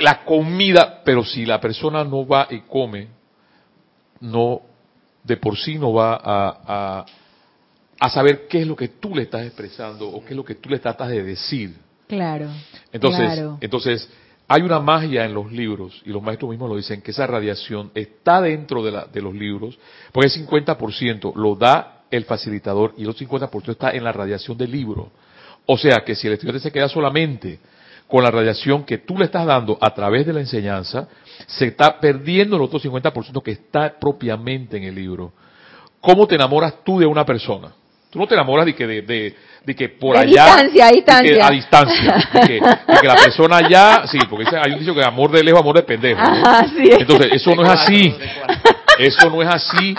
la 0.00 0.24
comida, 0.24 1.02
pero 1.04 1.24
si 1.24 1.44
la 1.46 1.60
persona 1.60 2.04
no 2.04 2.26
va 2.26 2.46
y 2.50 2.60
come, 2.60 3.08
no, 4.20 4.62
de 5.22 5.36
por 5.36 5.56
sí 5.56 5.78
no 5.78 5.92
va 5.92 6.20
a, 6.22 7.04
a, 7.98 8.10
saber 8.10 8.46
qué 8.48 8.62
es 8.62 8.66
lo 8.66 8.76
que 8.76 8.88
tú 8.88 9.14
le 9.14 9.22
estás 9.22 9.46
expresando 9.46 10.08
o 10.08 10.24
qué 10.24 10.30
es 10.30 10.36
lo 10.36 10.44
que 10.44 10.56
tú 10.56 10.68
le 10.68 10.78
tratas 10.78 11.08
de 11.08 11.22
decir. 11.22 11.76
Claro. 12.08 12.48
Entonces, 12.92 13.40
entonces 13.60 14.10
hay 14.48 14.62
una 14.62 14.80
magia 14.80 15.24
en 15.24 15.34
los 15.34 15.52
libros, 15.52 16.02
y 16.04 16.10
los 16.10 16.22
maestros 16.22 16.50
mismos 16.50 16.70
lo 16.70 16.76
dicen, 16.76 17.02
que 17.02 17.12
esa 17.12 17.26
radiación 17.26 17.92
está 17.94 18.40
dentro 18.40 18.82
de, 18.82 18.90
la, 18.90 19.04
de 19.04 19.22
los 19.22 19.34
libros, 19.34 19.78
porque 20.10 20.26
el 20.26 20.46
50% 20.46 21.34
lo 21.36 21.54
da 21.54 22.02
el 22.10 22.24
facilitador 22.24 22.94
y 22.96 23.02
el 23.02 23.10
otro 23.10 23.26
50% 23.26 23.70
está 23.70 23.92
en 23.92 24.02
la 24.02 24.12
radiación 24.12 24.58
del 24.58 24.72
libro. 24.72 25.10
O 25.66 25.78
sea 25.78 26.02
que 26.04 26.16
si 26.16 26.26
el 26.26 26.32
estudiante 26.32 26.60
se 26.60 26.72
queda 26.72 26.88
solamente 26.88 27.60
con 28.10 28.24
la 28.24 28.30
radiación 28.30 28.84
que 28.84 28.98
tú 28.98 29.16
le 29.16 29.26
estás 29.26 29.46
dando 29.46 29.78
a 29.80 29.94
través 29.94 30.26
de 30.26 30.32
la 30.32 30.40
enseñanza, 30.40 31.08
se 31.46 31.66
está 31.66 31.98
perdiendo 32.00 32.56
el 32.56 32.62
otro 32.62 32.80
50% 32.80 33.42
que 33.42 33.52
está 33.52 33.94
propiamente 33.98 34.76
en 34.76 34.84
el 34.84 34.94
libro. 34.94 35.32
¿Cómo 36.00 36.26
te 36.26 36.34
enamoras 36.34 36.74
tú 36.84 36.98
de 36.98 37.06
una 37.06 37.24
persona? 37.24 37.72
Tú 38.10 38.18
no 38.18 38.26
te 38.26 38.34
enamoras 38.34 38.66
de 38.66 38.74
que, 38.74 38.86
de, 38.86 39.34
de, 39.64 39.76
que 39.76 39.88
por 39.90 40.16
allá. 40.16 40.46
Distancia, 40.46 40.86
a 40.86 40.90
distancia. 40.90 41.46
a 41.46 41.50
distancia. 41.50 42.30
De 42.32 42.40
que, 43.00 43.06
la 43.06 43.14
persona 43.14 43.58
allá. 43.58 44.02
Sí, 44.10 44.18
porque 44.28 44.44
hay 44.56 44.72
un 44.72 44.80
dicho 44.80 44.94
que 44.94 45.04
amor 45.04 45.30
de 45.30 45.44
lejos, 45.44 45.60
amor 45.60 45.76
de 45.76 45.82
pendejo. 45.84 46.20
Entonces, 46.98 47.28
eso 47.32 47.54
no 47.54 47.62
es 47.62 47.68
así. 47.68 48.14
Eso 48.98 49.30
no 49.30 49.40
es 49.40 49.48
así. 49.48 49.94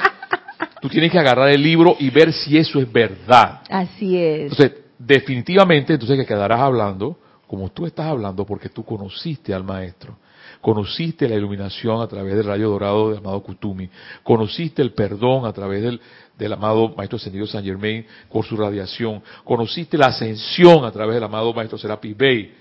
Tú 0.82 0.90
tienes 0.90 1.12
que 1.12 1.20
agarrar 1.20 1.50
el 1.50 1.64
libro 1.64 1.96
y 2.00 2.10
ver 2.10 2.34
si 2.34 2.58
eso 2.58 2.82
es 2.82 2.92
verdad. 2.92 3.62
Así 3.70 4.22
es. 4.22 4.52
Entonces, 4.52 4.74
definitivamente, 5.00 5.94
entonces 5.94 6.18
que 6.18 6.26
quedarás 6.26 6.60
hablando 6.60 7.21
como 7.52 7.70
tú 7.70 7.86
estás 7.86 8.06
hablando 8.06 8.46
porque 8.46 8.70
tú 8.70 8.86
conociste 8.86 9.54
al 9.54 9.66
maestro. 9.66 10.16
Conociste 10.62 11.28
la 11.28 11.36
iluminación 11.36 12.02
a 12.02 12.08
través 12.08 12.34
del 12.38 12.46
rayo 12.46 12.70
dorado 12.70 13.10
del 13.10 13.18
amado 13.18 13.44
Kutumi. 13.44 13.90
Conociste 14.24 14.82
el 14.82 14.94
perdón 14.94 15.46
a 15.46 15.52
través 15.52 15.84
del, 15.84 16.00
del 16.38 16.54
amado 16.54 16.94
Maestro 16.96 17.18
Ascendido 17.18 17.46
San 17.46 17.62
Germain 17.62 18.06
por 18.32 18.46
su 18.46 18.56
radiación. 18.56 19.22
Conociste 19.44 19.98
la 19.98 20.06
ascensión 20.06 20.86
a 20.86 20.92
través 20.94 21.16
del 21.16 21.26
amado 21.26 21.54
Maestro 21.54 21.78
Serapis 21.78 22.16
Bey. 22.16 22.54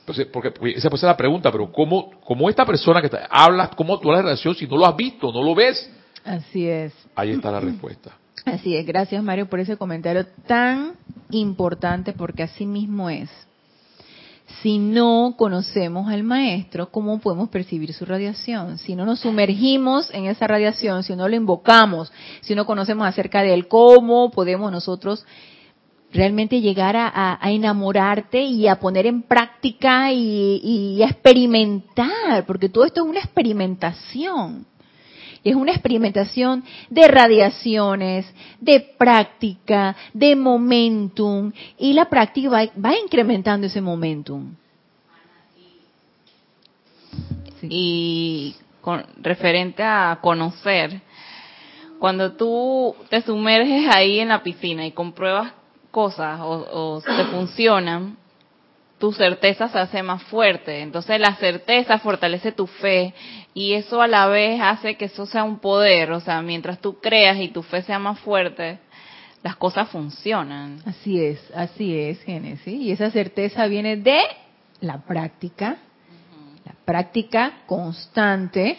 Entonces, 0.00 0.26
porque, 0.26 0.52
esa 0.76 0.90
puede 0.90 1.00
ser 1.00 1.08
la 1.08 1.16
pregunta, 1.16 1.50
pero 1.50 1.72
¿cómo, 1.72 2.10
cómo 2.22 2.50
esta 2.50 2.66
persona 2.66 3.00
que 3.00 3.08
habla, 3.30 3.70
cómo 3.74 3.98
tú 3.98 4.10
la 4.10 4.20
relación 4.20 4.54
si 4.54 4.66
no 4.66 4.76
lo 4.76 4.84
has 4.84 4.96
visto, 4.96 5.32
no 5.32 5.42
lo 5.42 5.54
ves? 5.54 5.90
Así 6.22 6.68
es. 6.68 6.92
Ahí 7.14 7.30
está 7.30 7.50
la 7.50 7.60
respuesta. 7.60 8.18
Así 8.44 8.76
es. 8.76 8.84
Gracias, 8.84 9.24
Mario, 9.24 9.48
por 9.48 9.60
ese 9.60 9.78
comentario 9.78 10.26
tan 10.46 10.92
importante, 11.30 12.12
porque 12.12 12.42
así 12.42 12.66
mismo 12.66 13.08
es. 13.08 13.30
Si 14.62 14.78
no 14.78 15.34
conocemos 15.36 16.08
al 16.08 16.22
maestro, 16.22 16.90
¿cómo 16.90 17.18
podemos 17.18 17.48
percibir 17.48 17.92
su 17.92 18.04
radiación? 18.04 18.78
Si 18.78 18.94
no 18.94 19.04
nos 19.04 19.20
sumergimos 19.20 20.08
en 20.14 20.26
esa 20.26 20.46
radiación, 20.46 21.02
si 21.02 21.16
no 21.16 21.28
lo 21.28 21.34
invocamos, 21.34 22.12
si 22.42 22.54
no 22.54 22.64
conocemos 22.64 23.08
acerca 23.08 23.42
de 23.42 23.54
él, 23.54 23.66
¿cómo 23.66 24.30
podemos 24.30 24.70
nosotros 24.70 25.26
realmente 26.12 26.60
llegar 26.60 26.94
a, 26.96 27.38
enamorarte 27.42 28.42
y 28.44 28.68
a 28.68 28.78
poner 28.78 29.06
en 29.06 29.22
práctica 29.22 30.12
y, 30.12 31.02
a 31.02 31.06
experimentar? 31.06 32.46
Porque 32.46 32.68
todo 32.68 32.84
esto 32.84 33.02
es 33.02 33.10
una 33.10 33.20
experimentación 33.20 34.64
es 35.50 35.54
una 35.54 35.70
experimentación 35.70 36.64
de 36.90 37.06
radiaciones, 37.06 38.26
de 38.60 38.80
práctica, 38.80 39.94
de 40.12 40.34
momentum, 40.34 41.52
y 41.78 41.92
la 41.92 42.06
práctica 42.06 42.50
va, 42.50 42.96
incrementando 42.96 43.68
ese 43.68 43.80
momentum. 43.80 44.54
Y 47.62 48.56
referente 49.22 49.84
a 49.84 50.18
conocer, 50.20 51.00
cuando 52.00 52.32
tú 52.32 52.96
te 53.08 53.22
sumerges 53.22 53.88
ahí 53.94 54.18
en 54.18 54.28
la 54.28 54.42
piscina 54.42 54.84
y 54.84 54.90
compruebas 54.90 55.52
cosas 55.92 56.40
o, 56.40 56.96
o 56.96 57.00
te 57.02 57.24
funcionan, 57.26 58.16
tu 58.98 59.12
certeza 59.12 59.68
se 59.68 59.78
hace 59.78 60.02
más 60.02 60.22
fuerte. 60.24 60.80
Entonces 60.80 61.20
la 61.20 61.34
certeza 61.36 61.98
fortalece 61.98 62.52
tu 62.52 62.66
fe 62.66 63.14
y 63.54 63.74
eso 63.74 64.00
a 64.00 64.08
la 64.08 64.26
vez 64.26 64.60
hace 64.60 64.96
que 64.96 65.06
eso 65.06 65.26
sea 65.26 65.44
un 65.44 65.58
poder. 65.58 66.12
O 66.12 66.20
sea, 66.20 66.40
mientras 66.42 66.80
tú 66.80 67.00
creas 67.00 67.38
y 67.38 67.48
tu 67.48 67.62
fe 67.62 67.82
sea 67.82 67.98
más 67.98 68.18
fuerte, 68.20 68.78
las 69.42 69.56
cosas 69.56 69.88
funcionan. 69.90 70.80
Así 70.86 71.22
es, 71.22 71.40
así 71.54 71.96
es, 71.96 72.22
Génesis. 72.22 72.80
Y 72.80 72.90
esa 72.90 73.10
certeza 73.10 73.66
viene 73.66 73.96
de 73.96 74.20
la 74.80 74.98
práctica, 74.98 75.76
la 76.64 76.74
práctica 76.84 77.60
constante 77.66 78.78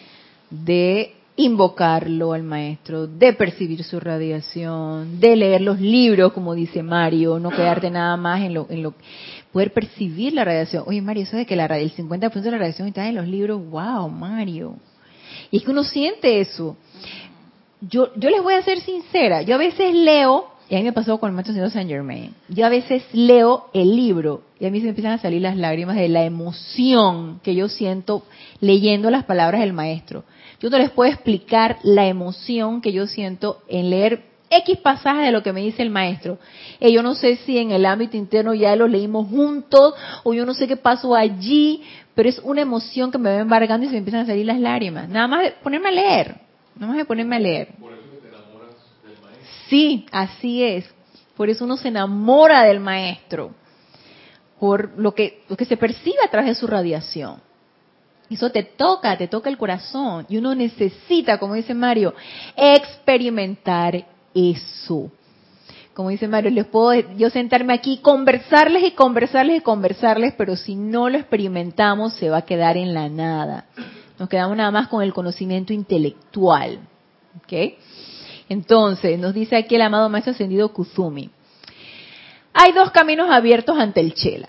de 0.50 1.14
invocarlo 1.38 2.32
al 2.32 2.42
maestro, 2.42 3.06
de 3.06 3.32
percibir 3.32 3.84
su 3.84 4.00
radiación, 4.00 5.20
de 5.20 5.36
leer 5.36 5.60
los 5.60 5.80
libros, 5.80 6.32
como 6.32 6.52
dice 6.54 6.82
Mario, 6.82 7.38
no 7.38 7.50
quedarte 7.50 7.90
nada 7.90 8.16
más 8.16 8.40
en 8.40 8.54
lo, 8.54 8.66
en 8.68 8.82
lo 8.82 8.94
poder 9.52 9.72
percibir 9.72 10.32
la 10.32 10.44
radiación. 10.44 10.84
Oye, 10.86 11.00
Mario, 11.00 11.22
eso 11.24 11.36
de 11.36 11.46
que 11.46 11.56
la, 11.56 11.66
el 11.66 11.92
50% 11.92 12.30
de 12.32 12.50
la 12.50 12.58
radiación 12.58 12.88
está 12.88 13.08
en 13.08 13.14
los 13.16 13.26
libros, 13.26 13.60
wow, 13.70 14.08
Mario. 14.08 14.76
Y 15.50 15.58
es 15.58 15.64
que 15.64 15.70
uno 15.70 15.84
siente 15.84 16.40
eso. 16.40 16.76
Yo, 17.80 18.14
yo 18.16 18.30
les 18.30 18.42
voy 18.42 18.54
a 18.54 18.62
ser 18.62 18.80
sincera, 18.80 19.42
yo 19.42 19.54
a 19.54 19.58
veces 19.58 19.94
leo, 19.94 20.46
y 20.68 20.74
a 20.74 20.78
mí 20.78 20.84
me 20.84 20.92
pasó 20.92 21.18
con 21.18 21.28
el 21.28 21.34
maestro 21.34 21.54
señor 21.54 21.70
Saint 21.70 21.88
Germain, 21.88 22.34
yo 22.48 22.66
a 22.66 22.68
veces 22.68 23.04
leo 23.12 23.66
el 23.72 23.94
libro 23.94 24.42
y 24.58 24.66
a 24.66 24.70
mí 24.70 24.80
se 24.80 24.84
me 24.84 24.90
empiezan 24.90 25.12
a 25.12 25.18
salir 25.18 25.40
las 25.42 25.56
lágrimas 25.56 25.96
de 25.96 26.08
la 26.08 26.24
emoción 26.24 27.40
que 27.42 27.54
yo 27.54 27.68
siento 27.68 28.24
leyendo 28.60 29.10
las 29.10 29.24
palabras 29.24 29.60
del 29.60 29.72
maestro. 29.72 30.24
Yo 30.60 30.70
no 30.70 30.78
les 30.78 30.90
puedo 30.90 31.10
explicar 31.10 31.78
la 31.84 32.08
emoción 32.08 32.80
que 32.80 32.92
yo 32.92 33.06
siento 33.06 33.62
en 33.68 33.90
leer 33.90 34.24
X 34.50 34.78
pasaje 34.78 35.22
de 35.22 35.32
lo 35.32 35.42
que 35.42 35.52
me 35.52 35.60
dice 35.60 35.82
el 35.82 35.90
maestro. 35.90 36.38
Y 36.80 36.92
yo 36.92 37.02
no 37.02 37.14
sé 37.14 37.36
si 37.36 37.58
en 37.58 37.70
el 37.70 37.84
ámbito 37.84 38.16
interno 38.16 38.54
ya 38.54 38.74
lo 38.76 38.88
leímos 38.88 39.28
juntos 39.28 39.94
o 40.24 40.32
yo 40.32 40.46
no 40.46 40.54
sé 40.54 40.66
qué 40.66 40.76
pasó 40.76 41.14
allí, 41.14 41.82
pero 42.14 42.28
es 42.28 42.38
una 42.40 42.62
emoción 42.62 43.10
que 43.10 43.18
me 43.18 43.30
va 43.30 43.40
embargando 43.40 43.84
y 43.84 43.88
se 43.88 43.92
me 43.92 43.98
empiezan 43.98 44.22
a 44.22 44.26
salir 44.26 44.46
las 44.46 44.58
lágrimas. 44.58 45.08
Nada 45.08 45.28
más 45.28 45.42
de 45.42 45.50
ponerme 45.62 45.88
a 45.88 45.92
leer, 45.92 46.40
nada 46.74 46.88
más 46.88 46.96
de 46.96 47.04
ponerme 47.04 47.36
a 47.36 47.40
leer. 47.40 47.68
Por 47.78 47.92
eso 47.92 48.02
te 48.22 48.28
enamoras 48.28 48.74
del 49.04 49.22
maestro. 49.22 49.48
Sí, 49.68 50.06
así 50.10 50.64
es. 50.64 50.84
Por 51.36 51.50
eso 51.50 51.64
uno 51.64 51.76
se 51.76 51.88
enamora 51.88 52.64
del 52.64 52.80
maestro, 52.80 53.54
por 54.58 54.98
lo 54.98 55.14
que, 55.14 55.44
lo 55.48 55.56
que 55.56 55.66
se 55.66 55.76
percibe 55.76 56.18
a 56.24 56.30
través 56.30 56.48
de 56.48 56.54
su 56.56 56.66
radiación. 56.66 57.40
Eso 58.30 58.50
te 58.50 58.62
toca, 58.62 59.16
te 59.16 59.28
toca 59.28 59.48
el 59.48 59.56
corazón. 59.56 60.26
Y 60.28 60.36
uno 60.36 60.54
necesita, 60.54 61.38
como 61.38 61.54
dice 61.54 61.74
Mario, 61.74 62.14
experimentar 62.56 64.04
eso. 64.34 65.10
Como 65.94 66.10
dice 66.10 66.28
Mario, 66.28 66.50
les 66.50 66.66
puedo 66.66 66.94
yo 67.16 67.28
sentarme 67.28 67.74
aquí, 67.74 67.98
conversarles 67.98 68.84
y 68.84 68.92
conversarles 68.92 69.58
y 69.58 69.60
conversarles, 69.62 70.34
pero 70.38 70.54
si 70.54 70.76
no 70.76 71.08
lo 71.08 71.18
experimentamos 71.18 72.14
se 72.14 72.30
va 72.30 72.38
a 72.38 72.44
quedar 72.44 72.76
en 72.76 72.94
la 72.94 73.08
nada. 73.08 73.66
Nos 74.18 74.28
quedamos 74.28 74.56
nada 74.56 74.70
más 74.70 74.88
con 74.88 75.02
el 75.02 75.12
conocimiento 75.12 75.72
intelectual. 75.72 76.78
¿Ok? 77.36 77.74
Entonces, 78.48 79.18
nos 79.18 79.34
dice 79.34 79.56
aquí 79.56 79.74
el 79.74 79.82
amado 79.82 80.08
Maestro 80.08 80.32
Ascendido 80.32 80.72
Kuzumi. 80.72 81.30
Hay 82.54 82.72
dos 82.72 82.90
caminos 82.90 83.28
abiertos 83.30 83.78
ante 83.78 84.00
el 84.00 84.14
Chela. 84.14 84.48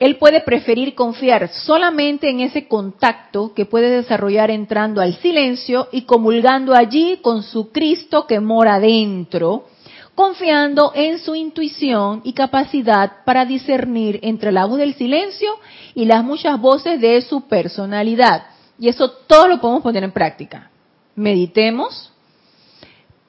Él 0.00 0.16
puede 0.16 0.40
preferir 0.40 0.94
confiar 0.94 1.50
solamente 1.50 2.30
en 2.30 2.40
ese 2.40 2.66
contacto 2.66 3.52
que 3.52 3.66
puede 3.66 3.90
desarrollar 3.90 4.50
entrando 4.50 5.02
al 5.02 5.14
silencio 5.16 5.88
y 5.92 6.02
comulgando 6.02 6.74
allí 6.74 7.18
con 7.20 7.42
su 7.42 7.70
Cristo 7.70 8.26
que 8.26 8.40
mora 8.40 8.80
dentro, 8.80 9.66
confiando 10.14 10.92
en 10.94 11.18
su 11.18 11.34
intuición 11.34 12.22
y 12.24 12.32
capacidad 12.32 13.24
para 13.26 13.44
discernir 13.44 14.18
entre 14.22 14.52
la 14.52 14.64
voz 14.64 14.78
del 14.78 14.94
silencio 14.94 15.50
y 15.94 16.06
las 16.06 16.24
muchas 16.24 16.58
voces 16.58 16.98
de 16.98 17.20
su 17.20 17.42
personalidad. 17.42 18.46
Y 18.78 18.88
eso 18.88 19.10
todo 19.10 19.48
lo 19.48 19.60
podemos 19.60 19.82
poner 19.82 20.02
en 20.02 20.12
práctica. 20.12 20.70
Meditemos, 21.14 22.10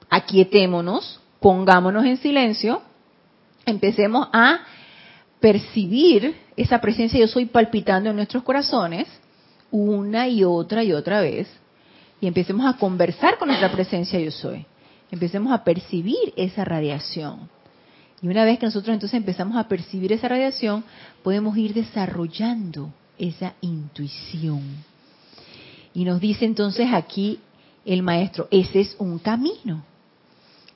aquietémonos, 0.08 1.20
pongámonos 1.38 2.06
en 2.06 2.16
silencio, 2.16 2.80
empecemos 3.66 4.28
a 4.32 4.60
percibir 5.42 6.36
esa 6.56 6.80
presencia 6.80 7.18
yo 7.18 7.26
soy 7.26 7.46
palpitando 7.46 8.08
en 8.08 8.16
nuestros 8.16 8.44
corazones 8.44 9.08
una 9.72 10.28
y 10.28 10.44
otra 10.44 10.84
y 10.84 10.92
otra 10.92 11.20
vez 11.20 11.48
y 12.20 12.28
empecemos 12.28 12.64
a 12.64 12.78
conversar 12.78 13.36
con 13.38 13.48
nuestra 13.48 13.72
presencia 13.72 14.20
yo 14.20 14.30
soy. 14.30 14.64
Empecemos 15.10 15.52
a 15.52 15.64
percibir 15.64 16.32
esa 16.36 16.64
radiación. 16.64 17.50
Y 18.22 18.28
una 18.28 18.44
vez 18.44 18.60
que 18.60 18.66
nosotros 18.66 18.94
entonces 18.94 19.16
empezamos 19.16 19.56
a 19.56 19.66
percibir 19.66 20.12
esa 20.12 20.28
radiación, 20.28 20.84
podemos 21.24 21.56
ir 21.56 21.74
desarrollando 21.74 22.92
esa 23.18 23.54
intuición. 23.60 24.62
Y 25.92 26.04
nos 26.04 26.20
dice 26.20 26.44
entonces 26.44 26.92
aquí 26.92 27.40
el 27.84 28.04
maestro, 28.04 28.46
ese 28.52 28.80
es 28.80 28.94
un 29.00 29.18
camino. 29.18 29.84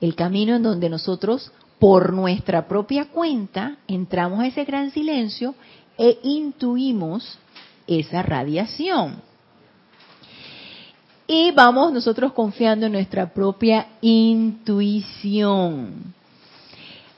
El 0.00 0.16
camino 0.16 0.56
en 0.56 0.64
donde 0.64 0.90
nosotros 0.90 1.52
por 1.78 2.12
nuestra 2.12 2.66
propia 2.68 3.06
cuenta 3.06 3.76
entramos 3.86 4.40
a 4.40 4.46
ese 4.46 4.64
gran 4.64 4.90
silencio 4.90 5.54
e 5.98 6.18
intuimos 6.22 7.38
esa 7.86 8.22
radiación. 8.22 9.22
Y 11.26 11.50
vamos 11.52 11.92
nosotros 11.92 12.32
confiando 12.32 12.86
en 12.86 12.92
nuestra 12.92 13.32
propia 13.32 13.88
intuición. 14.00 14.94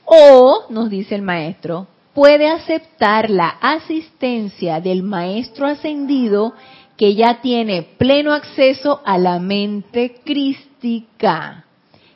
O, 0.03 0.65
nos 0.69 0.89
dice 0.89 1.13
el 1.13 1.21
maestro, 1.21 1.87
puede 2.13 2.49
aceptar 2.49 3.29
la 3.29 3.49
asistencia 3.61 4.81
del 4.81 5.03
maestro 5.03 5.67
ascendido 5.67 6.53
que 6.97 7.15
ya 7.15 7.41
tiene 7.41 7.83
pleno 7.83 8.33
acceso 8.33 9.01
a 9.05 9.17
la 9.17 9.39
mente 9.39 10.19
crística. 10.25 11.65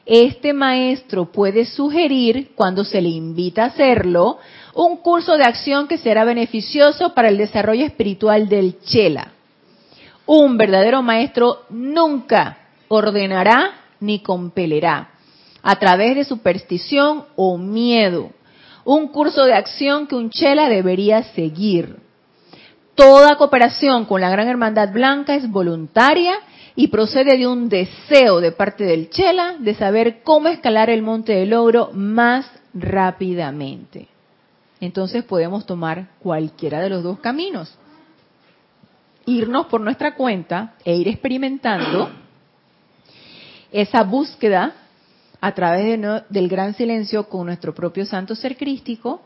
Este 0.06 0.52
maestro 0.54 1.32
puede 1.32 1.66
sugerir, 1.66 2.52
cuando 2.56 2.84
se 2.84 3.02
le 3.02 3.10
invita 3.10 3.64
a 3.64 3.68
hacerlo, 3.68 4.38
un 4.74 4.98
curso 4.98 5.38
de 5.38 5.46
acción 5.46 5.88
que 5.88 5.98
será 5.98 6.26
beneficioso 6.26 7.14
para 7.14 7.30
el 7.30 7.38
desarrollo 7.38 7.86
espiritual 7.86 8.50
del 8.50 8.80
Chela. 8.82 9.32
Un 10.26 10.58
verdadero 10.58 11.02
maestro 11.02 11.64
nunca 11.70 12.58
ordenará 12.90 13.72
ni 14.00 14.20
compelerá 14.20 15.10
a 15.62 15.78
través 15.78 16.16
de 16.16 16.26
superstición 16.26 17.26
o 17.38 17.58
miedo. 17.58 18.32
Un 18.84 19.08
curso 19.08 19.46
de 19.46 19.54
acción 19.54 20.08
que 20.08 20.16
un 20.16 20.30
Chela 20.30 20.68
debería 20.68 21.24
seguir. 21.34 21.98
Toda 22.96 23.38
cooperación 23.38 24.06
con 24.06 24.20
la 24.20 24.30
Gran 24.30 24.50
Hermandad 24.50 24.92
Blanca 24.92 25.36
es 25.36 25.50
voluntaria 25.50 26.36
y 26.76 26.88
procede 26.88 27.38
de 27.38 27.48
un 27.48 27.70
deseo 27.70 28.40
de 28.40 28.52
parte 28.52 28.84
del 28.84 29.10
Chela 29.10 29.58
de 29.60 29.76
saber 29.76 30.22
cómo 30.24 30.48
escalar 30.48 30.90
el 30.90 31.02
monte 31.02 31.34
del 31.34 31.52
logro 31.52 31.92
más 31.94 32.50
rápidamente. 32.74 34.08
Entonces 34.80 35.24
podemos 35.24 35.66
tomar 35.66 36.10
cualquiera 36.20 36.82
de 36.82 36.90
los 36.90 37.04
dos 37.04 37.20
caminos. 37.20 37.74
Irnos 39.26 39.68
por 39.68 39.82
nuestra 39.82 40.16
cuenta 40.16 40.74
e 40.84 40.96
ir 40.96 41.08
experimentando 41.08 42.10
esa 43.72 44.04
búsqueda 44.04 44.74
a 45.40 45.54
través 45.54 46.00
del 46.30 46.48
gran 46.48 46.74
silencio 46.74 47.30
con 47.30 47.46
nuestro 47.46 47.74
propio 47.76 48.06
santo 48.06 48.36
ser 48.36 48.58
crístico 48.58 49.22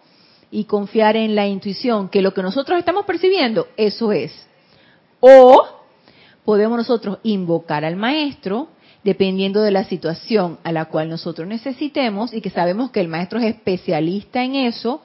y 0.52 0.66
confiar 0.66 1.16
en 1.16 1.36
la 1.36 1.48
intuición, 1.48 2.10
que 2.10 2.22
lo 2.22 2.34
que 2.34 2.42
nosotros 2.42 2.80
estamos 2.80 3.06
percibiendo, 3.06 3.68
eso 3.78 4.12
es. 4.12 4.32
O 5.20 5.77
podemos 6.48 6.78
nosotros 6.78 7.18
invocar 7.24 7.84
al 7.84 7.98
maestro 7.98 8.70
dependiendo 9.04 9.62
de 9.64 9.72
la 9.72 9.84
situación 9.84 10.60
a 10.64 10.72
la 10.72 10.86
cual 10.86 11.10
nosotros 11.10 11.46
necesitemos 11.46 12.34
y 12.34 12.40
que 12.40 12.50
sabemos 12.50 12.90
que 12.90 13.02
el 13.02 13.10
maestro 13.10 13.38
es 13.40 13.54
especialista 13.54 14.42
en 14.42 14.56
eso 14.56 15.02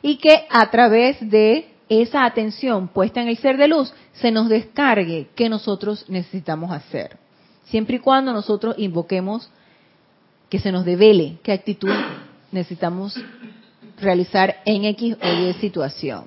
y 0.00 0.16
que 0.16 0.46
a 0.48 0.70
través 0.70 1.18
de 1.20 1.68
esa 1.90 2.24
atención 2.24 2.88
puesta 2.88 3.20
en 3.20 3.28
el 3.28 3.36
ser 3.36 3.58
de 3.58 3.68
luz 3.68 3.92
se 4.14 4.30
nos 4.30 4.48
descargue 4.48 5.28
qué 5.34 5.50
nosotros 5.50 6.06
necesitamos 6.08 6.72
hacer. 6.72 7.18
Siempre 7.64 7.96
y 7.96 7.98
cuando 7.98 8.32
nosotros 8.32 8.74
invoquemos 8.78 9.50
que 10.48 10.60
se 10.60 10.72
nos 10.72 10.86
devele 10.86 11.36
qué 11.42 11.52
actitud 11.52 11.92
necesitamos 12.52 13.22
realizar 14.00 14.62
en 14.64 14.86
X 14.86 15.18
o 15.22 15.28
Y 15.28 15.52
situación. 15.60 16.24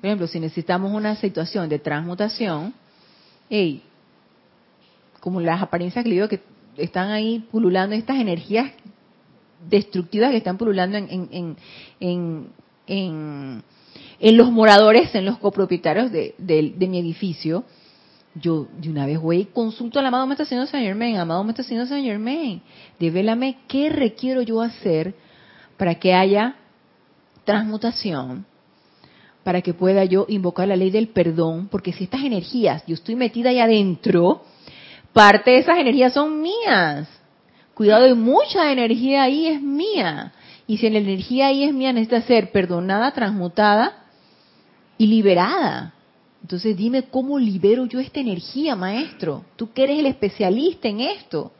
Por 0.00 0.06
ejemplo, 0.06 0.26
si 0.26 0.40
necesitamos 0.40 0.92
una 0.92 1.14
situación 1.14 1.68
de 1.68 1.78
transmutación, 1.78 2.74
hey, 3.48 3.82
como 5.20 5.40
las 5.40 5.62
apariencias 5.62 6.02
que 6.02 6.08
le 6.08 6.14
digo 6.16 6.28
que 6.28 6.40
están 6.76 7.10
ahí 7.10 7.38
pululando, 7.50 7.94
estas 7.94 8.18
energías 8.18 8.72
destructivas 9.68 10.30
que 10.30 10.36
están 10.38 10.58
pululando 10.58 10.98
en, 10.98 11.56
en, 12.00 12.48
en, 12.86 14.36
los 14.36 14.50
moradores, 14.50 15.14
en 15.14 15.24
los 15.24 15.38
copropietarios 15.38 16.12
de, 16.12 16.34
mi 16.78 16.98
edificio, 16.98 17.64
yo 18.34 18.66
de 18.78 18.90
una 18.90 19.06
vez 19.06 19.20
voy 19.20 19.38
y 19.38 19.44
consulto 19.44 19.98
al 19.98 20.06
amado 20.06 20.26
Maestro 20.26 20.46
Señor 20.46 20.66
Saint 20.66 20.86
Germain, 20.86 21.16
amado 21.16 21.44
Maestro 21.44 21.64
Señor 21.64 21.86
Saint 21.86 22.04
Germain, 22.04 22.60
devélame 22.98 23.58
qué 23.68 23.90
requiero 23.90 24.42
yo 24.42 24.60
hacer 24.60 25.14
para 25.76 25.94
que 25.94 26.14
haya 26.14 26.56
transmutación, 27.44 28.44
para 29.44 29.60
que 29.60 29.74
pueda 29.74 30.04
yo 30.04 30.26
invocar 30.28 30.66
la 30.66 30.76
ley 30.76 30.90
del 30.90 31.08
perdón, 31.08 31.68
porque 31.70 31.92
si 31.92 32.04
estas 32.04 32.24
energías, 32.24 32.82
yo 32.86 32.94
estoy 32.94 33.14
metida 33.14 33.50
ahí 33.50 33.60
adentro, 33.60 34.42
parte 35.12 35.52
de 35.52 35.58
esas 35.58 35.78
energías 35.78 36.14
son 36.14 36.40
mías. 36.40 37.08
Cuidado, 37.74 38.06
y 38.06 38.14
mucha 38.14 38.72
energía 38.72 39.24
ahí 39.24 39.46
es 39.48 39.60
mía. 39.60 40.32
Y 40.66 40.78
si 40.78 40.88
la 40.88 40.98
energía 40.98 41.48
ahí 41.48 41.64
es 41.64 41.74
mía, 41.74 41.92
necesita 41.92 42.22
ser 42.22 42.52
perdonada, 42.52 43.12
transmutada 43.12 44.04
y 44.96 45.06
liberada. 45.06 45.92
Entonces 46.40 46.76
dime 46.76 47.04
cómo 47.04 47.38
libero 47.38 47.86
yo 47.86 48.00
esta 48.00 48.20
energía, 48.20 48.76
maestro. 48.76 49.44
Tú 49.56 49.72
que 49.72 49.84
eres 49.84 49.98
el 49.98 50.06
especialista 50.06 50.88
en 50.88 51.00
esto. 51.00 51.52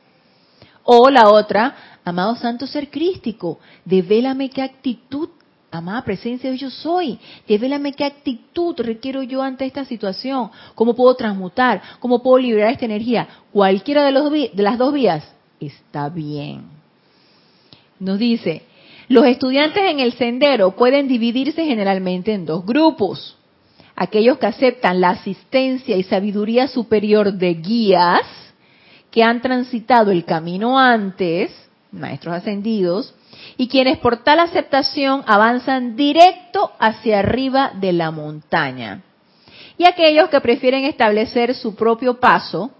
O 0.84 1.10
la 1.10 1.30
otra, 1.30 2.00
amado 2.04 2.36
santo 2.36 2.66
ser 2.66 2.90
crístico, 2.90 3.58
devélame 3.84 4.50
qué 4.50 4.62
actitud, 4.62 5.30
amada 5.78 6.04
presencia 6.04 6.50
de 6.50 6.56
yo 6.56 6.70
soy, 6.70 7.18
devélame 7.48 7.92
qué 7.92 8.04
actitud 8.04 8.74
requiero 8.78 9.22
yo 9.22 9.42
ante 9.42 9.64
esta 9.64 9.84
situación, 9.84 10.50
cómo 10.74 10.94
puedo 10.94 11.14
transmutar, 11.14 11.82
cómo 12.00 12.22
puedo 12.22 12.38
liberar 12.38 12.72
esta 12.72 12.84
energía. 12.84 13.28
Cualquiera 13.52 14.04
de, 14.04 14.12
los, 14.12 14.30
de 14.30 14.50
las 14.56 14.78
dos 14.78 14.92
vías 14.92 15.24
está 15.60 16.08
bien. 16.08 16.62
Nos 17.98 18.18
dice, 18.18 18.62
los 19.08 19.26
estudiantes 19.26 19.82
en 19.90 20.00
el 20.00 20.12
sendero 20.14 20.72
pueden 20.76 21.08
dividirse 21.08 21.64
generalmente 21.64 22.32
en 22.32 22.46
dos 22.46 22.64
grupos. 22.64 23.36
Aquellos 23.96 24.38
que 24.38 24.46
aceptan 24.46 25.00
la 25.00 25.10
asistencia 25.10 25.96
y 25.96 26.02
sabiduría 26.02 26.66
superior 26.68 27.32
de 27.32 27.54
guías 27.54 28.22
que 29.10 29.22
han 29.22 29.40
transitado 29.40 30.10
el 30.10 30.24
camino 30.24 30.76
antes, 30.78 31.52
maestros 31.92 32.34
ascendidos, 32.34 33.14
y 33.56 33.68
quienes 33.68 33.98
por 33.98 34.22
tal 34.24 34.40
aceptación 34.40 35.22
avanzan 35.26 35.96
directo 35.96 36.72
hacia 36.78 37.20
arriba 37.20 37.72
de 37.74 37.92
la 37.92 38.10
montaña. 38.10 39.02
Y 39.76 39.86
aquellos 39.86 40.28
que 40.28 40.40
prefieren 40.40 40.84
establecer 40.84 41.54
su 41.54 41.74
propio 41.74 42.20
paso 42.20 42.70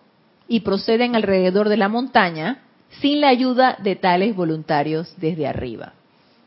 y 0.47 0.61
proceden 0.61 1.17
alrededor 1.17 1.69
de 1.69 1.77
la 1.77 1.89
montaña 1.89 2.63
sin 3.01 3.21
la 3.21 3.29
ayuda 3.29 3.77
de 3.83 3.97
tales 3.97 4.37
voluntarios 4.37 5.15
desde 5.17 5.47
arriba. 5.47 5.95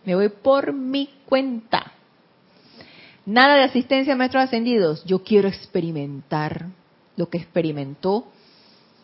Me 0.05 0.15
voy 0.15 0.29
por 0.29 0.71
mi 0.71 1.09
cuenta. 1.25 1.91
Nada 3.25 3.55
de 3.55 3.63
asistencia 3.63 4.13
a 4.13 4.15
maestros 4.15 4.45
ascendidos. 4.45 5.03
Yo 5.03 5.23
quiero 5.23 5.49
experimentar 5.49 6.67
lo 7.17 7.29
que 7.29 7.37
experimentó 7.37 8.27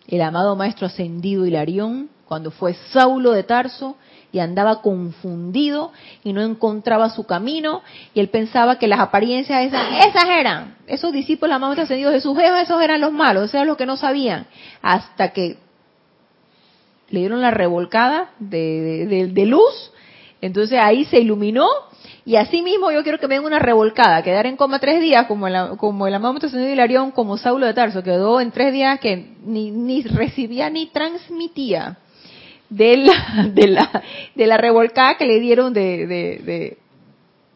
el 0.08 0.22
amado 0.22 0.56
maestro 0.56 0.88
ascendido 0.88 1.46
Hilarión 1.46 2.10
cuando 2.26 2.52
fue 2.52 2.74
Saulo 2.92 3.32
de 3.32 3.44
Tarso 3.44 3.98
y 4.34 4.40
andaba 4.40 4.82
confundido 4.82 5.92
y 6.24 6.34
no 6.34 6.42
encontraba 6.42 7.12
su 7.12 7.26
camino. 7.26 7.84
Y 8.16 8.20
él 8.20 8.30
pensaba 8.30 8.80
que 8.80 8.88
las 8.88 9.00
apariencias 9.00 9.68
esas, 9.68 10.06
esas 10.08 10.26
eran, 10.28 10.76
esos 10.88 11.14
discípulos 11.14 11.56
amados 11.56 11.78
ascendidos 11.78 12.14
de 12.14 12.20
sus 12.20 12.36
jefes, 12.36 12.64
esos 12.64 12.82
eran 12.82 13.00
los 13.00 13.14
malos, 13.14 13.44
esos 13.44 13.56
eran 13.56 13.68
los 13.68 13.78
que 13.78 13.86
no 13.86 13.96
sabían, 13.96 14.48
hasta 14.82 15.30
que 15.34 15.58
le 17.10 17.20
dieron 17.20 17.42
la 17.42 17.52
revolcada 17.52 18.32
de, 18.40 19.46
luz. 19.46 19.92
Entonces 20.42 20.80
ahí 20.82 21.06
se 21.06 21.20
iluminó. 21.20 21.68
Y 22.26 22.38
así 22.38 22.64
mismo 22.64 22.90
yo 22.92 23.04
quiero 23.04 23.20
que 23.20 23.28
me 23.28 23.36
den 23.36 23.46
una 23.46 23.60
revolcada, 23.60 24.24
quedar 24.24 24.48
en 24.48 24.58
coma 24.58 24.80
tres 24.80 25.00
días 25.00 25.28
como, 25.28 25.46
el, 25.46 25.78
como 25.78 26.08
el 26.08 26.14
amado 26.16 26.40
de 26.40 26.72
Hilarión, 26.72 27.12
como 27.12 27.38
Saulo 27.38 27.68
de 27.68 27.74
Tarso, 27.76 28.02
quedó 28.02 28.42
en 28.42 28.52
tres 28.52 28.74
días 28.74 29.00
que 29.00 29.36
ni, 29.46 29.70
ni 29.70 30.02
recibía 30.02 30.72
ni 30.72 30.88
transmitía 30.88 32.00
de 32.76 32.98
la, 32.98 33.48
de 33.54 33.68
la, 33.68 34.04
de 34.36 34.48
la 34.48 34.58
revolcada 34.58 35.16
que 35.16 35.26
le 35.26 35.40
dieron 35.40 35.74
de, 35.74 36.08
de, 36.08 36.78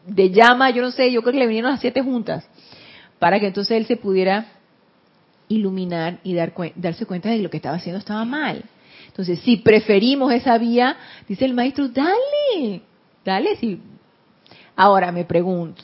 de, 0.06 0.30
llama, 0.30 0.70
yo 0.70 0.82
no 0.82 0.90
sé, 0.90 1.10
yo 1.10 1.22
creo 1.22 1.32
que 1.32 1.38
le 1.38 1.46
vinieron 1.46 1.72
las 1.72 1.80
siete 1.80 2.02
juntas, 2.02 2.48
para 3.18 3.40
que 3.40 3.48
entonces 3.48 3.76
él 3.76 3.86
se 3.86 3.96
pudiera 3.96 4.46
iluminar 5.48 6.18
y 6.22 6.34
dar, 6.34 6.52
darse 6.76 7.06
cuenta 7.06 7.30
de 7.30 7.36
que 7.36 7.42
lo 7.42 7.50
que 7.50 7.56
estaba 7.56 7.76
haciendo 7.76 7.98
estaba 7.98 8.24
mal. 8.24 8.64
Entonces, 9.06 9.40
si 9.40 9.56
preferimos 9.56 10.32
esa 10.32 10.56
vía, 10.58 10.96
dice 11.26 11.44
el 11.44 11.54
maestro, 11.54 11.88
dale, 11.88 12.82
dale. 13.24 13.56
Sí. 13.56 13.80
Ahora 14.76 15.10
me 15.10 15.24
pregunto, 15.24 15.82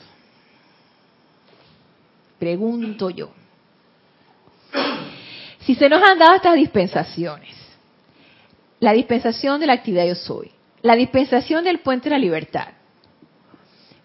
pregunto 2.39 3.09
yo, 3.09 3.31
si 5.59 5.75
se 5.75 5.89
nos 5.89 6.01
han 6.01 6.17
dado 6.17 6.35
estas 6.35 6.55
dispensaciones, 6.55 7.64
la 8.79 8.93
dispensación 8.93 9.59
de 9.59 9.67
la 9.67 9.73
actividad 9.73 10.05
yo 10.05 10.15
soy, 10.15 10.51
la 10.81 10.95
dispensación 10.95 11.63
del 11.63 11.79
puente 11.79 12.05
de 12.05 12.15
la 12.15 12.19
libertad, 12.19 12.69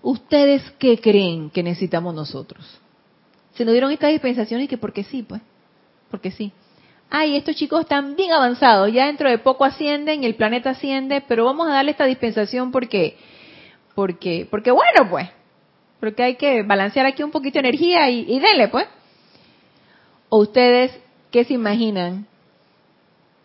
¿ustedes 0.02 0.62
qué 0.78 0.98
creen 0.98 1.50
que 1.50 1.62
necesitamos 1.62 2.14
nosotros? 2.14 2.78
Se 3.54 3.64
nos 3.64 3.72
dieron 3.72 3.92
estas 3.92 4.10
dispensaciones 4.10 4.64
y 4.64 4.68
que 4.68 4.78
porque 4.78 5.04
sí, 5.04 5.22
pues, 5.22 5.42
porque 6.10 6.30
sí 6.30 6.52
ay, 7.10 7.36
estos 7.36 7.56
chicos 7.56 7.80
están 7.80 8.14
bien 8.14 8.32
avanzados, 8.32 8.90
ya 8.92 9.06
dentro 9.06 9.28
de 9.28 9.38
poco 9.38 9.64
ascienden, 9.64 10.24
el 10.24 10.36
planeta 10.36 10.70
asciende, 10.70 11.20
pero 11.20 11.44
vamos 11.44 11.68
a 11.68 11.72
darle 11.72 11.90
esta 11.90 12.04
dispensación 12.04 12.70
porque, 12.70 13.16
porque, 13.94 14.46
porque 14.48 14.70
bueno, 14.70 15.10
pues, 15.10 15.28
porque 15.98 16.22
hay 16.22 16.36
que 16.36 16.62
balancear 16.62 17.04
aquí 17.04 17.22
un 17.22 17.32
poquito 17.32 17.54
de 17.54 17.68
energía 17.68 18.08
y, 18.08 18.20
y 18.20 18.38
denle, 18.38 18.68
pues. 18.68 18.86
¿O 20.28 20.38
ustedes 20.38 20.98
qué 21.32 21.44
se 21.44 21.54
imaginan 21.54 22.26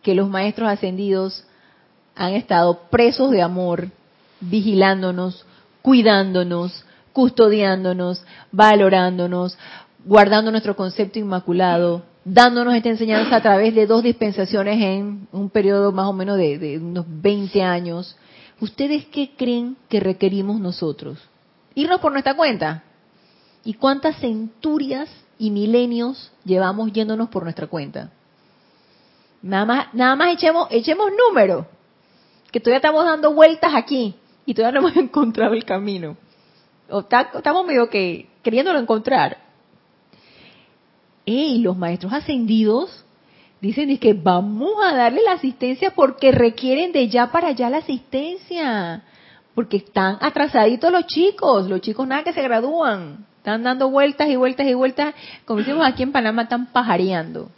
que 0.06 0.14
los 0.14 0.30
maestros 0.30 0.70
ascendidos 0.70 1.43
han 2.16 2.34
estado 2.34 2.82
presos 2.91 3.32
de 3.32 3.41
amor, 3.41 3.89
vigilándonos, 4.39 5.47
cuidándonos, 5.82 6.86
custodiándonos, 7.12 8.24
valorándonos, 8.51 9.58
guardando 10.06 10.51
nuestro 10.51 10.76
concepto 10.76 11.18
inmaculado, 11.18 12.03
dándonos 12.24 12.76
esta 12.76 12.89
enseñanza 12.89 13.38
a 13.38 13.41
través 13.41 13.74
de 13.74 13.88
dos 13.88 14.03
dispensaciones 14.03 14.80
en 14.80 15.28
un 15.32 15.49
periodo 15.49 15.91
más 15.91 16.06
o 16.06 16.14
menos 16.14 16.38
de, 16.38 16.60
de 16.60 16.78
unos 16.78 17.08
20 17.08 17.64
años. 17.64 18.16
¿Ustedes 18.62 19.06
qué 19.08 19.32
creen 19.36 19.76
que 19.89 19.99
requerimos 19.99 20.60
nosotros? 20.60 21.18
Irnos 21.74 21.99
por 21.99 22.12
nuestra 22.12 22.36
cuenta. 22.36 22.84
¿Y 23.64 23.74
cuántas 23.74 24.18
centurias 24.20 25.10
y 25.39 25.49
milenios 25.49 26.32
llevamos 26.43 26.93
yéndonos 26.93 27.30
por 27.30 27.41
nuestra 27.41 27.66
cuenta? 27.66 28.12
Nada 29.45 29.65
más, 29.65 29.93
nada 29.93 30.15
más 30.15 30.33
echemos, 30.33 30.67
echemos 30.71 31.11
números, 31.11 31.67
que 32.51 32.59
todavía 32.59 32.77
estamos 32.77 33.05
dando 33.05 33.31
vueltas 33.31 33.75
aquí 33.75 34.15
y 34.43 34.55
todavía 34.55 34.81
no 34.81 34.87
hemos 34.87 34.97
encontrado 34.97 35.53
el 35.53 35.63
camino. 35.63 36.17
O 36.89 37.01
estamos 37.01 37.65
medio 37.67 37.87
que 37.87 38.27
queriéndolo 38.41 38.79
encontrar. 38.79 39.37
Y 41.25 41.59
los 41.59 41.77
maestros 41.77 42.11
ascendidos 42.11 43.05
dicen 43.61 43.95
que 43.99 44.13
vamos 44.13 44.83
a 44.83 44.95
darle 44.95 45.21
la 45.21 45.33
asistencia 45.33 45.91
porque 45.91 46.31
requieren 46.31 46.91
de 46.91 47.07
ya 47.07 47.31
para 47.31 47.49
allá 47.49 47.69
la 47.69 47.77
asistencia. 47.77 49.03
Porque 49.53 49.77
están 49.77 50.17
atrasaditos 50.21 50.91
los 50.91 51.05
chicos, 51.05 51.69
los 51.69 51.81
chicos 51.81 52.07
nada 52.07 52.23
que 52.23 52.33
se 52.33 52.41
gradúan. 52.41 53.27
Están 53.37 53.61
dando 53.61 53.91
vueltas 53.91 54.27
y 54.27 54.37
vueltas 54.37 54.65
y 54.65 54.73
vueltas, 54.73 55.13
como 55.45 55.59
decimos 55.59 55.85
aquí 55.85 56.01
en 56.01 56.11
Panamá, 56.11 56.43
están 56.43 56.65
pajareando. 56.71 57.51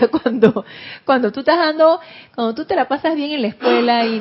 Cuando, 0.22 0.64
cuando 1.04 1.32
tú 1.32 1.40
estás 1.40 1.58
dando, 1.58 2.00
cuando 2.34 2.54
tú 2.54 2.64
te 2.64 2.76
la 2.76 2.88
pasas 2.88 3.14
bien 3.14 3.32
en 3.32 3.42
la 3.42 3.48
escuela 3.48 4.06
y 4.06 4.20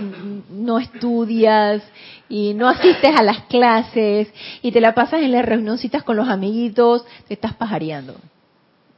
no 0.50 0.80
estudias 0.80 1.84
y 2.30 2.54
no 2.54 2.68
asistes 2.68 3.16
a 3.16 3.24
las 3.24 3.44
clases 3.44 4.32
y 4.62 4.72
te 4.72 4.82
la 4.82 4.94
pasas 4.94 5.22
en 5.22 5.32
las 5.32 5.46
reunioncitas 5.46 6.04
con 6.04 6.18
los 6.18 6.28
amiguitos, 6.28 7.06
te 7.28 7.34
estás 7.36 7.54
pajareando. 7.54 8.16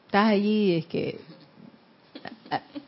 Estás 0.05 0.27
allí, 0.27 0.75
es 0.75 0.85
que 0.85 1.19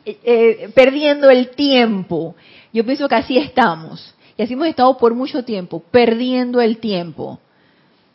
eh, 0.04 0.18
eh, 0.24 0.70
perdiendo 0.74 1.30
el 1.30 1.50
tiempo. 1.50 2.34
Yo 2.72 2.84
pienso 2.84 3.08
que 3.08 3.16
así 3.16 3.38
estamos. 3.38 4.14
Y 4.36 4.42
así 4.42 4.54
hemos 4.54 4.68
estado 4.68 4.96
por 4.96 5.14
mucho 5.14 5.44
tiempo, 5.44 5.82
perdiendo 5.90 6.60
el 6.60 6.78
tiempo. 6.78 7.40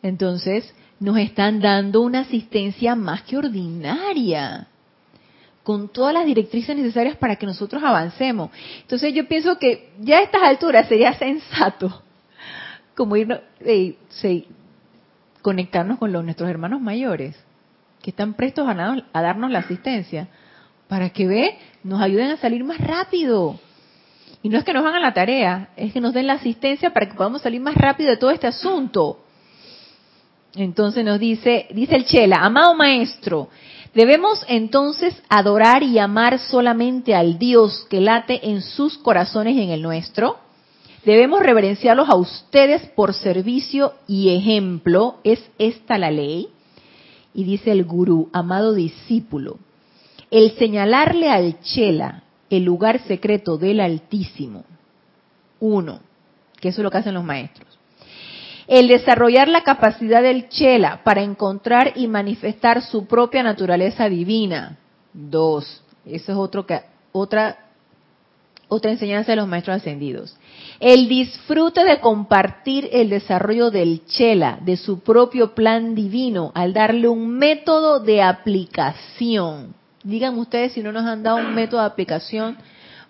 Entonces, 0.02 0.74
nos 0.98 1.18
están 1.18 1.60
dando 1.60 2.00
una 2.00 2.20
asistencia 2.20 2.94
más 2.94 3.22
que 3.22 3.36
ordinaria, 3.36 4.68
con 5.64 5.88
todas 5.88 6.12
las 6.12 6.26
directrices 6.26 6.76
necesarias 6.76 7.16
para 7.16 7.36
que 7.36 7.46
nosotros 7.46 7.82
avancemos. 7.82 8.50
Entonces 8.82 9.12
yo 9.14 9.26
pienso 9.26 9.58
que 9.58 9.92
ya 9.98 10.18
a 10.18 10.22
estas 10.22 10.42
alturas 10.42 10.86
sería 10.86 11.14
sensato 11.14 12.02
como 12.94 13.16
ir, 13.16 13.40
conectarnos 15.42 15.98
con 15.98 16.12
los, 16.12 16.22
nuestros 16.22 16.48
hermanos 16.48 16.80
mayores, 16.80 17.34
que 18.02 18.10
están 18.10 18.34
prestos 18.34 18.68
a, 18.68 18.96
a 19.12 19.22
darnos 19.22 19.50
la 19.50 19.60
asistencia, 19.60 20.28
para 20.86 21.08
que 21.08 21.26
ve, 21.26 21.58
nos 21.82 22.00
ayuden 22.02 22.30
a 22.30 22.36
salir 22.36 22.62
más 22.62 22.78
rápido. 22.78 23.58
Y 24.42 24.50
no 24.50 24.58
es 24.58 24.64
que 24.64 24.74
nos 24.74 24.84
hagan 24.84 25.00
la 25.00 25.14
tarea, 25.14 25.70
es 25.76 25.94
que 25.94 26.00
nos 26.02 26.12
den 26.12 26.26
la 26.26 26.34
asistencia 26.34 26.92
para 26.92 27.08
que 27.08 27.14
podamos 27.14 27.40
salir 27.40 27.62
más 27.62 27.74
rápido 27.74 28.10
de 28.10 28.18
todo 28.18 28.30
este 28.30 28.46
asunto. 28.46 29.24
Entonces 30.54 31.02
nos 31.02 31.18
dice, 31.18 31.66
dice 31.70 31.96
el 31.96 32.04
Chela, 32.04 32.44
amado 32.44 32.74
maestro, 32.74 33.48
debemos 33.94 34.44
entonces 34.48 35.14
adorar 35.28 35.82
y 35.82 35.98
amar 35.98 36.38
solamente 36.38 37.14
al 37.14 37.38
Dios 37.38 37.86
que 37.88 38.00
late 38.00 38.50
en 38.50 38.62
sus 38.62 38.98
corazones 38.98 39.54
y 39.56 39.62
en 39.62 39.70
el 39.70 39.82
nuestro. 39.82 40.38
Debemos 41.04 41.42
reverenciarlos 41.42 42.08
a 42.08 42.16
ustedes 42.16 42.86
por 42.90 43.14
servicio 43.14 43.94
y 44.06 44.34
ejemplo. 44.34 45.18
¿Es 45.24 45.40
esta 45.58 45.98
la 45.98 46.10
ley? 46.10 46.48
Y 47.34 47.44
dice 47.44 47.72
el 47.72 47.84
gurú, 47.84 48.30
amado 48.32 48.74
discípulo, 48.74 49.58
el 50.30 50.52
señalarle 50.56 51.30
al 51.30 51.60
Chela 51.60 52.22
el 52.48 52.64
lugar 52.64 53.00
secreto 53.06 53.58
del 53.58 53.80
Altísimo. 53.80 54.64
Uno, 55.60 56.00
que 56.60 56.68
eso 56.68 56.80
es 56.80 56.84
lo 56.84 56.90
que 56.90 56.98
hacen 56.98 57.14
los 57.14 57.24
maestros 57.24 57.73
el 58.66 58.88
desarrollar 58.88 59.48
la 59.48 59.62
capacidad 59.62 60.22
del 60.22 60.48
chela 60.48 61.02
para 61.04 61.22
encontrar 61.22 61.92
y 61.96 62.06
manifestar 62.06 62.82
su 62.82 63.06
propia 63.06 63.42
naturaleza 63.42 64.08
divina. 64.08 64.78
Dos, 65.12 65.82
eso 66.06 66.32
es 66.32 66.38
otro 66.38 66.66
que, 66.66 66.80
otra, 67.12 67.58
otra 68.68 68.90
enseñanza 68.90 69.32
de 69.32 69.36
los 69.36 69.48
maestros 69.48 69.76
ascendidos. 69.76 70.36
El 70.80 71.08
disfrute 71.08 71.84
de 71.84 72.00
compartir 72.00 72.88
el 72.92 73.10
desarrollo 73.10 73.70
del 73.70 74.04
chela, 74.06 74.58
de 74.62 74.76
su 74.76 75.00
propio 75.00 75.54
plan 75.54 75.94
divino, 75.94 76.50
al 76.54 76.72
darle 76.72 77.08
un 77.08 77.28
método 77.28 78.00
de 78.00 78.22
aplicación. 78.22 79.74
Digan 80.02 80.38
ustedes 80.38 80.72
si 80.72 80.82
no 80.82 80.92
nos 80.92 81.04
han 81.04 81.22
dado 81.22 81.36
un 81.36 81.54
método 81.54 81.80
de 81.80 81.86
aplicación 81.86 82.56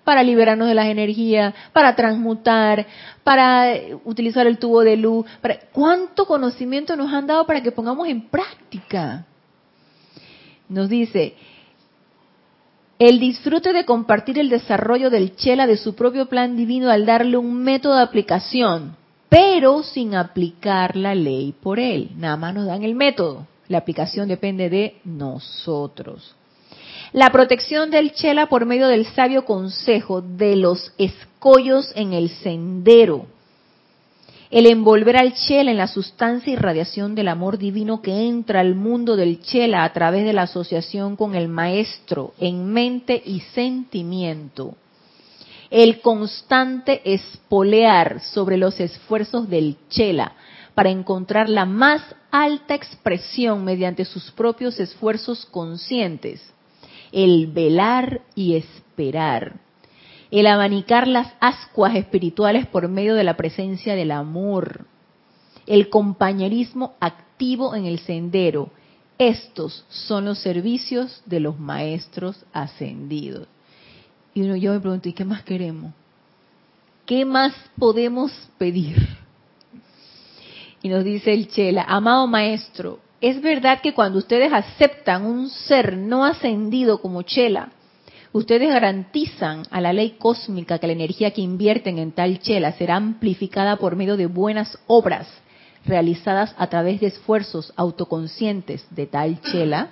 para 0.05 0.23
liberarnos 0.23 0.69
de 0.69 0.75
las 0.75 0.87
energías, 0.87 1.55
para 1.73 1.97
transmutar, 1.97 2.87
para 3.25 3.75
utilizar 4.05 4.47
el 4.47 4.59
tubo 4.59 4.83
de 4.83 4.97
luz. 4.97 5.27
Para... 5.41 5.59
¿Cuánto 5.73 6.27
conocimiento 6.27 6.95
nos 6.97 7.13
han 7.13 7.27
dado 7.27 7.47
para 7.47 7.63
que 7.63 7.73
pongamos 7.73 8.07
en 8.09 8.29
práctica? 8.29 9.27
Nos 10.69 10.89
dice, 10.89 11.35
el 12.99 13.19
disfrute 13.19 13.73
de 13.73 13.85
compartir 13.85 14.39
el 14.39 14.49
desarrollo 14.49 15.11
del 15.11 15.35
Chela 15.37 15.67
de 15.67 15.77
su 15.77 15.95
propio 15.95 16.27
plan 16.27 16.57
divino 16.57 16.91
al 16.91 17.07
darle 17.07 17.37
un 17.37 17.63
método 17.63 17.97
de 17.97 18.03
aplicación, 18.03 18.97
pero 19.29 19.83
sin 19.83 20.15
aplicar 20.15 20.97
la 20.97 21.15
ley 21.15 21.55
por 21.61 21.81
él. 21.81 22.11
Nada 22.17 22.37
más 22.37 22.55
nos 22.55 22.67
dan 22.67 22.85
el 22.85 22.95
método. 22.95 23.47
La 23.69 23.79
aplicación 23.79 24.29
depende 24.29 24.71
de 24.71 25.01
nosotros. 25.05 26.37
La 27.15 27.31
protección 27.31 27.93
del 27.93 28.13
chela 28.13 28.49
por 28.49 28.67
medio 28.67 28.89
del 28.89 29.07
sabio 29.07 29.45
consejo 29.45 30.21
de 30.21 30.57
los 30.57 30.93
escollos 30.99 31.93
en 31.95 32.13
el 32.13 32.29
sendero. 32.29 33.27
El 34.51 34.67
envolver 34.67 35.17
al 35.17 35.33
chela 35.35 35.71
en 35.71 35.77
la 35.77 35.87
sustancia 35.87 36.53
y 36.53 36.57
radiación 36.57 37.15
del 37.15 37.29
amor 37.29 37.57
divino 37.57 38.03
que 38.03 38.27
entra 38.27 38.59
al 38.59 38.75
mundo 38.75 39.15
del 39.15 39.41
chela 39.43 39.85
a 39.85 39.93
través 39.93 40.25
de 40.25 40.33
la 40.33 40.43
asociación 40.43 41.15
con 41.15 41.37
el 41.37 41.47
maestro 41.47 42.35
en 42.41 42.73
mente 42.73 43.23
y 43.25 43.39
sentimiento. 43.55 44.75
El 45.71 46.01
constante 46.01 47.01
espolear 47.05 48.23
sobre 48.23 48.57
los 48.57 48.81
esfuerzos 48.81 49.49
del 49.49 49.77
chela 49.89 50.33
para 50.75 50.91
encontrar 50.91 51.49
la 51.49 51.65
más 51.65 52.03
alta 52.33 52.75
expresión 52.75 53.63
mediante 53.63 54.05
sus 54.05 54.33
propios 54.33 54.81
esfuerzos 54.81 55.47
conscientes 55.47 56.54
el 57.15 57.47
velar 57.47 58.23
y 58.35 58.57
esperar, 58.57 59.61
el 60.33 60.49
abanicar 60.49 61.07
las 61.07 61.33
ascuas 61.39 61.95
espirituales 61.95 62.67
por 62.67 62.89
medio 62.89 63.15
de 63.15 63.23
la 63.23 63.37
presencia 63.37 63.95
del 63.95 64.11
amor, 64.11 64.85
el 65.67 65.89
compañerismo 65.91 66.95
activo 66.99 67.77
en 67.77 67.87
el 67.87 68.01
sendero. 68.01 68.71
Estos 69.17 69.85
son 69.89 70.25
los 70.25 70.41
servicios 70.41 71.23
de 71.25 71.39
los 71.39 71.57
maestros 71.57 72.45
ascendidos. 72.53 73.47
Y 74.35 74.43
uno, 74.43 74.57
yo 74.57 74.73
me 74.73 74.81
pregunto, 74.81 75.09
¿y 75.09 75.13
qué 75.13 75.25
más 75.25 75.45
queremos? 75.45 75.93
¿Qué 77.07 77.25
más 77.25 77.55
podemos 77.79 78.33
pedir? 78.59 78.97
Y 80.83 80.89
nos 80.89 81.05
dice 81.05 81.33
el 81.33 81.47
Chela, 81.47 81.85
amado 81.85 82.27
maestro, 82.27 82.99
es 83.21 83.41
verdad 83.41 83.81
que 83.81 83.95
cuando 83.95 84.19
ustedes 84.19 84.53
aceptan 84.53 85.25
un 85.25 85.49
ser 85.49 85.97
no 85.97 86.25
ascendido 86.25 87.01
como 87.01 87.23
chela, 87.23 87.71
ustedes 88.33 88.69
garantizan 88.69 89.63
a 89.71 89.81
la 89.81 89.93
ley 89.93 90.17
cósmica 90.19 90.79
que 90.79 90.87
la 90.87 90.93
energía 90.93 91.31
que 91.31 91.41
invierten 91.41 91.99
en 91.99 92.13
tal 92.13 92.41
chela 92.41 92.73
será 92.73 92.97
amplificada 92.97 93.77
por 93.77 93.97
medio 93.97 94.17
de 94.17 94.27
buenas 94.27 94.79
obras 94.87 95.29
realizadas 95.87 96.55
a 96.59 96.67
través 96.69 97.01
de 97.01 97.09
esfuerzos 97.09 97.73
autoconscientes 97.77 98.87
de 98.91 99.07
tal 99.07 99.41
chela. 99.43 99.91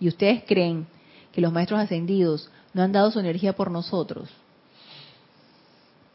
Y 0.00 0.08
ustedes 0.08 0.42
creen 0.46 0.86
que 1.32 1.40
los 1.40 1.52
maestros 1.52 1.80
ascendidos 1.80 2.50
no 2.72 2.82
han 2.82 2.92
dado 2.92 3.10
su 3.10 3.20
energía 3.20 3.54
por 3.54 3.70
nosotros, 3.70 4.28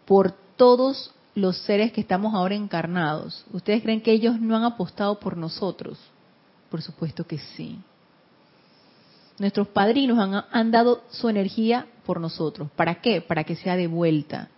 por 0.05 0.33
todos 0.55 1.11
los 1.39 1.57
seres 1.59 1.91
que 1.91 2.01
estamos 2.01 2.33
ahora 2.33 2.55
encarnados, 2.55 3.45
¿ustedes 3.51 3.81
creen 3.81 4.01
que 4.01 4.11
ellos 4.11 4.39
no 4.39 4.55
han 4.55 4.63
apostado 4.63 5.19
por 5.19 5.37
nosotros? 5.37 5.97
Por 6.69 6.81
supuesto 6.81 7.25
que 7.25 7.39
sí. 7.39 7.79
Nuestros 9.39 9.67
padrinos 9.69 10.19
han, 10.19 10.43
han, 10.51 10.71
dado 10.71 11.03
su 11.09 11.29
energía 11.29 11.87
por 12.05 12.19
nosotros. 12.19 12.69
¿Para 12.75 13.01
qué? 13.01 13.21
Para 13.21 13.43
que 13.43 13.55
sea 13.55 13.75
de 13.75 13.87
vuelta. 13.87 14.49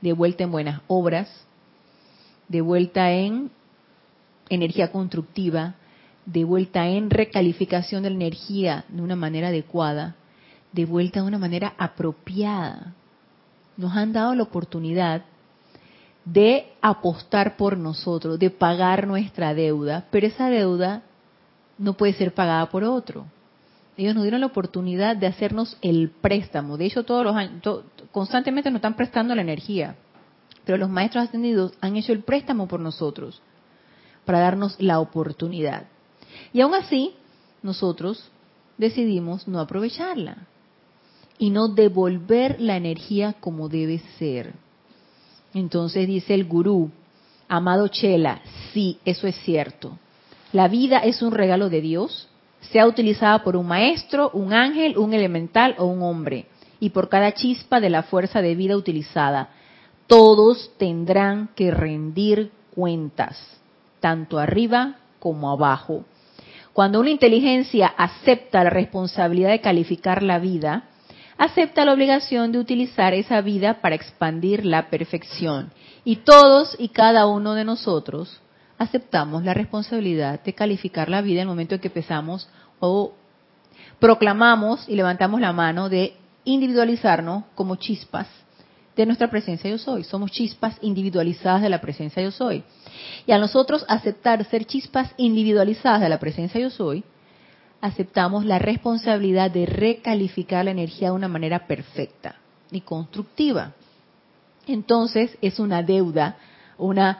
De 0.00 0.12
vuelta 0.12 0.44
en 0.44 0.52
buenas 0.52 0.82
obras, 0.86 1.28
de 2.46 2.60
vuelta 2.60 3.10
en 3.10 3.50
energía 4.48 4.92
constructiva, 4.92 5.74
de 6.26 6.44
vuelta 6.44 6.86
en 6.88 7.10
recalificación 7.10 8.02
de 8.02 8.10
la 8.10 8.16
energía 8.16 8.84
de 8.88 9.02
una 9.02 9.16
manera 9.16 9.48
adecuada, 9.48 10.14
de 10.72 10.84
vuelta 10.84 11.20
de 11.20 11.26
una 11.26 11.38
manera 11.38 11.74
apropiada. 11.78 12.94
Nos 13.76 13.96
han 13.96 14.12
dado 14.12 14.34
la 14.34 14.42
oportunidad 14.42 15.24
de 16.32 16.72
apostar 16.82 17.56
por 17.56 17.76
nosotros, 17.78 18.38
de 18.38 18.50
pagar 18.50 19.06
nuestra 19.06 19.54
deuda, 19.54 20.06
pero 20.10 20.26
esa 20.26 20.50
deuda 20.50 21.02
no 21.78 21.94
puede 21.94 22.12
ser 22.12 22.34
pagada 22.34 22.68
por 22.68 22.84
otro. 22.84 23.26
Ellos 23.96 24.14
nos 24.14 24.24
dieron 24.24 24.40
la 24.40 24.46
oportunidad 24.46 25.16
de 25.16 25.26
hacernos 25.26 25.76
el 25.82 26.10
préstamo. 26.10 26.76
De 26.76 26.86
hecho, 26.86 27.04
todos 27.04 27.24
los 27.24 27.34
años, 27.34 27.62
constantemente 28.12 28.70
nos 28.70 28.78
están 28.78 28.94
prestando 28.94 29.34
la 29.34 29.42
energía. 29.42 29.96
Pero 30.64 30.78
los 30.78 30.90
maestros 30.90 31.24
ascendidos 31.24 31.72
han 31.80 31.96
hecho 31.96 32.12
el 32.12 32.22
préstamo 32.22 32.68
por 32.68 32.80
nosotros 32.80 33.40
para 34.24 34.40
darnos 34.40 34.76
la 34.78 35.00
oportunidad. 35.00 35.86
Y 36.52 36.60
aún 36.60 36.74
así, 36.74 37.14
nosotros 37.62 38.30
decidimos 38.76 39.48
no 39.48 39.60
aprovecharla 39.60 40.46
y 41.38 41.50
no 41.50 41.68
devolver 41.68 42.60
la 42.60 42.76
energía 42.76 43.34
como 43.40 43.68
debe 43.68 44.00
ser. 44.18 44.54
Entonces 45.58 46.06
dice 46.06 46.34
el 46.34 46.44
gurú, 46.44 46.90
amado 47.48 47.88
Chela, 47.88 48.40
sí, 48.72 48.98
eso 49.04 49.26
es 49.26 49.34
cierto. 49.42 49.98
La 50.52 50.68
vida 50.68 50.98
es 50.98 51.20
un 51.20 51.32
regalo 51.32 51.68
de 51.68 51.80
Dios, 51.80 52.28
sea 52.60 52.86
utilizada 52.86 53.42
por 53.42 53.56
un 53.56 53.66
maestro, 53.66 54.30
un 54.34 54.52
ángel, 54.52 54.96
un 54.96 55.14
elemental 55.14 55.74
o 55.78 55.86
un 55.86 56.02
hombre, 56.02 56.46
y 56.78 56.90
por 56.90 57.08
cada 57.08 57.34
chispa 57.34 57.80
de 57.80 57.90
la 57.90 58.04
fuerza 58.04 58.40
de 58.40 58.54
vida 58.54 58.76
utilizada. 58.76 59.50
Todos 60.06 60.70
tendrán 60.78 61.48
que 61.56 61.72
rendir 61.72 62.52
cuentas, 62.72 63.60
tanto 63.98 64.38
arriba 64.38 64.98
como 65.18 65.50
abajo. 65.50 66.04
Cuando 66.72 67.00
una 67.00 67.10
inteligencia 67.10 67.88
acepta 67.88 68.62
la 68.62 68.70
responsabilidad 68.70 69.50
de 69.50 69.60
calificar 69.60 70.22
la 70.22 70.38
vida, 70.38 70.84
acepta 71.38 71.84
la 71.84 71.92
obligación 71.92 72.52
de 72.52 72.58
utilizar 72.58 73.14
esa 73.14 73.40
vida 73.40 73.80
para 73.80 73.94
expandir 73.94 74.66
la 74.66 74.90
perfección. 74.90 75.70
Y 76.04 76.16
todos 76.16 76.76
y 76.78 76.88
cada 76.88 77.26
uno 77.26 77.54
de 77.54 77.64
nosotros 77.64 78.40
aceptamos 78.76 79.44
la 79.44 79.54
responsabilidad 79.54 80.42
de 80.42 80.52
calificar 80.52 81.08
la 81.08 81.22
vida 81.22 81.40
en 81.40 81.42
el 81.42 81.48
momento 81.48 81.76
en 81.76 81.80
que 81.80 81.88
empezamos 81.88 82.48
o 82.80 83.14
proclamamos 83.98 84.88
y 84.88 84.94
levantamos 84.94 85.40
la 85.40 85.52
mano 85.52 85.88
de 85.88 86.14
individualizarnos 86.44 87.44
como 87.54 87.76
chispas 87.76 88.26
de 88.96 89.06
nuestra 89.06 89.30
presencia 89.30 89.70
yo 89.70 89.78
soy. 89.78 90.02
Somos 90.02 90.32
chispas 90.32 90.76
individualizadas 90.80 91.62
de 91.62 91.68
la 91.68 91.80
presencia 91.80 92.22
yo 92.22 92.32
soy. 92.32 92.64
Y 93.26 93.32
a 93.32 93.38
nosotros 93.38 93.84
aceptar 93.88 94.44
ser 94.46 94.64
chispas 94.64 95.12
individualizadas 95.16 96.00
de 96.00 96.08
la 96.08 96.18
presencia 96.18 96.60
yo 96.60 96.70
soy, 96.70 97.04
aceptamos 97.80 98.44
la 98.44 98.58
responsabilidad 98.58 99.50
de 99.50 99.66
recalificar 99.66 100.64
la 100.64 100.72
energía 100.72 101.08
de 101.08 101.14
una 101.14 101.28
manera 101.28 101.66
perfecta 101.66 102.36
y 102.70 102.80
constructiva. 102.80 103.72
Entonces 104.66 105.36
es 105.40 105.58
una 105.58 105.82
deuda, 105.82 106.36
una 106.76 107.18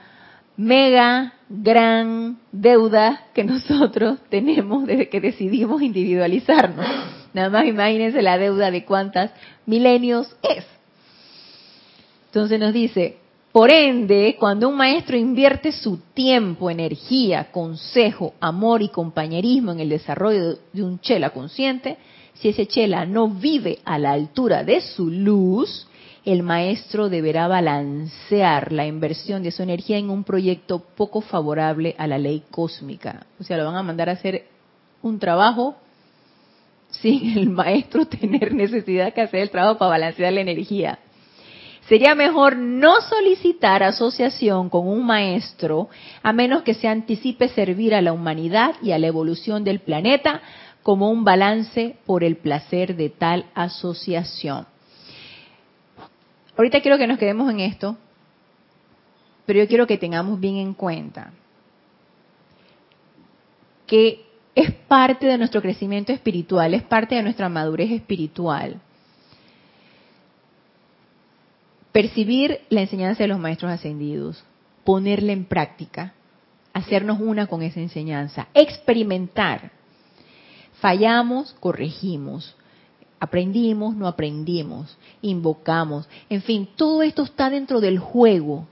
mega 0.56 1.34
gran 1.48 2.38
deuda 2.52 3.26
que 3.32 3.44
nosotros 3.44 4.18
tenemos 4.28 4.86
desde 4.86 5.08
que 5.08 5.20
decidimos 5.20 5.80
individualizarnos. 5.82 6.86
Nada 7.32 7.50
más 7.50 7.66
imagínense 7.66 8.20
la 8.22 8.38
deuda 8.38 8.70
de 8.70 8.84
cuántas 8.84 9.30
milenios 9.66 10.36
es. 10.42 10.66
Entonces 12.26 12.60
nos 12.60 12.74
dice, 12.74 13.18
por 13.58 13.72
ende, 13.72 14.36
cuando 14.38 14.68
un 14.68 14.76
maestro 14.76 15.16
invierte 15.16 15.72
su 15.72 15.96
tiempo, 16.14 16.70
energía, 16.70 17.50
consejo, 17.50 18.34
amor 18.38 18.82
y 18.82 18.88
compañerismo 18.88 19.72
en 19.72 19.80
el 19.80 19.88
desarrollo 19.88 20.60
de 20.72 20.84
un 20.84 21.00
chela 21.00 21.30
consciente, 21.30 21.96
si 22.34 22.50
ese 22.50 22.68
chela 22.68 23.04
no 23.04 23.28
vive 23.28 23.80
a 23.84 23.98
la 23.98 24.12
altura 24.12 24.62
de 24.62 24.80
su 24.80 25.10
luz, 25.10 25.88
el 26.24 26.44
maestro 26.44 27.08
deberá 27.08 27.48
balancear 27.48 28.70
la 28.70 28.86
inversión 28.86 29.42
de 29.42 29.50
su 29.50 29.64
energía 29.64 29.98
en 29.98 30.10
un 30.10 30.22
proyecto 30.22 30.78
poco 30.94 31.20
favorable 31.20 31.96
a 31.98 32.06
la 32.06 32.18
ley 32.18 32.44
cósmica. 32.52 33.26
O 33.40 33.42
sea, 33.42 33.56
lo 33.56 33.64
van 33.64 33.74
a 33.74 33.82
mandar 33.82 34.08
a 34.08 34.12
hacer 34.12 34.44
un 35.02 35.18
trabajo 35.18 35.74
sin 36.90 37.36
el 37.36 37.50
maestro 37.50 38.06
tener 38.06 38.54
necesidad 38.54 39.12
de 39.12 39.20
hacer 39.20 39.40
el 39.40 39.50
trabajo 39.50 39.78
para 39.78 39.90
balancear 39.90 40.32
la 40.32 40.42
energía. 40.42 41.00
Sería 41.88 42.14
mejor 42.14 42.56
no 42.56 43.00
solicitar 43.00 43.82
asociación 43.82 44.68
con 44.68 44.86
un 44.86 45.06
maestro 45.06 45.88
a 46.22 46.34
menos 46.34 46.62
que 46.62 46.74
se 46.74 46.86
anticipe 46.86 47.48
servir 47.48 47.94
a 47.94 48.02
la 48.02 48.12
humanidad 48.12 48.74
y 48.82 48.92
a 48.92 48.98
la 48.98 49.06
evolución 49.06 49.64
del 49.64 49.80
planeta 49.80 50.42
como 50.82 51.10
un 51.10 51.24
balance 51.24 51.96
por 52.04 52.24
el 52.24 52.36
placer 52.36 52.94
de 52.94 53.08
tal 53.08 53.46
asociación. 53.54 54.66
Ahorita 56.58 56.82
quiero 56.82 56.98
que 56.98 57.06
nos 57.06 57.18
quedemos 57.18 57.50
en 57.50 57.60
esto, 57.60 57.96
pero 59.46 59.60
yo 59.60 59.66
quiero 59.66 59.86
que 59.86 59.96
tengamos 59.96 60.38
bien 60.38 60.56
en 60.56 60.74
cuenta 60.74 61.32
que 63.86 64.26
es 64.54 64.72
parte 64.72 65.26
de 65.26 65.38
nuestro 65.38 65.62
crecimiento 65.62 66.12
espiritual, 66.12 66.74
es 66.74 66.82
parte 66.82 67.14
de 67.14 67.22
nuestra 67.22 67.48
madurez 67.48 67.90
espiritual 67.92 68.78
percibir 71.98 72.60
la 72.68 72.82
enseñanza 72.82 73.24
de 73.24 73.28
los 73.28 73.40
maestros 73.40 73.72
ascendidos, 73.72 74.44
ponerla 74.84 75.32
en 75.32 75.46
práctica, 75.46 76.14
hacernos 76.72 77.18
una 77.18 77.48
con 77.48 77.60
esa 77.60 77.80
enseñanza, 77.80 78.46
experimentar. 78.54 79.72
Fallamos, 80.74 81.56
corregimos. 81.58 82.54
Aprendimos, 83.18 83.96
no 83.96 84.06
aprendimos, 84.06 84.96
invocamos. 85.22 86.08
En 86.30 86.40
fin, 86.42 86.68
todo 86.76 87.02
esto 87.02 87.24
está 87.24 87.50
dentro 87.50 87.80
del 87.80 87.98
juego 87.98 88.68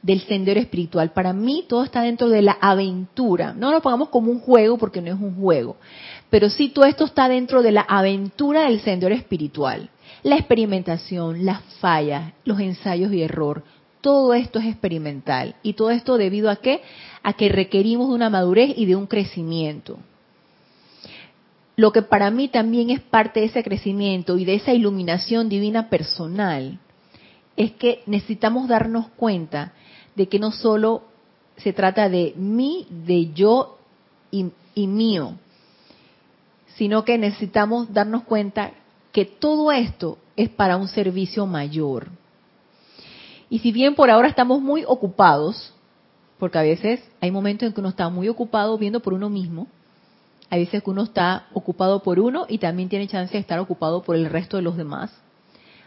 del 0.00 0.22
sendero 0.22 0.58
espiritual. 0.58 1.12
Para 1.12 1.34
mí 1.34 1.66
todo 1.68 1.84
está 1.84 2.00
dentro 2.00 2.30
de 2.30 2.40
la 2.40 2.56
aventura. 2.58 3.52
No 3.52 3.70
lo 3.70 3.82
pongamos 3.82 4.08
como 4.08 4.30
un 4.30 4.40
juego 4.40 4.78
porque 4.78 5.02
no 5.02 5.08
es 5.08 5.20
un 5.20 5.34
juego. 5.34 5.76
Pero 6.30 6.48
sí 6.48 6.70
todo 6.70 6.86
esto 6.86 7.04
está 7.04 7.28
dentro 7.28 7.62
de 7.62 7.72
la 7.72 7.82
aventura 7.82 8.62
del 8.62 8.80
sendero 8.80 9.14
espiritual 9.14 9.90
la 10.22 10.36
experimentación, 10.36 11.44
las 11.44 11.62
fallas, 11.80 12.32
los 12.44 12.60
ensayos 12.60 13.12
y 13.12 13.22
error, 13.22 13.64
todo 14.00 14.34
esto 14.34 14.58
es 14.58 14.66
experimental. 14.66 15.56
¿Y 15.62 15.74
todo 15.74 15.90
esto 15.90 16.18
debido 16.18 16.50
a 16.50 16.56
qué? 16.56 16.82
A 17.22 17.32
que 17.32 17.48
requerimos 17.48 18.08
de 18.08 18.14
una 18.14 18.30
madurez 18.30 18.74
y 18.76 18.86
de 18.86 18.96
un 18.96 19.06
crecimiento. 19.06 19.98
Lo 21.76 21.92
que 21.92 22.02
para 22.02 22.30
mí 22.30 22.48
también 22.48 22.90
es 22.90 23.00
parte 23.00 23.40
de 23.40 23.46
ese 23.46 23.62
crecimiento 23.62 24.36
y 24.36 24.44
de 24.44 24.54
esa 24.54 24.72
iluminación 24.72 25.48
divina 25.48 25.88
personal 25.88 26.78
es 27.56 27.72
que 27.72 28.02
necesitamos 28.06 28.68
darnos 28.68 29.08
cuenta 29.16 29.72
de 30.14 30.28
que 30.28 30.38
no 30.38 30.52
solo 30.52 31.04
se 31.56 31.72
trata 31.72 32.08
de 32.08 32.34
mí, 32.36 32.86
de 32.90 33.32
yo 33.32 33.78
y, 34.30 34.50
y 34.74 34.86
mío, 34.86 35.36
sino 36.76 37.04
que 37.04 37.18
necesitamos 37.18 37.92
darnos 37.92 38.24
cuenta 38.24 38.72
que 39.12 39.24
todo 39.24 39.70
esto 39.70 40.18
es 40.36 40.48
para 40.48 40.76
un 40.76 40.88
servicio 40.88 41.46
mayor. 41.46 42.08
Y 43.50 43.58
si 43.58 43.70
bien 43.70 43.94
por 43.94 44.10
ahora 44.10 44.28
estamos 44.28 44.62
muy 44.62 44.84
ocupados, 44.86 45.74
porque 46.38 46.58
a 46.58 46.62
veces 46.62 47.00
hay 47.20 47.30
momentos 47.30 47.66
en 47.66 47.74
que 47.74 47.80
uno 47.80 47.90
está 47.90 48.08
muy 48.08 48.28
ocupado 48.28 48.78
viendo 48.78 49.00
por 49.00 49.12
uno 49.12 49.28
mismo, 49.28 49.68
hay 50.48 50.64
veces 50.64 50.82
que 50.82 50.90
uno 50.90 51.04
está 51.04 51.46
ocupado 51.52 52.02
por 52.02 52.18
uno 52.18 52.46
y 52.48 52.58
también 52.58 52.88
tiene 52.88 53.08
chance 53.08 53.32
de 53.32 53.38
estar 53.38 53.58
ocupado 53.58 54.02
por 54.02 54.16
el 54.16 54.26
resto 54.26 54.56
de 54.56 54.62
los 54.62 54.76
demás. 54.76 55.10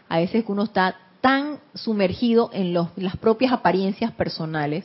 A 0.08 0.18
veces 0.18 0.44
que 0.44 0.52
uno 0.52 0.64
está 0.64 0.96
tan 1.20 1.58
sumergido 1.74 2.50
en 2.52 2.72
las 2.72 3.16
propias 3.16 3.52
apariencias 3.52 4.12
personales 4.12 4.84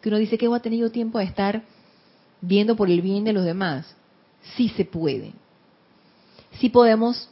que 0.00 0.08
uno 0.08 0.18
dice 0.18 0.38
que 0.38 0.46
no 0.46 0.54
ha 0.54 0.60
tenido 0.60 0.90
tiempo 0.90 1.18
de 1.18 1.24
estar 1.24 1.62
viendo 2.40 2.76
por 2.76 2.90
el 2.90 3.00
bien 3.00 3.24
de 3.24 3.32
los 3.32 3.44
demás. 3.44 3.96
Sí 4.56 4.68
se 4.70 4.84
puede. 4.84 5.32
Sí 6.58 6.68
podemos 6.68 7.28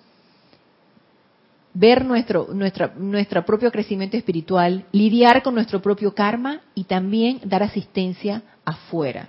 ver 1.75 2.05
nuestro 2.05 2.49
nuestra, 2.53 2.93
nuestro 2.97 3.45
propio 3.45 3.71
crecimiento 3.71 4.17
espiritual, 4.17 4.87
lidiar 4.93 5.43
con 5.43 5.55
nuestro 5.55 5.81
propio 5.81 6.15
karma 6.15 6.61
y 6.75 6.85
también 6.85 7.41
dar 7.45 7.63
asistencia 7.63 8.43
afuera. 8.65 9.29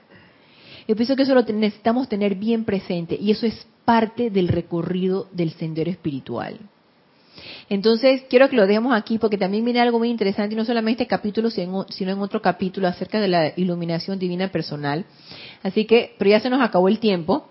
Yo 0.87 0.95
pienso 0.95 1.15
que 1.15 1.23
eso 1.23 1.35
lo 1.35 1.43
necesitamos 1.43 2.09
tener 2.09 2.35
bien 2.35 2.65
presente 2.65 3.17
y 3.19 3.31
eso 3.31 3.45
es 3.45 3.67
parte 3.85 4.29
del 4.29 4.47
recorrido 4.47 5.27
del 5.31 5.51
sendero 5.51 5.89
espiritual. 5.91 6.57
Entonces, 7.69 8.23
quiero 8.29 8.49
que 8.49 8.55
lo 8.55 8.67
dejemos 8.67 8.93
aquí 8.93 9.17
porque 9.17 9.37
también 9.37 9.63
viene 9.63 9.79
algo 9.79 9.99
muy 9.99 10.09
interesante, 10.09 10.53
y 10.53 10.57
no 10.57 10.65
solamente 10.65 11.03
este 11.03 11.09
capítulo, 11.09 11.49
sino 11.49 11.85
en 11.97 12.19
otro 12.19 12.41
capítulo 12.41 12.87
acerca 12.87 13.19
de 13.21 13.29
la 13.29 13.53
iluminación 13.55 14.19
divina 14.19 14.49
personal. 14.49 15.05
Así 15.63 15.85
que, 15.85 16.13
pero 16.17 16.31
ya 16.31 16.39
se 16.39 16.49
nos 16.49 16.61
acabó 16.61 16.89
el 16.89 16.99
tiempo. 16.99 17.47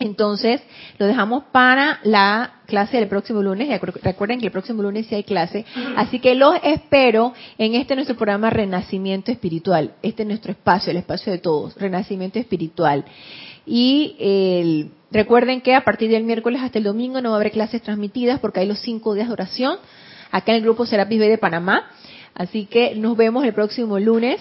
Entonces, 0.00 0.60
lo 0.98 1.06
dejamos 1.06 1.44
para 1.52 2.00
la 2.02 2.54
clase 2.66 2.96
del 2.96 3.08
próximo 3.08 3.42
lunes. 3.42 3.80
Recuerden 4.02 4.40
que 4.40 4.46
el 4.46 4.52
próximo 4.52 4.82
lunes 4.82 5.06
sí 5.06 5.14
hay 5.14 5.22
clase. 5.22 5.64
Así 5.96 6.18
que 6.18 6.34
los 6.34 6.56
espero 6.62 7.32
en 7.58 7.74
este 7.74 7.94
nuestro 7.94 8.16
programa 8.16 8.50
Renacimiento 8.50 9.30
Espiritual. 9.30 9.94
Este 10.02 10.22
es 10.22 10.28
nuestro 10.28 10.50
espacio, 10.50 10.90
el 10.90 10.96
espacio 10.96 11.32
de 11.32 11.38
todos, 11.38 11.76
Renacimiento 11.76 12.38
Espiritual. 12.38 13.04
Y 13.66 14.90
recuerden 15.10 15.60
que 15.60 15.74
a 15.74 15.84
partir 15.84 16.10
del 16.10 16.24
miércoles 16.24 16.60
hasta 16.62 16.78
el 16.78 16.84
domingo 16.84 17.20
no 17.20 17.30
va 17.30 17.36
a 17.36 17.40
haber 17.40 17.52
clases 17.52 17.80
transmitidas 17.82 18.40
porque 18.40 18.60
hay 18.60 18.66
los 18.66 18.80
cinco 18.80 19.14
días 19.14 19.28
de 19.28 19.32
oración 19.32 19.78
acá 20.30 20.52
en 20.52 20.56
el 20.56 20.62
grupo 20.62 20.86
Serapis 20.86 21.20
B 21.20 21.28
de 21.28 21.38
Panamá. 21.38 21.88
Así 22.34 22.66
que 22.66 22.96
nos 22.96 23.16
vemos 23.16 23.44
el 23.44 23.54
próximo 23.54 24.00
lunes, 24.00 24.40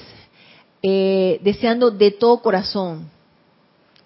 eh, 0.82 1.39
deseando 1.43 1.91
de 1.91 2.10
todo 2.10 2.41
corazón 2.41 3.12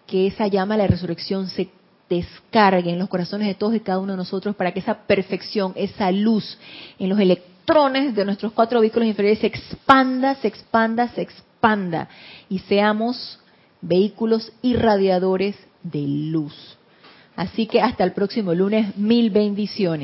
que 0.07 0.27
esa 0.27 0.47
llama 0.47 0.75
de 0.75 0.83
la 0.83 0.87
resurrección 0.87 1.47
se 1.47 1.69
descargue 2.09 2.89
en 2.89 2.99
los 2.99 3.09
corazones 3.09 3.47
de 3.47 3.53
todos 3.53 3.75
y 3.75 3.81
cada 3.81 3.99
uno 3.99 4.13
de 4.13 4.17
nosotros 4.17 4.55
para 4.55 4.71
que 4.71 4.79
esa 4.79 5.05
perfección, 5.05 5.73
esa 5.75 6.11
luz 6.11 6.57
en 6.97 7.09
los 7.09 7.19
electrones 7.19 8.15
de 8.15 8.25
nuestros 8.25 8.53
cuatro 8.53 8.79
vehículos 8.79 9.07
inferiores 9.07 9.39
se 9.39 9.47
expanda, 9.47 10.35
se 10.35 10.47
expanda, 10.47 11.09
se 11.09 11.21
expanda 11.21 12.07
y 12.49 12.59
seamos 12.59 13.39
vehículos 13.81 14.51
irradiadores 14.61 15.55
de 15.83 16.01
luz. 16.01 16.77
Así 17.35 17.67
que 17.67 17.81
hasta 17.81 18.03
el 18.03 18.13
próximo 18.13 18.53
lunes, 18.53 18.97
mil 18.97 19.29
bendiciones. 19.29 19.95